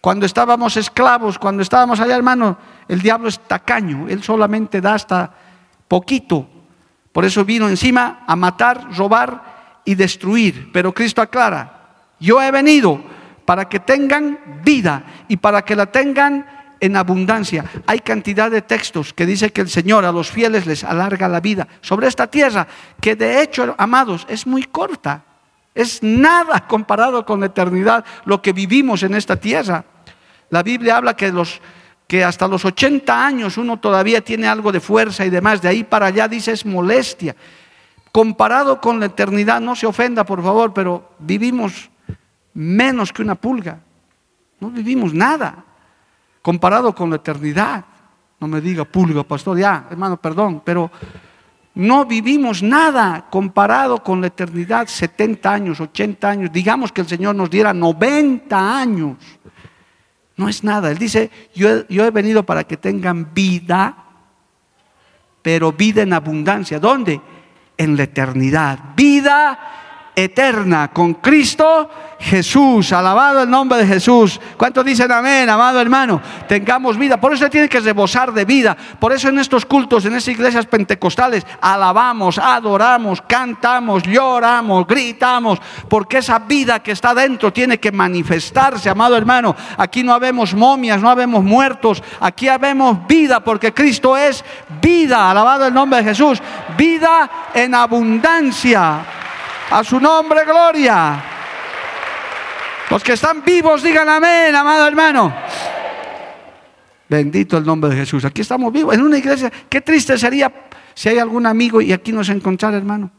Cuando 0.00 0.26
estábamos 0.26 0.76
esclavos, 0.76 1.38
cuando 1.38 1.62
estábamos 1.62 2.00
allá, 2.00 2.16
hermano, 2.16 2.58
el 2.88 3.00
diablo 3.00 3.28
es 3.28 3.38
tacaño, 3.40 4.08
él 4.08 4.22
solamente 4.22 4.80
da 4.80 4.94
hasta 4.94 5.30
poquito. 5.88 6.48
Por 7.12 7.24
eso 7.24 7.44
vino 7.44 7.68
encima 7.68 8.24
a 8.26 8.36
matar, 8.36 8.96
robar 8.96 9.80
y 9.84 9.94
destruir. 9.94 10.70
Pero 10.72 10.92
Cristo 10.92 11.22
aclara, 11.22 11.75
yo 12.18 12.40
he 12.42 12.50
venido 12.50 13.00
para 13.44 13.68
que 13.68 13.80
tengan 13.80 14.38
vida 14.64 15.04
y 15.28 15.36
para 15.36 15.62
que 15.62 15.76
la 15.76 15.86
tengan 15.86 16.46
en 16.80 16.96
abundancia. 16.96 17.64
Hay 17.86 18.00
cantidad 18.00 18.50
de 18.50 18.62
textos 18.62 19.12
que 19.12 19.26
dice 19.26 19.52
que 19.52 19.60
el 19.60 19.68
Señor 19.68 20.04
a 20.04 20.12
los 20.12 20.30
fieles 20.30 20.66
les 20.66 20.84
alarga 20.84 21.28
la 21.28 21.40
vida 21.40 21.66
sobre 21.80 22.08
esta 22.08 22.26
tierra, 22.26 22.66
que 23.00 23.16
de 23.16 23.42
hecho, 23.42 23.74
amados, 23.78 24.26
es 24.28 24.46
muy 24.46 24.64
corta. 24.64 25.24
Es 25.74 26.02
nada 26.02 26.60
comparado 26.68 27.24
con 27.24 27.40
la 27.40 27.46
eternidad 27.46 28.04
lo 28.24 28.42
que 28.42 28.52
vivimos 28.52 29.02
en 29.02 29.14
esta 29.14 29.36
tierra. 29.36 29.84
La 30.50 30.62
Biblia 30.62 30.96
habla 30.96 31.16
que, 31.16 32.24
hasta 32.24 32.48
los 32.48 32.64
80 32.64 33.26
años 33.26 33.58
uno 33.58 33.78
todavía 33.78 34.22
tiene 34.22 34.46
algo 34.46 34.70
de 34.70 34.80
fuerza 34.80 35.24
y 35.24 35.30
demás. 35.30 35.60
De 35.60 35.68
ahí 35.68 35.84
para 35.84 36.06
allá 36.06 36.28
dice 36.28 36.52
es 36.52 36.64
molestia. 36.64 37.34
comparado 38.12 38.80
con 38.80 38.98
la 38.98 39.06
eternidad, 39.06 39.60
no 39.60 39.76
se 39.76 39.86
ofenda 39.86 40.24
por 40.24 40.42
favor, 40.42 40.72
pero 40.72 41.10
vivimos 41.18 41.90
menos 42.56 43.12
que 43.12 43.22
una 43.22 43.34
pulga. 43.34 43.78
No 44.60 44.70
vivimos 44.70 45.12
nada 45.12 45.64
comparado 46.40 46.94
con 46.94 47.10
la 47.10 47.16
eternidad. 47.16 47.84
No 48.40 48.48
me 48.48 48.60
diga 48.60 48.84
pulga, 48.84 49.22
pastor, 49.22 49.58
ya, 49.58 49.86
hermano, 49.90 50.16
perdón, 50.16 50.62
pero 50.64 50.90
no 51.74 52.06
vivimos 52.06 52.62
nada 52.62 53.26
comparado 53.30 54.02
con 54.02 54.20
la 54.20 54.28
eternidad, 54.28 54.86
70 54.86 55.52
años, 55.52 55.80
80 55.80 56.28
años, 56.28 56.52
digamos 56.52 56.92
que 56.92 57.02
el 57.02 57.06
Señor 57.06 57.34
nos 57.34 57.50
diera 57.50 57.74
90 57.74 58.78
años. 58.78 59.16
No 60.36 60.48
es 60.48 60.64
nada. 60.64 60.90
Él 60.90 60.98
dice, 60.98 61.30
yo, 61.54 61.86
yo 61.88 62.04
he 62.04 62.10
venido 62.10 62.44
para 62.44 62.64
que 62.64 62.76
tengan 62.76 63.32
vida, 63.34 63.96
pero 65.42 65.72
vida 65.72 66.02
en 66.02 66.12
abundancia. 66.12 66.78
¿Dónde? 66.78 67.20
En 67.76 67.96
la 67.96 68.04
eternidad. 68.04 68.78
Vida 68.94 69.85
eterna 70.16 70.88
con 70.88 71.14
Cristo 71.14 71.90
Jesús. 72.18 72.92
Alabado 72.92 73.42
el 73.42 73.50
nombre 73.50 73.78
de 73.78 73.86
Jesús. 73.86 74.40
¿Cuántos 74.56 74.84
dicen 74.84 75.12
amén, 75.12 75.48
amado 75.50 75.78
hermano? 75.78 76.20
Tengamos 76.48 76.96
vida. 76.96 77.20
Por 77.20 77.34
eso 77.34 77.50
tiene 77.50 77.68
que 77.68 77.80
rebosar 77.80 78.32
de 78.32 78.46
vida. 78.46 78.74
Por 78.98 79.12
eso 79.12 79.28
en 79.28 79.38
estos 79.38 79.66
cultos, 79.66 80.06
en 80.06 80.14
estas 80.14 80.34
iglesias 80.34 80.64
pentecostales, 80.66 81.46
alabamos, 81.60 82.38
adoramos, 82.38 83.20
cantamos, 83.20 84.04
lloramos, 84.04 84.86
gritamos. 84.86 85.60
Porque 85.88 86.18
esa 86.18 86.38
vida 86.38 86.82
que 86.82 86.92
está 86.92 87.14
dentro 87.14 87.52
tiene 87.52 87.78
que 87.78 87.92
manifestarse, 87.92 88.88
amado 88.88 89.16
hermano. 89.16 89.54
Aquí 89.76 90.02
no 90.02 90.14
habemos 90.14 90.54
momias, 90.54 91.02
no 91.02 91.10
habemos 91.10 91.44
muertos. 91.44 92.02
Aquí 92.20 92.48
habemos 92.48 93.06
vida 93.06 93.40
porque 93.40 93.74
Cristo 93.74 94.16
es 94.16 94.42
vida. 94.80 95.30
Alabado 95.30 95.66
el 95.66 95.74
nombre 95.74 95.98
de 95.98 96.08
Jesús. 96.08 96.40
Vida 96.78 97.30
en 97.52 97.74
abundancia. 97.74 99.04
A 99.70 99.82
su 99.82 100.00
nombre, 100.00 100.44
gloria. 100.44 101.22
Los 102.90 103.02
que 103.02 103.14
están 103.14 103.42
vivos, 103.44 103.82
digan 103.82 104.08
amén, 104.08 104.54
amado 104.54 104.86
hermano. 104.86 105.32
Bendito 107.08 107.56
el 107.56 107.64
nombre 107.64 107.90
de 107.90 107.96
Jesús. 107.96 108.24
Aquí 108.24 108.42
estamos 108.42 108.72
vivos, 108.72 108.94
en 108.94 109.02
una 109.02 109.18
iglesia. 109.18 109.50
Qué 109.68 109.80
triste 109.80 110.16
sería 110.18 110.52
si 110.94 111.08
hay 111.08 111.18
algún 111.18 111.46
amigo 111.46 111.80
y 111.80 111.92
aquí 111.92 112.12
nos 112.12 112.28
encontrara, 112.28 112.76
hermano. 112.76 113.10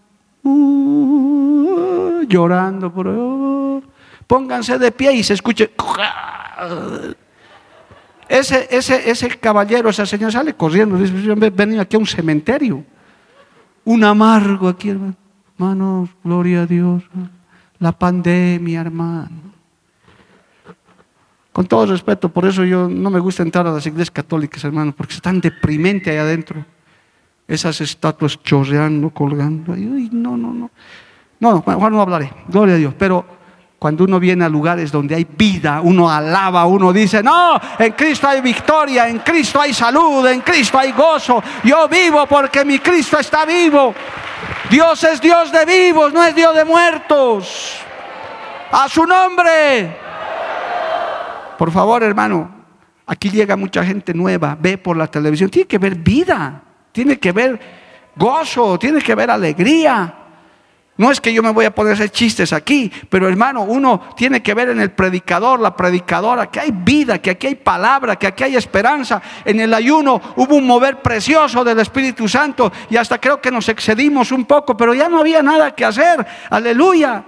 Uh, 0.43 2.23
llorando 2.27 2.93
por. 2.93 3.83
Pónganse 4.25 4.77
de 4.77 4.91
pie 4.91 5.13
y 5.13 5.23
se 5.23 5.33
escuche. 5.33 5.71
Ese, 8.27 8.67
ese, 8.69 9.09
ese 9.09 9.29
caballero, 9.37 9.89
esa 9.89 10.05
señora 10.05 10.31
sale 10.31 10.53
corriendo. 10.53 10.97
Dice, 10.97 11.13
venido 11.51 11.81
aquí 11.81 11.95
a 11.95 11.99
un 11.99 12.07
cementerio. 12.07 12.83
Un 13.85 14.03
amargo 14.03 14.67
aquí, 14.67 14.89
hermano. 14.89 15.15
Hermanos, 15.58 16.10
gloria 16.24 16.62
a 16.62 16.66
Dios. 16.68 17.03
La 17.80 17.91
pandemia, 17.91 18.82
hermano. 18.82 19.47
Con 21.51 21.66
todo 21.66 21.88
respeto, 21.88 22.30
por 22.30 22.45
eso 22.45 22.64
yo 22.64 22.88
no 22.88 23.10
me 23.10 23.20
gusta 23.20 23.41
entrar 23.41 23.66
a 23.66 23.72
las 23.72 23.84
iglesias 23.88 24.12
católicas, 24.12 24.64
hermano, 24.64 24.93
porque 24.95 25.16
es 25.16 25.22
tan 25.22 25.41
deprimente 25.41 26.12
ahí 26.12 26.18
adentro. 26.18 26.64
Esas 27.47 27.82
estatuas 27.82 28.38
chorreando, 28.43 29.10
colgando. 29.10 29.76
no, 29.76 30.38
no, 30.38 30.53
no. 30.53 30.70
No, 31.39 31.64
mejor 31.66 31.91
no 31.91 32.01
hablaré. 32.01 32.32
Gloria 32.47 32.76
a 32.76 32.78
Dios. 32.78 32.93
Pero 32.95 33.26
cuando 33.80 34.03
uno 34.03 34.20
viene 34.20 34.45
a 34.45 34.49
lugares 34.49 34.91
donde 34.91 35.16
hay 35.16 35.26
vida, 35.26 35.82
uno 35.82 36.08
alaba, 36.08 36.68
uno 36.68 36.93
dice, 36.93 37.24
no, 37.24 37.60
en 37.80 37.93
Cristo 37.93 38.28
hay 38.28 38.41
victoria, 38.41 39.10
en 39.10 39.20
Cristo 39.20 39.60
hay 39.60 39.74
salud, 39.74 40.28
en 40.28 40.41
Cristo 40.41 40.78
hay 40.78 40.91
gozo. 40.91 41.41
Yo 41.64 41.88
vivo 41.88 42.28
porque 42.28 42.64
mi 42.64 42.78
Cristo 42.78 43.18
está 43.18 43.45
vivo. 43.45 43.95
Dios 44.69 45.03
es 45.03 45.21
Dios 45.21 45.51
de 45.51 45.65
vivos, 45.65 46.13
no 46.13 46.23
es 46.23 46.35
Dios 46.35 46.55
de 46.55 46.65
muertos. 46.65 47.79
A 48.71 48.89
su 48.89 49.05
nombre. 49.05 49.95
Por 51.57 51.71
favor, 51.71 52.03
hermano, 52.03 52.51
aquí 53.05 53.29
llega 53.29 53.55
mucha 53.55 53.83
gente 53.83 54.13
nueva, 54.13 54.57
ve 54.59 54.77
por 54.77 54.97
la 54.97 55.07
televisión, 55.07 55.49
tiene 55.49 55.67
que 55.67 55.77
ver 55.77 55.95
vida, 55.95 56.61
tiene 56.91 57.17
que 57.17 57.31
ver 57.31 57.59
gozo, 58.15 58.77
tiene 58.77 59.01
que 59.01 59.15
ver 59.15 59.31
alegría. 59.31 60.13
No 60.97 61.11
es 61.11 61.21
que 61.21 61.31
yo 61.31 61.43
me 61.43 61.51
voy 61.51 61.65
a 61.65 61.75
poner 61.75 61.91
a 61.91 61.93
hacer 61.93 62.09
chistes 62.09 62.51
aquí, 62.51 62.91
pero 63.09 63.27
hermano, 63.27 63.61
uno 63.61 64.01
tiene 64.17 64.41
que 64.41 64.55
ver 64.55 64.69
en 64.69 64.81
el 64.81 64.91
predicador, 64.91 65.59
la 65.59 65.75
predicadora, 65.75 66.47
que 66.47 66.59
hay 66.59 66.71
vida, 66.71 67.19
que 67.19 67.29
aquí 67.29 67.47
hay 67.47 67.55
palabra, 67.55 68.15
que 68.15 68.25
aquí 68.25 68.45
hay 68.45 68.55
esperanza. 68.55 69.21
En 69.45 69.59
el 69.59 69.73
ayuno 69.73 70.19
hubo 70.35 70.55
un 70.55 70.65
mover 70.65 71.01
precioso 71.01 71.63
del 71.63 71.79
Espíritu 71.79 72.27
Santo 72.27 72.71
y 72.89 72.97
hasta 72.97 73.19
creo 73.19 73.39
que 73.39 73.51
nos 73.51 73.69
excedimos 73.69 74.31
un 74.31 74.45
poco, 74.45 74.75
pero 74.75 74.95
ya 74.95 75.07
no 75.07 75.19
había 75.19 75.43
nada 75.43 75.75
que 75.75 75.85
hacer. 75.85 76.25
Aleluya. 76.49 77.23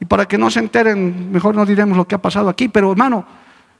Y 0.00 0.06
para 0.06 0.26
que 0.26 0.38
no 0.38 0.50
se 0.50 0.60
enteren, 0.60 1.30
mejor 1.30 1.54
no 1.54 1.66
diremos 1.66 1.96
lo 1.96 2.08
que 2.08 2.14
ha 2.14 2.22
pasado 2.22 2.48
aquí, 2.48 2.68
pero 2.68 2.90
hermano, 2.90 3.24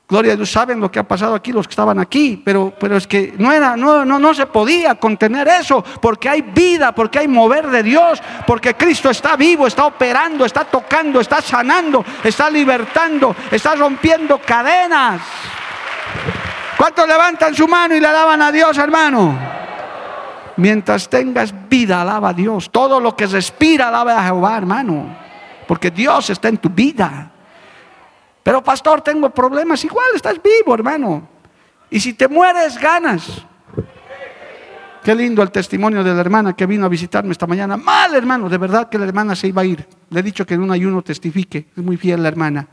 Gloria 0.08 0.34
a 0.34 0.36
Dios, 0.36 0.50
saben 0.50 0.78
lo 0.78 0.90
que 0.90 0.98
ha 0.98 1.08
pasado 1.08 1.34
aquí 1.34 1.52
los 1.52 1.66
que 1.66 1.72
estaban 1.72 1.98
aquí, 1.98 2.40
pero, 2.44 2.74
pero 2.78 2.96
es 2.98 3.06
que 3.06 3.32
no, 3.38 3.50
era, 3.50 3.76
no, 3.76 4.04
no, 4.04 4.18
no 4.18 4.34
se 4.34 4.46
podía 4.46 4.96
contener 4.96 5.48
eso, 5.48 5.82
porque 6.02 6.28
hay 6.28 6.42
vida, 6.42 6.92
porque 6.92 7.20
hay 7.20 7.28
mover 7.28 7.68
de 7.68 7.82
Dios, 7.82 8.20
porque 8.46 8.74
Cristo 8.74 9.08
está 9.08 9.36
vivo, 9.36 9.66
está 9.66 9.86
operando, 9.86 10.44
está 10.44 10.64
tocando, 10.64 11.20
está 11.20 11.40
sanando, 11.40 12.04
está 12.22 12.50
libertando, 12.50 13.34
está 13.50 13.74
rompiendo 13.74 14.38
cadenas. 14.38 15.22
¿Cuántos 16.76 17.08
levantan 17.08 17.54
su 17.54 17.66
mano 17.66 17.94
y 17.94 18.00
le 18.00 18.06
alaban 18.06 18.42
a 18.42 18.52
Dios, 18.52 18.76
hermano? 18.76 19.38
Mientras 20.56 21.08
tengas 21.08 21.54
vida, 21.68 22.02
alaba 22.02 22.30
a 22.30 22.34
Dios. 22.34 22.70
Todo 22.70 23.00
lo 23.00 23.16
que 23.16 23.26
respira, 23.26 23.88
alaba 23.88 24.18
a 24.18 24.24
Jehová, 24.24 24.58
hermano. 24.58 25.16
Porque 25.66 25.90
Dios 25.90 26.28
está 26.28 26.48
en 26.48 26.58
tu 26.58 26.68
vida. 26.68 27.31
Pero 28.42 28.62
pastor, 28.62 29.00
tengo 29.00 29.30
problemas. 29.30 29.84
Igual 29.84 30.06
estás 30.14 30.40
vivo, 30.42 30.74
hermano. 30.74 31.28
Y 31.90 32.00
si 32.00 32.14
te 32.14 32.28
mueres, 32.28 32.78
ganas. 32.78 33.44
Qué 35.02 35.14
lindo 35.14 35.42
el 35.42 35.50
testimonio 35.50 36.04
de 36.04 36.14
la 36.14 36.20
hermana 36.20 36.54
que 36.54 36.64
vino 36.64 36.86
a 36.86 36.88
visitarme 36.88 37.32
esta 37.32 37.46
mañana. 37.46 37.76
Mal, 37.76 38.14
hermano, 38.14 38.48
de 38.48 38.56
verdad 38.56 38.88
que 38.88 38.98
la 38.98 39.04
hermana 39.04 39.34
se 39.34 39.48
iba 39.48 39.62
a 39.62 39.64
ir. 39.64 39.86
Le 40.10 40.20
he 40.20 40.22
dicho 40.22 40.46
que 40.46 40.54
en 40.54 40.62
un 40.62 40.70
ayuno 40.70 41.02
testifique. 41.02 41.66
Es 41.76 41.82
muy 41.82 41.96
fiel 41.96 42.22
la 42.22 42.28
hermana. 42.28 42.68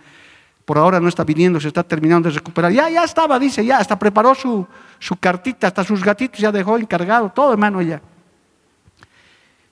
Por 0.63 0.77
ahora 0.77 0.99
no 0.99 1.09
está 1.09 1.23
viniendo, 1.23 1.59
se 1.59 1.69
está 1.69 1.81
terminando 1.81 2.29
de 2.29 2.35
recuperar. 2.35 2.71
Ya, 2.71 2.87
ya 2.89 3.03
estaba, 3.03 3.39
dice, 3.39 3.65
ya, 3.65 3.79
hasta 3.79 3.97
preparó 3.97 4.35
su, 4.35 4.67
su 4.99 5.15
cartita, 5.15 5.65
hasta 5.65 5.83
sus 5.83 6.03
gatitos 6.03 6.39
ya 6.39 6.51
dejó 6.51 6.77
encargado, 6.77 7.31
todo, 7.31 7.51
hermano, 7.51 7.81
ya. 7.81 7.99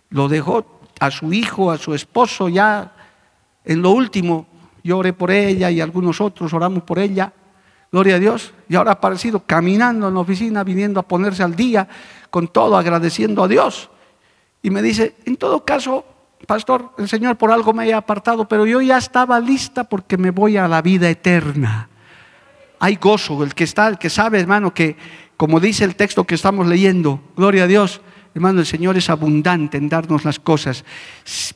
Lo 0.09 0.27
dejó 0.27 0.79
a 0.99 1.11
su 1.11 1.31
hijo, 1.31 1.69
a 1.69 1.77
su 1.77 1.93
esposo, 1.93 2.49
ya 2.49 2.91
en 3.63 3.83
lo 3.83 3.91
último, 3.91 4.47
yo 4.87 4.99
oré 4.99 5.11
por 5.11 5.31
ella 5.31 5.69
y 5.69 5.81
algunos 5.81 6.21
otros 6.21 6.53
oramos 6.53 6.83
por 6.83 6.97
ella. 6.97 7.33
Gloria 7.91 8.15
a 8.15 8.19
Dios. 8.19 8.53
Y 8.69 8.75
ahora 8.75 8.91
ha 8.91 8.93
aparecido 8.93 9.41
caminando 9.45 10.07
en 10.07 10.13
la 10.13 10.21
oficina, 10.21 10.63
viniendo 10.63 11.01
a 11.01 11.03
ponerse 11.03 11.43
al 11.43 11.57
día, 11.57 11.89
con 12.29 12.47
todo, 12.47 12.77
agradeciendo 12.77 13.43
a 13.43 13.49
Dios. 13.49 13.89
Y 14.63 14.69
me 14.69 14.81
dice, 14.81 15.15
en 15.25 15.35
todo 15.35 15.65
caso, 15.65 16.05
pastor, 16.45 16.91
el 16.97 17.09
Señor 17.09 17.35
por 17.35 17.51
algo 17.51 17.73
me 17.73 17.83
haya 17.83 17.97
apartado, 17.97 18.47
pero 18.47 18.65
yo 18.65 18.81
ya 18.81 18.97
estaba 18.97 19.41
lista 19.41 19.83
porque 19.83 20.17
me 20.17 20.31
voy 20.31 20.55
a 20.55 20.69
la 20.69 20.81
vida 20.81 21.09
eterna. 21.09 21.89
Hay 22.79 22.95
gozo, 22.95 23.43
el 23.43 23.53
que 23.53 23.65
está, 23.65 23.89
el 23.89 23.97
que 23.97 24.09
sabe, 24.09 24.39
hermano, 24.39 24.73
que 24.73 24.95
como 25.35 25.59
dice 25.59 25.83
el 25.83 25.97
texto 25.97 26.23
que 26.23 26.35
estamos 26.35 26.65
leyendo, 26.65 27.19
gloria 27.35 27.65
a 27.65 27.67
Dios, 27.67 27.99
hermano, 28.33 28.61
el 28.61 28.65
Señor 28.65 28.95
es 28.95 29.09
abundante 29.09 29.77
en 29.77 29.89
darnos 29.89 30.23
las 30.23 30.39
cosas. 30.39 30.85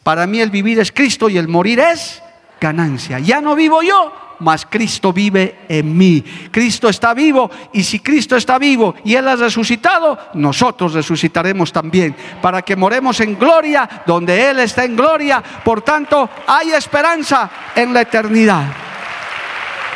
Para 0.04 0.28
mí 0.28 0.42
el 0.42 0.50
vivir 0.50 0.80
es 0.80 0.92
Cristo 0.92 1.30
y 1.30 1.38
el 1.38 1.48
morir 1.48 1.80
es 1.80 2.22
ganancia. 2.62 3.18
Ya 3.20 3.42
no 3.42 3.56
vivo 3.56 3.82
yo, 3.82 4.14
mas 4.40 4.66
Cristo 4.68 5.12
vive 5.12 5.62
en 5.68 5.98
mí. 5.98 6.24
Cristo 6.52 6.88
está 6.88 7.14
vivo 7.14 7.50
y 7.74 7.84
si 7.84 8.00
Cristo 8.00 8.38
está 8.38 8.60
vivo 8.60 8.94
y 9.04 9.16
Él 9.16 9.28
ha 9.28 9.36
resucitado, 9.36 10.18
nosotros 10.36 10.94
resucitaremos 10.94 11.74
también 11.74 12.16
para 12.40 12.62
que 12.62 12.76
moremos 12.76 13.20
en 13.20 13.38
gloria 13.38 14.04
donde 14.06 14.50
Él 14.50 14.60
está 14.60 14.86
en 14.86 14.96
gloria. 14.96 15.42
Por 15.42 15.82
tanto, 15.82 16.30
hay 16.48 16.72
esperanza 16.72 17.50
en 17.76 17.94
la 17.94 18.02
eternidad. 18.02 18.66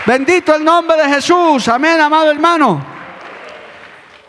Bendito 0.08 0.56
el 0.56 0.64
nombre 0.64 0.98
de 0.98 1.14
Jesús. 1.14 1.68
Amén, 1.68 2.02
amado 2.02 2.32
hermano. 2.32 2.96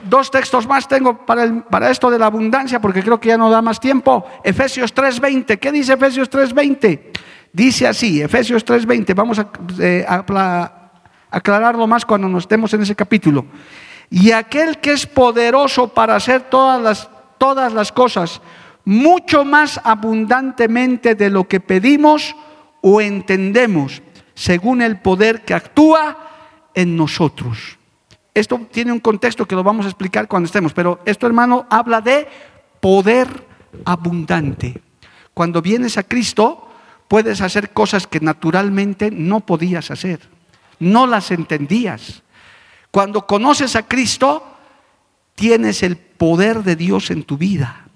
Dos 0.01 0.31
textos 0.31 0.67
más 0.67 0.87
tengo 0.87 1.25
para, 1.25 1.63
para 1.63 1.91
esto 1.91 2.11
de 2.11 2.19
la 2.19 2.27
abundancia 2.27 2.81
porque 2.81 3.03
creo 3.03 3.19
que 3.19 3.31
ya 3.31 3.39
no 3.39 3.51
da 3.51 3.63
más 3.63 3.81
tiempo. 3.81 4.27
Efesios 4.45 4.95
3:20. 4.95 5.59
¿Qué 5.59 5.73
dice 5.73 5.95
Efesios 5.95 6.31
3:20? 6.31 7.16
Dice 7.57 7.87
así, 7.87 8.21
Efesios 8.21 8.67
3:20, 8.67 9.15
vamos 9.15 9.41
eh, 9.79 10.05
a, 10.07 10.93
aclararlo 11.31 11.87
más 11.87 12.05
cuando 12.05 12.29
nos 12.29 12.43
estemos 12.45 12.75
en 12.75 12.83
ese 12.83 12.95
capítulo. 12.95 13.47
Y 14.11 14.33
aquel 14.33 14.77
que 14.77 14.93
es 14.93 15.07
poderoso 15.07 15.89
para 15.89 16.17
hacer 16.17 16.51
todas 16.51 16.83
las, 16.83 17.09
todas 17.39 17.73
las 17.73 17.93
cosas, 17.93 18.43
mucho 18.85 19.43
más 19.47 19.81
abundantemente 19.83 21.15
de 21.15 21.31
lo 21.31 21.49
que 21.49 21.59
pedimos 21.59 22.37
o 22.83 23.01
entendemos, 23.01 24.03
según 24.35 24.83
el 24.83 25.01
poder 25.01 25.43
que 25.43 25.55
actúa 25.55 26.19
en 26.75 26.95
nosotros. 26.95 27.79
Esto 28.35 28.61
tiene 28.71 28.93
un 28.93 29.01
contexto 29.01 29.49
que 29.49 29.55
lo 29.55 29.65
vamos 29.65 29.87
a 29.87 29.89
explicar 29.89 30.29
cuando 30.29 30.45
estemos, 30.45 30.75
pero 30.75 31.01
esto 31.07 31.27
hermano 31.27 31.65
habla 31.71 32.03
de 32.03 32.29
poder 32.83 33.29
abundante. 33.87 34.83
cuando 35.33 35.63
vienes 35.63 35.97
a 35.97 36.03
Cristo, 36.03 36.66
puedes 37.09 37.41
hacer 37.41 37.71
cosas 37.71 38.07
que 38.07 38.21
naturalmente 38.21 39.11
no 39.11 39.41
podías 39.41 39.91
hacer. 39.91 40.21
No 40.79 41.07
las 41.07 41.31
entendías. 41.31 42.23
Cuando 42.91 43.27
conoces 43.27 43.77
a 43.77 43.87
Cristo, 43.87 44.43
tienes 45.35 45.83
el 45.83 45.97
poder 45.97 46.63
de 46.63 46.77
Dios 46.77 47.11
en 47.11 47.23
tu 47.23 47.37
vida. 47.37 47.87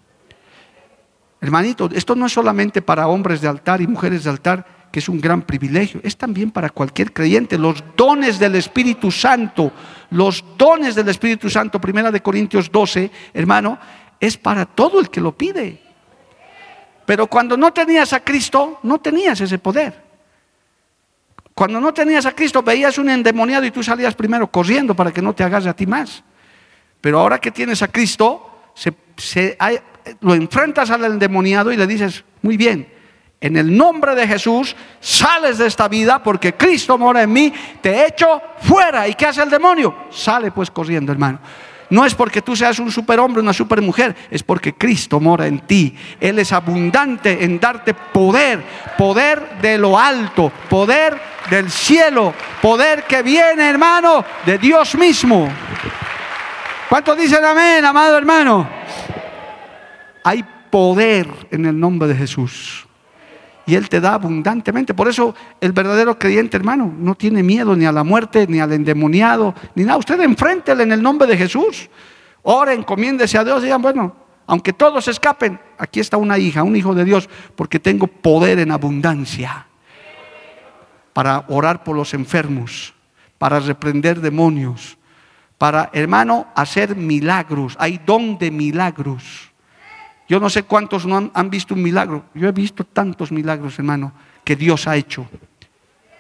Hermanito, 1.41 1.89
esto 1.93 2.15
no 2.15 2.27
es 2.27 2.33
solamente 2.33 2.83
para 2.83 3.09
hombres 3.09 3.41
de 3.41 3.49
altar 3.49 3.81
y 3.81 3.87
mujeres 3.87 4.25
de 4.25 4.31
altar, 4.31 4.81
que 4.93 4.99
es 4.99 5.09
un 5.09 5.21
gran 5.21 5.43
privilegio, 5.43 6.01
es 6.03 6.17
también 6.17 6.51
para 6.51 6.69
cualquier 6.69 7.13
creyente. 7.13 7.57
Los 7.57 7.83
dones 7.97 8.39
del 8.39 8.57
Espíritu 8.57 9.11
Santo, 9.11 9.73
los 10.11 10.45
dones 10.59 10.95
del 10.95 11.09
Espíritu 11.09 11.49
Santo, 11.49 11.81
primera 11.81 12.11
de 12.11 12.21
Corintios 12.21 12.71
12, 12.71 13.11
hermano, 13.33 13.79
es 14.19 14.37
para 14.37 14.67
todo 14.67 15.01
el 15.01 15.09
que 15.09 15.21
lo 15.21 15.37
pide. 15.37 15.90
Pero 17.11 17.27
cuando 17.27 17.57
no 17.57 17.73
tenías 17.73 18.13
a 18.13 18.21
Cristo, 18.21 18.79
no 18.85 19.01
tenías 19.01 19.41
ese 19.41 19.59
poder. 19.59 20.01
Cuando 21.53 21.81
no 21.81 21.93
tenías 21.93 22.25
a 22.25 22.31
Cristo, 22.31 22.63
veías 22.63 22.99
un 22.99 23.11
endemoniado 23.11 23.67
y 23.67 23.73
tú 23.73 23.83
salías 23.83 24.15
primero 24.15 24.47
corriendo 24.47 24.95
para 24.95 25.11
que 25.11 25.21
no 25.21 25.33
te 25.33 25.43
hagas 25.43 25.67
a 25.67 25.75
ti 25.75 25.89
más. 25.89 26.23
Pero 27.01 27.19
ahora 27.19 27.41
que 27.41 27.51
tienes 27.51 27.83
a 27.83 27.89
Cristo, 27.89 28.71
lo 30.21 30.35
enfrentas 30.35 30.89
al 30.93 31.05
endemoniado 31.05 31.73
y 31.73 31.77
le 31.77 31.89
dices, 31.89 32.23
muy 32.43 32.57
bien, 32.57 32.87
en 33.41 33.57
el 33.57 33.77
nombre 33.77 34.15
de 34.15 34.29
Jesús 34.29 34.77
sales 35.01 35.59
de 35.59 35.67
esta 35.67 35.89
vida 35.89 36.23
porque 36.23 36.55
Cristo 36.55 36.97
mora 36.97 37.25
en 37.25 37.33
mí, 37.33 37.53
te 37.81 38.07
echo 38.07 38.41
fuera. 38.61 39.09
¿Y 39.09 39.15
qué 39.15 39.27
hace 39.27 39.43
el 39.43 39.51
demonio? 39.51 40.05
Sale 40.11 40.53
pues 40.53 40.71
corriendo, 40.71 41.11
hermano. 41.11 41.41
No 41.91 42.07
es 42.07 42.15
porque 42.15 42.41
tú 42.41 42.55
seas 42.55 42.79
un 42.79 42.91
superhombre, 42.91 43.43
una 43.43 43.53
supermujer, 43.53 44.15
es 44.31 44.43
porque 44.45 44.75
Cristo 44.75 45.19
mora 45.19 45.49
en 45.49 45.59
ti. 45.61 45.95
Él 46.21 46.39
es 46.39 46.53
abundante 46.53 47.45
en 47.45 47.59
darte 47.59 47.95
poder, 47.95 48.63
poder 48.97 49.59
de 49.61 49.77
lo 49.77 49.99
alto, 49.99 50.53
poder 50.69 51.21
del 51.51 51.69
cielo, 51.69 52.33
poder 52.63 53.05
que 53.05 53.23
viene, 53.23 53.69
hermano, 53.69 54.25
de 54.47 54.57
Dios 54.59 54.95
mismo. 54.95 55.49
¿Cuántos 56.89 57.19
dicen 57.19 57.45
amén, 57.45 57.85
amado 57.85 58.17
hermano? 58.17 58.69
Hay 60.23 60.45
poder 60.71 61.29
en 61.51 61.67
el 61.67 61.79
nombre 61.79 62.09
de 62.09 62.15
Jesús. 62.15 62.87
Y 63.67 63.75
Él 63.75 63.89
te 63.89 64.01
da 64.01 64.15
abundantemente. 64.15 64.95
Por 64.95 65.09
eso 65.09 65.35
el 65.61 65.73
verdadero 65.73 66.19
creyente, 66.19 66.57
hermano, 66.57 66.93
no 66.99 67.15
tiene 67.15 67.43
miedo 67.43 67.77
ni 67.77 67.87
a 67.87 67.93
la 67.93 68.05
muerte, 68.05 68.47
ni 68.49 68.61
al 68.61 68.73
endemoniado, 68.73 69.55
ni 69.75 69.85
nada. 69.85 69.99
Usted 69.99 70.21
enfréntele 70.21 70.83
en 70.83 70.93
el 70.93 71.03
nombre 71.03 71.29
de 71.29 71.37
Jesús. 71.37 71.89
Oren, 72.43 72.81
encomiéndese 72.81 73.39
a 73.39 73.45
Dios. 73.45 73.63
Digan, 73.63 73.83
bueno, 73.83 74.17
aunque 74.47 74.73
todos 74.73 75.07
escapen, 75.07 75.61
aquí 75.79 76.01
está 76.01 76.17
una 76.17 76.37
hija, 76.39 76.63
un 76.63 76.75
hijo 76.75 76.95
de 76.95 77.05
Dios, 77.05 77.29
porque 77.55 77.79
tengo 77.79 78.07
poder 78.07 78.59
en 78.59 78.73
abundancia 78.73 79.67
para 81.13 81.45
orar 81.49 81.85
por 81.85 81.97
los 81.97 82.15
enfermos, 82.15 82.95
para 83.39 83.61
reprender 83.61 84.21
demonios, 84.21 84.99
para, 85.59 85.91
hermano, 85.93 86.47
hacer 86.55 86.97
milagros. 86.97 87.77
Hay 87.79 88.01
don 88.05 88.39
de 88.39 88.51
milagros. 88.51 89.50
Yo 90.31 90.39
no 90.39 90.49
sé 90.49 90.63
cuántos 90.63 91.07
no 91.07 91.29
han, 91.35 91.51
visto 91.51 91.75
un 91.75 91.83
milagro. 91.83 92.23
Yo 92.35 92.49
he 92.49 92.53
visto 92.53 92.85
tantos 92.85 93.33
milagros, 93.33 93.77
hermano, 93.81 94.13
que 94.45 94.55
Dios 94.55 94.87
ha 94.87 94.95
hecho 94.95 95.27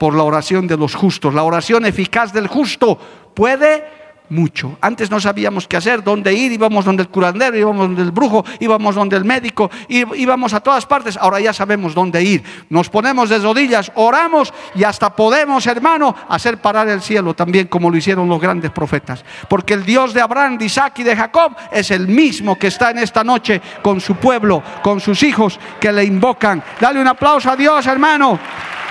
por 0.01 0.17
la 0.17 0.25
oración 0.25 0.67
de 0.67 0.77
los 0.77 0.97
justos. 0.97 1.33
La 1.33 1.45
oración 1.45 1.87
eficaz 1.87 2.33
del 2.33 2.49
justo 2.49 2.99
puede 3.37 3.85
mucho. 4.31 4.79
Antes 4.81 5.11
no 5.11 5.21
sabíamos 5.21 5.69
qué 5.69 5.77
hacer, 5.77 6.03
dónde 6.03 6.33
ir, 6.33 6.53
íbamos 6.53 6.85
donde 6.85 7.03
el 7.03 7.09
curandero, 7.09 7.57
íbamos 7.57 7.89
donde 7.89 8.03
el 8.03 8.11
brujo, 8.11 8.45
íbamos 8.61 8.95
donde 8.95 9.17
el 9.17 9.25
médico, 9.25 9.71
íbamos 9.89 10.55
a 10.55 10.61
todas 10.61 10.87
partes. 10.87 11.17
Ahora 11.17 11.41
ya 11.41 11.53
sabemos 11.53 11.95
dónde 11.95 12.23
ir. 12.23 12.43
Nos 12.69 12.89
ponemos 12.89 13.29
de 13.29 13.39
rodillas, 13.39 13.93
oramos 13.95 14.53
y 14.75 14.85
hasta 14.85 15.15
podemos, 15.15 15.67
hermano, 15.67 16.15
hacer 16.29 16.59
parar 16.59 16.89
el 16.89 17.03
cielo 17.03 17.35
también 17.35 17.67
como 17.67 17.91
lo 17.91 17.97
hicieron 17.97 18.29
los 18.29 18.41
grandes 18.41 18.71
profetas. 18.71 19.25
Porque 19.49 19.75
el 19.75 19.85
Dios 19.85 20.15
de 20.15 20.21
Abraham, 20.21 20.59
de 20.59 20.67
Isaac 20.67 20.99
y 21.01 21.03
de 21.03 21.17
Jacob 21.17 21.55
es 21.73 21.91
el 21.91 22.09
mismo 22.09 22.57
que 22.57 22.69
está 22.69 22.91
en 22.91 22.99
esta 22.99 23.25
noche 23.25 23.61
con 23.83 24.01
su 24.01 24.17
pueblo, 24.17 24.63
con 24.83 25.01
sus 25.01 25.23
hijos 25.23 25.59
que 25.81 25.93
le 25.93 26.05
invocan. 26.05 26.63
Dale 26.81 27.01
un 27.01 27.09
aplauso 27.09 27.51
a 27.51 27.57
Dios, 27.57 27.87
hermano. 27.87 28.39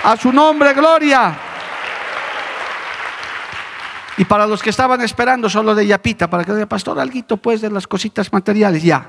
A 0.04 0.16
su 0.16 0.32
nombre, 0.32 0.72
gloria. 0.72 1.36
Y 4.16 4.24
para 4.24 4.46
los 4.46 4.62
que 4.62 4.70
estaban 4.70 5.00
esperando 5.00 5.48
solo 5.48 5.74
de 5.74 5.86
Yapita, 5.86 6.28
para 6.28 6.44
que 6.44 6.52
diga, 6.52 6.66
pastor, 6.66 6.98
algo 6.98 7.36
pues 7.36 7.60
de 7.60 7.70
las 7.70 7.86
cositas 7.86 8.32
materiales, 8.32 8.82
ya. 8.82 9.06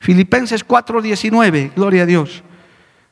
Filipenses 0.00 0.66
4:19, 0.66 1.72
gloria 1.74 2.02
a 2.02 2.06
Dios. 2.06 2.42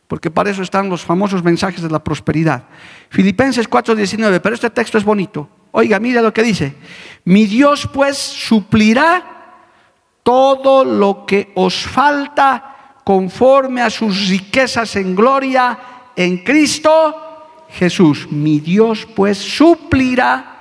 Porque 0.06 0.30
para 0.30 0.50
eso 0.50 0.62
están 0.62 0.90
los 0.90 1.02
famosos 1.02 1.42
mensajes 1.42 1.80
de 1.82 1.88
la 1.88 2.04
prosperidad. 2.04 2.64
Filipenses 3.08 3.68
4:19, 3.68 4.40
pero 4.40 4.54
este 4.54 4.70
texto 4.70 4.98
es 4.98 5.04
bonito. 5.04 5.48
Oiga, 5.70 5.98
mira 5.98 6.20
lo 6.20 6.34
que 6.34 6.42
dice. 6.42 6.74
Mi 7.24 7.46
Dios 7.46 7.88
pues 7.92 8.18
suplirá 8.18 9.24
todo 10.22 10.84
lo 10.84 11.24
que 11.26 11.50
os 11.54 11.86
falta 11.86 12.98
conforme 13.04 13.80
a 13.80 13.90
sus 13.90 14.28
riquezas 14.28 14.94
en 14.96 15.16
gloria 15.16 15.78
en 16.14 16.44
Cristo 16.44 17.64
Jesús. 17.70 18.28
Mi 18.30 18.60
Dios 18.60 19.08
pues 19.16 19.38
suplirá 19.38 20.51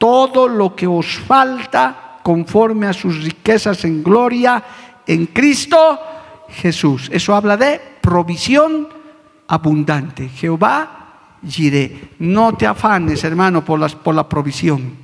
todo 0.00 0.48
lo 0.48 0.74
que 0.74 0.86
os 0.86 1.20
falta 1.20 2.20
conforme 2.22 2.86
a 2.86 2.94
sus 2.94 3.22
riquezas 3.22 3.84
en 3.84 4.02
gloria 4.02 4.64
en 5.06 5.26
Cristo 5.26 6.00
Jesús. 6.48 7.10
Eso 7.12 7.34
habla 7.34 7.58
de 7.58 7.78
provisión 8.00 8.88
abundante. 9.46 10.30
Jehová 10.30 11.36
diré, 11.42 12.12
no 12.18 12.56
te 12.56 12.66
afanes, 12.66 13.22
hermano, 13.24 13.62
por, 13.62 13.78
las, 13.78 13.94
por 13.94 14.14
la 14.14 14.26
provisión. 14.26 14.96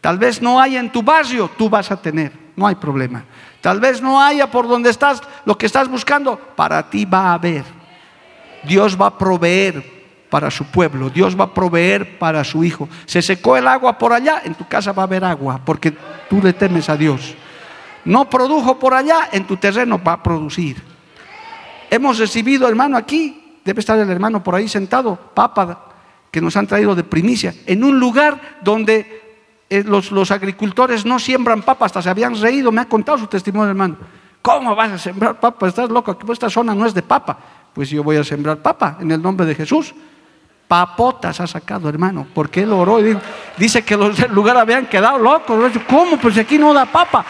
Tal 0.00 0.18
vez 0.18 0.40
no 0.40 0.60
haya 0.60 0.78
en 0.78 0.92
tu 0.92 1.02
barrio, 1.02 1.50
tú 1.58 1.68
vas 1.68 1.90
a 1.90 2.00
tener, 2.00 2.30
no 2.54 2.68
hay 2.68 2.76
problema. 2.76 3.24
Tal 3.60 3.80
vez 3.80 4.00
no 4.00 4.20
haya 4.20 4.52
por 4.52 4.68
donde 4.68 4.90
estás 4.90 5.20
lo 5.44 5.58
que 5.58 5.66
estás 5.66 5.88
buscando, 5.88 6.38
para 6.38 6.88
ti 6.88 7.04
va 7.04 7.30
a 7.30 7.34
haber. 7.34 7.64
Dios 8.62 8.96
va 9.00 9.06
a 9.06 9.18
proveer 9.18 10.03
para 10.34 10.50
su 10.50 10.64
pueblo, 10.64 11.10
Dios 11.10 11.38
va 11.38 11.44
a 11.44 11.54
proveer 11.54 12.18
para 12.18 12.42
su 12.42 12.64
hijo. 12.64 12.88
Se 13.06 13.22
secó 13.22 13.56
el 13.56 13.68
agua 13.68 13.96
por 13.96 14.12
allá, 14.12 14.42
en 14.44 14.56
tu 14.56 14.66
casa 14.66 14.90
va 14.90 15.04
a 15.04 15.06
haber 15.06 15.22
agua, 15.22 15.60
porque 15.64 15.92
tú 16.28 16.40
le 16.42 16.52
temes 16.52 16.88
a 16.88 16.96
Dios. 16.96 17.36
No 18.04 18.28
produjo 18.28 18.76
por 18.76 18.94
allá, 18.94 19.28
en 19.30 19.44
tu 19.44 19.56
terreno 19.58 20.02
va 20.02 20.14
a 20.14 20.22
producir. 20.24 20.82
Hemos 21.88 22.18
recibido, 22.18 22.66
hermano, 22.66 22.96
aquí, 22.96 23.60
debe 23.64 23.78
estar 23.78 23.96
el 23.96 24.10
hermano 24.10 24.42
por 24.42 24.56
ahí 24.56 24.66
sentado, 24.66 25.14
papa, 25.14 25.92
que 26.32 26.40
nos 26.40 26.56
han 26.56 26.66
traído 26.66 26.96
de 26.96 27.04
primicia, 27.04 27.54
en 27.64 27.84
un 27.84 28.00
lugar 28.00 28.58
donde 28.60 29.38
eh, 29.70 29.84
los, 29.84 30.32
agricultores 30.32 31.06
no 31.06 31.20
siembran 31.20 31.62
papa, 31.62 31.86
hasta 31.86 32.02
se 32.02 32.10
habían 32.10 32.34
reído, 32.40 32.72
me 32.72 32.80
ha 32.80 32.88
contado 32.88 33.18
su 33.18 33.28
testimonio, 33.28 33.68
hermano. 33.68 33.98
¿Cómo 34.42 34.74
vas 34.74 34.90
a 34.90 34.98
sembrar 34.98 35.38
papa? 35.38 35.68
Estás 35.68 35.90
loco, 35.90 36.18
esta 36.32 36.50
zona 36.50 36.74
no 36.74 36.86
es 36.86 36.92
de 36.92 37.02
papa. 37.02 37.38
Pues 37.72 37.88
yo 37.88 38.02
voy 38.02 38.16
a 38.16 38.24
sembrar 38.24 38.60
papa 38.60 38.98
en 38.98 39.12
el 39.12 39.22
nombre 39.22 39.46
de 39.46 39.54
Jesús 39.54 39.94
papotas 40.68 41.40
ha 41.40 41.46
sacado, 41.46 41.88
hermano, 41.88 42.26
porque 42.34 42.62
él 42.62 42.72
oró 42.72 43.04
y 43.04 43.16
dice 43.56 43.84
que 43.84 43.96
los 43.96 44.16
del 44.16 44.32
lugar 44.32 44.56
habían 44.56 44.86
quedado 44.86 45.18
locos. 45.18 45.72
¿Cómo? 45.88 46.16
Pues 46.16 46.36
aquí 46.38 46.58
no 46.58 46.72
da 46.72 46.86
papa. 46.86 47.24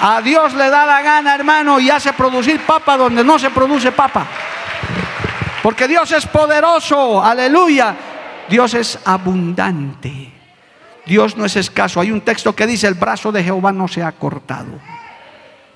A 0.00 0.20
Dios 0.22 0.54
le 0.54 0.70
da 0.70 0.86
la 0.86 1.02
gana, 1.02 1.34
hermano, 1.34 1.78
y 1.78 1.90
hace 1.90 2.12
producir 2.12 2.60
papa 2.60 2.96
donde 2.96 3.22
no 3.22 3.38
se 3.38 3.50
produce 3.50 3.92
papa. 3.92 4.26
Porque 5.62 5.86
Dios 5.86 6.10
es 6.12 6.26
poderoso, 6.26 7.22
aleluya. 7.22 7.94
Dios 8.48 8.74
es 8.74 8.98
abundante. 9.04 10.32
Dios 11.06 11.36
no 11.36 11.44
es 11.44 11.56
escaso. 11.56 12.00
Hay 12.00 12.10
un 12.10 12.22
texto 12.22 12.54
que 12.54 12.66
dice, 12.66 12.86
el 12.86 12.94
brazo 12.94 13.30
de 13.30 13.44
Jehová 13.44 13.72
no 13.72 13.88
se 13.88 14.02
ha 14.02 14.12
cortado. 14.12 14.78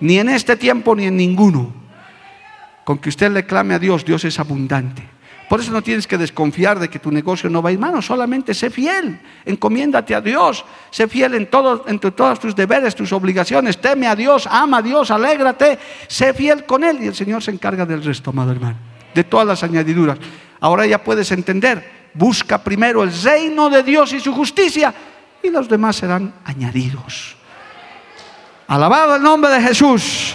Ni 0.01 0.19
en 0.19 0.29
este 0.29 0.57
tiempo 0.57 0.95
ni 0.95 1.07
en 1.07 1.17
ninguno. 1.17 1.73
Con 2.85 2.99
que 2.99 3.09
usted 3.09 3.31
le 3.31 3.47
clame 3.47 3.75
a 3.75 3.79
Dios, 3.79 4.05
Dios 4.05 4.25
es 4.25 4.39
abundante. 4.39 5.14
Por 5.49 5.61
eso 5.61 5.73
no 5.73 5.83
tienes 5.83 6.07
que 6.07 6.17
desconfiar 6.17 6.79
de 6.79 6.89
que 6.89 6.99
tu 6.99 7.11
negocio 7.11 7.51
no 7.51 7.61
va 7.61 7.69
a 7.69 7.73
ir 7.73 7.79
mal, 7.79 8.03
solamente 8.03 8.55
sé 8.55 8.71
fiel, 8.71 9.21
encomiéndate 9.45 10.15
a 10.15 10.21
Dios, 10.21 10.65
sé 10.91 11.07
fiel 11.07 11.35
en, 11.35 11.47
todo, 11.51 11.81
todos 11.81 12.41
tus 12.41 12.57
deberes, 12.57 12.95
tus 12.95 13.13
obligaciones, 13.13 13.79
teme 13.79 14.07
a 14.07 14.17
Dios, 14.17 14.49
ama 14.51 14.79
a 14.79 14.83
Dios, 14.83 15.11
alégrate, 15.11 15.79
sé 16.09 16.33
fiel 16.33 16.65
con 16.65 16.83
Él 16.83 17.03
y 17.03 17.09
el 17.09 17.15
Señor 17.15 17.43
se 17.43 17.51
encarga 17.51 17.85
del 17.85 18.03
resto, 18.03 18.31
amado 18.31 18.53
hermano, 18.53 18.79
de 19.15 19.25
todas 19.25 19.47
las 19.47 19.63
añadiduras. 19.63 20.19
Ahora 20.61 20.87
ya 20.87 21.05
puedes 21.05 21.31
entender, 21.31 22.09
busca 22.15 22.63
primero 22.65 23.03
el 23.03 23.13
reino 23.23 23.69
de 23.69 23.83
Dios 23.83 24.15
y 24.15 24.21
su 24.21 24.33
justicia 24.33 24.95
y 25.43 25.51
los 25.51 25.69
demás 25.69 25.97
serán 25.97 26.33
añadidos. 26.47 27.37
Alabado 28.67 29.17
el 29.17 29.23
nombre 29.23 29.51
de 29.53 29.61
Jesús. 29.61 30.35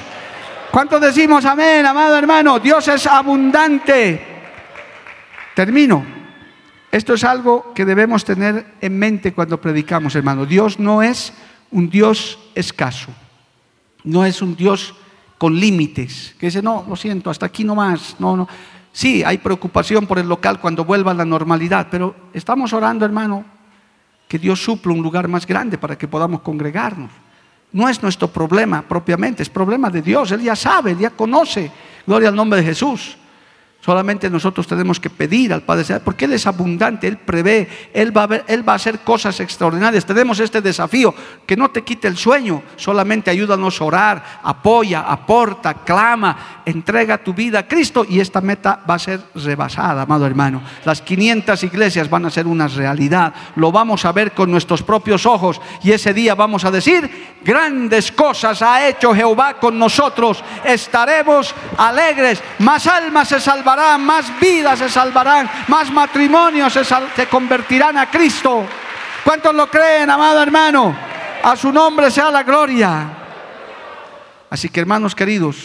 ¿Cuántos 0.69 1.01
decimos 1.01 1.43
amén, 1.45 1.83
amado 1.83 2.15
hermano? 2.15 2.59
Dios 2.59 2.87
es 2.89 3.07
abundante. 3.07 4.28
Termino. 5.59 6.05
Esto 6.89 7.15
es 7.15 7.25
algo 7.25 7.73
que 7.73 7.83
debemos 7.83 8.23
tener 8.23 8.75
en 8.79 8.97
mente 8.97 9.33
cuando 9.33 9.59
predicamos, 9.59 10.15
hermano. 10.15 10.45
Dios 10.45 10.79
no 10.79 11.03
es 11.03 11.33
un 11.69 11.89
Dios 11.89 12.39
escaso. 12.55 13.09
No 14.05 14.23
es 14.23 14.41
un 14.41 14.55
Dios 14.55 14.95
con 15.37 15.59
límites. 15.59 16.33
Que 16.39 16.45
dice, 16.45 16.61
no, 16.61 16.85
lo 16.87 16.95
siento, 16.95 17.29
hasta 17.29 17.45
aquí 17.45 17.65
no 17.65 17.75
más. 17.75 18.15
No, 18.19 18.37
no. 18.37 18.47
Sí, 18.93 19.21
hay 19.21 19.39
preocupación 19.39 20.07
por 20.07 20.17
el 20.17 20.29
local 20.29 20.61
cuando 20.61 20.85
vuelva 20.85 21.11
a 21.11 21.13
la 21.13 21.25
normalidad, 21.25 21.89
pero 21.91 22.15
estamos 22.33 22.71
orando, 22.71 23.03
hermano, 23.03 23.43
que 24.29 24.39
Dios 24.39 24.63
supla 24.63 24.93
un 24.93 25.03
lugar 25.03 25.27
más 25.27 25.45
grande 25.45 25.77
para 25.77 25.97
que 25.97 26.07
podamos 26.07 26.39
congregarnos. 26.39 27.11
No 27.73 27.89
es 27.89 28.01
nuestro 28.01 28.29
problema 28.29 28.81
propiamente, 28.81 29.43
es 29.43 29.49
problema 29.49 29.89
de 29.89 30.01
Dios. 30.01 30.31
Él 30.31 30.39
ya 30.39 30.55
sabe, 30.55 30.91
Él 30.91 30.99
ya 30.99 31.09
conoce. 31.09 31.69
Gloria 32.07 32.29
al 32.29 32.35
nombre 32.37 32.61
de 32.61 32.65
Jesús. 32.65 33.17
Solamente 33.81 34.29
nosotros 34.29 34.67
tenemos 34.67 34.99
que 34.99 35.09
pedir 35.09 35.53
al 35.53 35.61
Padre 35.61 35.85
Celestial, 35.85 36.01
porque 36.03 36.25
Él 36.25 36.33
es 36.33 36.45
abundante, 36.45 37.07
Él 37.07 37.17
prevé, 37.17 37.69
Él 37.93 38.15
va, 38.15 38.25
a 38.25 38.43
él 38.47 38.67
va 38.67 38.73
a 38.73 38.75
hacer 38.75 38.99
cosas 38.99 39.39
extraordinarias. 39.39 40.05
Tenemos 40.05 40.39
este 40.41 40.61
desafío, 40.61 41.15
que 41.45 41.55
no 41.55 41.71
te 41.71 41.83
quite 41.83 42.09
el 42.09 42.17
sueño, 42.17 42.61
solamente 42.75 43.31
ayúdanos 43.31 43.79
a 43.79 43.85
orar, 43.85 44.39
apoya, 44.43 45.01
aporta, 45.01 45.75
clama, 45.85 46.61
entrega 46.65 47.19
tu 47.19 47.33
vida 47.33 47.59
a 47.59 47.67
Cristo 47.69 48.05
y 48.07 48.19
esta 48.19 48.41
meta 48.41 48.83
va 48.87 48.95
a 48.95 48.99
ser 48.99 49.21
rebasada, 49.33 50.01
amado 50.01 50.25
hermano. 50.25 50.61
Las 50.83 51.01
500 51.01 51.63
iglesias 51.63 52.09
van 52.09 52.25
a 52.25 52.29
ser 52.29 52.47
una 52.47 52.67
realidad, 52.67 53.33
lo 53.55 53.71
vamos 53.71 54.03
a 54.03 54.11
ver 54.11 54.33
con 54.33 54.51
nuestros 54.51 54.83
propios 54.83 55.25
ojos 55.25 55.61
y 55.81 55.91
ese 55.91 56.13
día 56.13 56.35
vamos 56.35 56.65
a 56.65 56.71
decir, 56.71 57.09
grandes 57.41 58.11
cosas 58.11 58.61
ha 58.61 58.87
hecho 58.87 59.13
Jehová 59.13 59.55
con 59.55 59.77
nosotros, 59.77 60.43
estaremos 60.63 61.53
alegres, 61.77 62.41
más 62.59 62.85
almas 62.87 63.29
se 63.29 63.39
salvarán 63.39 64.03
más 64.03 64.39
vidas 64.39 64.79
se 64.79 64.89
salvarán, 64.89 65.49
más 65.67 65.91
matrimonios 65.91 66.73
se, 66.73 67.27
convertirán 67.27 67.97
a 67.97 68.09
Cristo. 68.09 68.65
¿Cuántos 69.23 69.53
lo 69.53 69.69
creen, 69.69 70.09
amado 70.09 70.41
hermano? 70.41 70.95
A 71.43 71.55
su 71.55 71.71
nombre 71.71 72.11
sea 72.11 72.31
la 72.31 72.43
gloria. 72.43 73.09
Así 74.49 74.69
que 74.69 74.79
hermanos 74.79 75.15
queridos, 75.15 75.57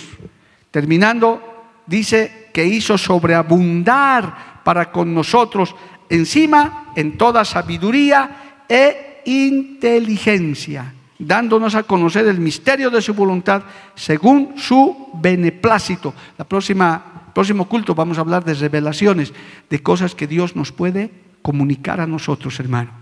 terminando, 0.70 1.41
dice 1.87 2.51
que 2.53 2.64
hizo 2.64 2.99
sobreabundar 2.99 4.62
para 4.62 4.93
con 4.93 5.14
nosotros 5.14 5.75
encima 6.09 6.93
en 6.95 7.16
toda 7.18 7.45
sabiduría 7.45 8.62
e 8.68 9.22
inteligencia, 9.25 10.94
dándonos 11.19 11.75
a 11.75 11.85
conocer 11.85 12.27
el 12.27 12.41
misterio 12.41 12.91
de 12.91 13.03
su 13.03 13.15
voluntad 13.15 13.62
según 13.95 14.55
su 14.57 15.11
beneplácito. 15.15 16.15
La 16.37 16.45
próxima 16.45 17.15
próximo 17.35 17.69
culto 17.69 17.95
vamos 17.95 18.17
a 18.17 18.23
hablar 18.23 18.45
de 18.45 18.55
revelaciones, 18.55 19.35
de 19.69 19.83
cosas 19.83 20.15
que 20.15 20.27
Dios 20.27 20.57
nos 20.57 20.73
puede 20.73 21.11
comunicar 21.43 22.01
a 22.01 22.07
nosotros, 22.07 22.59
hermano. 22.61 22.93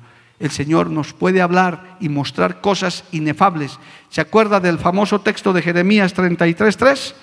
El 0.41 0.51
Señor 0.51 0.91
nos 0.91 1.13
puede 1.13 1.41
hablar 1.41 1.99
y 2.01 2.09
mostrar 2.09 2.61
cosas 2.61 3.05
inefables. 3.13 3.79
¿Se 4.09 4.21
acuerda 4.21 4.59
del 4.59 4.79
famoso 4.79 5.21
texto 5.21 5.53
de 5.53 5.63
Jeremías 5.63 6.15
33:3? 6.15 7.15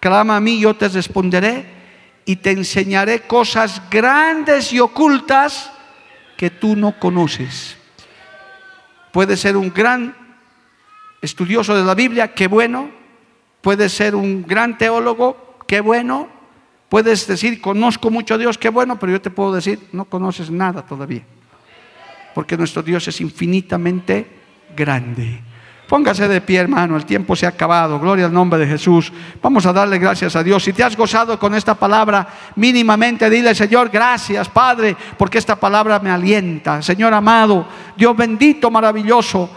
Clama 0.00 0.36
a 0.36 0.40
mí, 0.40 0.58
yo 0.58 0.74
te 0.74 0.88
responderé 0.88 1.66
y 2.24 2.36
te 2.36 2.52
enseñaré 2.52 3.20
cosas 3.22 3.82
grandes 3.90 4.72
y 4.72 4.80
ocultas 4.80 5.70
que 6.38 6.48
tú 6.48 6.76
no 6.76 6.98
conoces. 6.98 7.76
Puede 9.12 9.36
ser 9.36 9.56
un 9.56 9.72
gran 9.74 10.21
estudioso 11.22 11.74
de 11.74 11.84
la 11.84 11.94
Biblia, 11.94 12.34
qué 12.34 12.48
bueno. 12.48 12.90
Puede 13.62 13.88
ser 13.88 14.14
un 14.14 14.44
gran 14.46 14.76
teólogo, 14.76 15.56
qué 15.66 15.80
bueno. 15.80 16.28
Puedes 16.88 17.26
decir, 17.26 17.60
conozco 17.60 18.10
mucho 18.10 18.34
a 18.34 18.38
Dios, 18.38 18.58
qué 18.58 18.68
bueno, 18.68 18.98
pero 18.98 19.12
yo 19.12 19.20
te 19.22 19.30
puedo 19.30 19.54
decir, 19.54 19.78
no 19.92 20.04
conoces 20.04 20.50
nada 20.50 20.84
todavía. 20.84 21.22
Porque 22.34 22.56
nuestro 22.56 22.82
Dios 22.82 23.06
es 23.08 23.20
infinitamente 23.20 24.26
grande. 24.76 25.40
Póngase 25.88 26.26
de 26.26 26.40
pie, 26.40 26.58
hermano, 26.58 26.96
el 26.96 27.04
tiempo 27.04 27.36
se 27.36 27.44
ha 27.44 27.50
acabado. 27.50 28.00
Gloria 28.00 28.24
al 28.24 28.32
nombre 28.32 28.58
de 28.58 28.66
Jesús. 28.66 29.12
Vamos 29.42 29.66
a 29.66 29.72
darle 29.72 29.98
gracias 29.98 30.34
a 30.34 30.42
Dios. 30.42 30.64
Si 30.64 30.72
te 30.72 30.82
has 30.82 30.96
gozado 30.96 31.38
con 31.38 31.54
esta 31.54 31.74
palabra, 31.74 32.26
mínimamente 32.56 33.28
dile, 33.28 33.54
Señor, 33.54 33.90
gracias, 33.90 34.48
Padre, 34.48 34.96
porque 35.18 35.36
esta 35.36 35.54
palabra 35.54 35.98
me 35.98 36.10
alienta. 36.10 36.80
Señor 36.80 37.12
amado, 37.12 37.66
Dios 37.94 38.16
bendito, 38.16 38.70
maravilloso. 38.70 39.50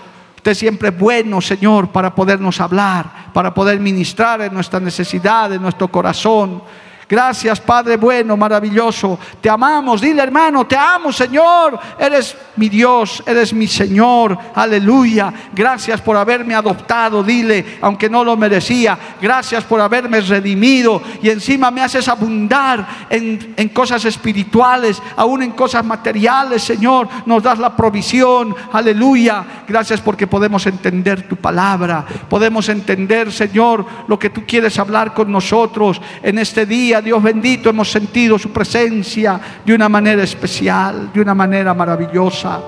Usted 0.46 0.54
siempre 0.54 0.90
es 0.90 1.00
bueno, 1.00 1.42
Señor, 1.42 1.88
para 1.88 2.14
podernos 2.14 2.62
hablar, 2.62 3.34
para 3.34 3.52
poder 3.52 3.80
ministrar 3.80 4.42
en 4.42 4.54
nuestra 4.54 4.80
necesidad, 4.80 5.52
en 5.52 5.60
nuestro 5.60 5.88
corazón. 5.88 6.62
Gracias, 7.08 7.62
Padre 7.62 7.98
bueno, 7.98 8.36
maravilloso. 8.36 9.20
Te 9.40 9.50
amamos. 9.50 10.02
Dile, 10.02 10.24
hermano, 10.24 10.66
te 10.66 10.76
amo, 10.76 11.12
Señor. 11.12 11.80
Eres 12.00 12.36
mi 12.56 12.68
Dios, 12.68 13.22
eres 13.28 13.54
mi 13.54 13.68
Señor. 13.68 14.38
Aleluya. 14.56 15.32
Gracias 15.54 16.02
por 16.02 16.18
haberme 16.18 16.56
adoptado. 16.56 17.22
Dile, 17.22 17.78
aunque 17.82 18.10
no 18.10 18.24
lo 18.24 18.36
merecía. 18.36 18.98
Gracias 19.22 19.64
por 19.66 19.80
haberme 19.82 20.20
redimido. 20.22 21.02
Y 21.22 21.30
encima 21.30 21.70
me 21.70 21.82
haces 21.82 22.08
abundar 22.08 22.88
en, 23.10 23.54
en 23.56 23.70
cosas 23.70 24.04
espirituales, 24.06 25.02
aún 25.16 25.44
en 25.44 25.52
cosas 25.52 25.86
materiales, 25.86 26.64
Señor. 26.64 27.08
Nos 27.28 27.44
das 27.44 27.60
la 27.60 27.76
provisión. 27.76 28.56
Aleluya. 28.72 29.46
Gracias 29.68 30.02
porque 30.02 30.26
podemos 30.26 30.66
entender 30.66 31.28
tu 31.28 31.36
palabra. 31.36 32.04
Podemos 32.30 32.68
entender, 32.70 33.32
Señor, 33.32 33.86
lo 34.08 34.18
que 34.18 34.32
tú 34.32 34.44
quieres 34.48 34.80
hablar 34.80 35.14
con 35.14 35.32
nosotros 35.32 36.02
en 36.24 36.40
este 36.40 36.66
Dios 37.02 37.22
bendito, 37.22 37.70
hemos 37.70 37.92
sentido 37.92 38.38
su 38.38 38.52
presencia 38.52 39.40
de 39.66 39.74
una 39.74 39.90
manera 39.90 40.24
especial, 40.24 41.12
de 41.14 41.22
una 41.22 41.34
manera 41.34 41.74
maravillosa. 41.74 42.62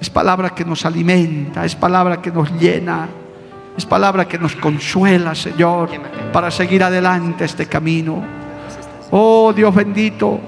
Es 0.00 0.10
palabra 0.10 0.50
que 0.50 0.64
nos 0.64 0.84
alimenta, 0.84 1.64
es 1.64 1.74
palabra 1.74 2.22
que 2.22 2.30
nos 2.30 2.52
llena, 2.52 3.08
es 3.76 3.84
palabra 3.84 4.26
que 4.26 4.38
nos 4.38 4.54
consuela, 4.56 5.34
Señor, 5.34 5.90
para 6.32 6.50
seguir 6.50 6.82
adelante 6.82 7.44
este 7.44 7.66
camino. 7.66 8.22
Oh 9.10 9.52
Dios 9.52 9.74
bendito, 9.74 10.40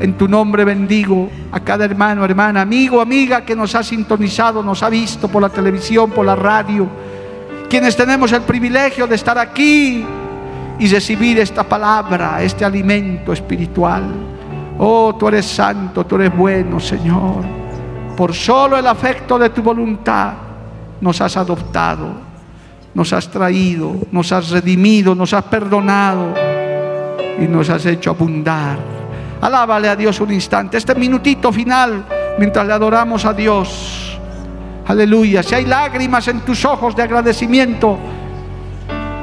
en 0.00 0.14
tu 0.14 0.28
nombre 0.28 0.64
bendigo 0.64 1.30
a 1.52 1.60
cada 1.60 1.84
hermano, 1.84 2.24
hermana, 2.24 2.62
amigo, 2.62 3.00
amiga 3.00 3.44
que 3.44 3.54
nos 3.54 3.74
ha 3.74 3.82
sintonizado, 3.82 4.62
nos 4.62 4.82
ha 4.82 4.88
visto 4.88 5.28
por 5.28 5.42
la 5.42 5.48
televisión, 5.48 6.10
por 6.10 6.26
la 6.26 6.36
radio, 6.36 6.88
quienes 7.68 7.96
tenemos 7.96 8.32
el 8.32 8.42
privilegio 8.42 9.06
de 9.06 9.14
estar 9.14 9.38
aquí 9.38 10.04
y 10.78 10.88
recibir 10.88 11.38
esta 11.38 11.62
palabra, 11.64 12.42
este 12.42 12.64
alimento 12.64 13.32
espiritual. 13.32 14.02
Oh, 14.78 15.14
tú 15.18 15.28
eres 15.28 15.46
santo, 15.46 16.04
tú 16.04 16.16
eres 16.16 16.36
bueno, 16.36 16.80
Señor. 16.80 17.44
Por 18.16 18.34
solo 18.34 18.76
el 18.76 18.86
afecto 18.86 19.38
de 19.38 19.50
tu 19.50 19.62
voluntad 19.62 20.32
nos 21.00 21.20
has 21.20 21.36
adoptado, 21.36 22.08
nos 22.94 23.12
has 23.12 23.28
traído, 23.28 23.94
nos 24.10 24.32
has 24.32 24.50
redimido, 24.50 25.14
nos 25.14 25.32
has 25.32 25.44
perdonado 25.44 26.34
y 27.38 27.46
nos 27.46 27.68
has 27.70 27.86
hecho 27.86 28.10
abundar. 28.10 28.78
Alábale 29.40 29.88
a 29.88 29.96
Dios 29.96 30.20
un 30.20 30.32
instante, 30.32 30.76
este 30.76 30.94
minutito 30.94 31.52
final, 31.52 32.04
mientras 32.38 32.66
le 32.66 32.72
adoramos 32.72 33.24
a 33.24 33.32
Dios. 33.32 34.18
Aleluya. 34.86 35.42
Si 35.42 35.54
hay 35.54 35.64
lágrimas 35.64 36.28
en 36.28 36.40
tus 36.40 36.64
ojos 36.64 36.94
de 36.94 37.02
agradecimiento, 37.02 37.98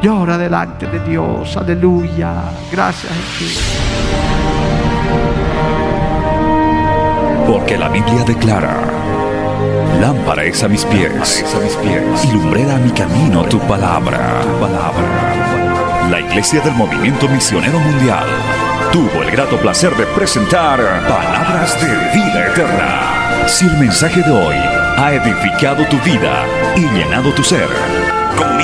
Llora 0.02 0.38
delante 0.38 0.88
de 0.88 0.99
Dios. 0.99 1.56
Aleluya. 1.58 2.43
Gracias 2.72 3.14
Jesús. 3.38 3.62
Porque 7.47 7.78
la 7.78 7.89
Biblia 7.89 8.24
declara, 8.26 8.78
lámpara 9.99 10.43
es 10.45 10.64
a 10.64 10.68
mis 10.68 10.86
pies, 10.86 11.45
a 11.56 11.60
mis 11.60 11.76
pies 11.76 12.26
y 12.26 12.32
lumbrera 12.32 12.76
a 12.76 12.80
mi 12.80 12.91
camino 12.91 13.43
tu 13.43 13.60
palabra. 13.60 14.41
tu 14.41 14.60
palabra. 14.60 16.10
La 16.10 16.20
Iglesia 16.20 16.62
del 16.62 16.74
Movimiento 16.74 17.28
Misionero 17.28 17.80
Mundial 17.80 18.26
tuvo 18.91 19.24
el 19.24 19.32
grato 19.32 19.58
placer 19.58 19.95
de 19.95 20.06
presentar 20.08 20.80
Palabras 21.08 21.80
de 21.80 21.88
Vida 22.14 22.47
Eterna. 22.47 23.47
Si 23.47 23.66
el 23.66 23.78
mensaje 23.78 24.22
de 24.22 24.32
hoy 24.32 24.56
ha 24.97 25.14
edificado 25.14 25.86
tu 25.86 25.97
vida 25.99 26.45
y 26.76 26.82
llenado 26.97 27.32
tu 27.34 27.43
ser, 27.43 27.68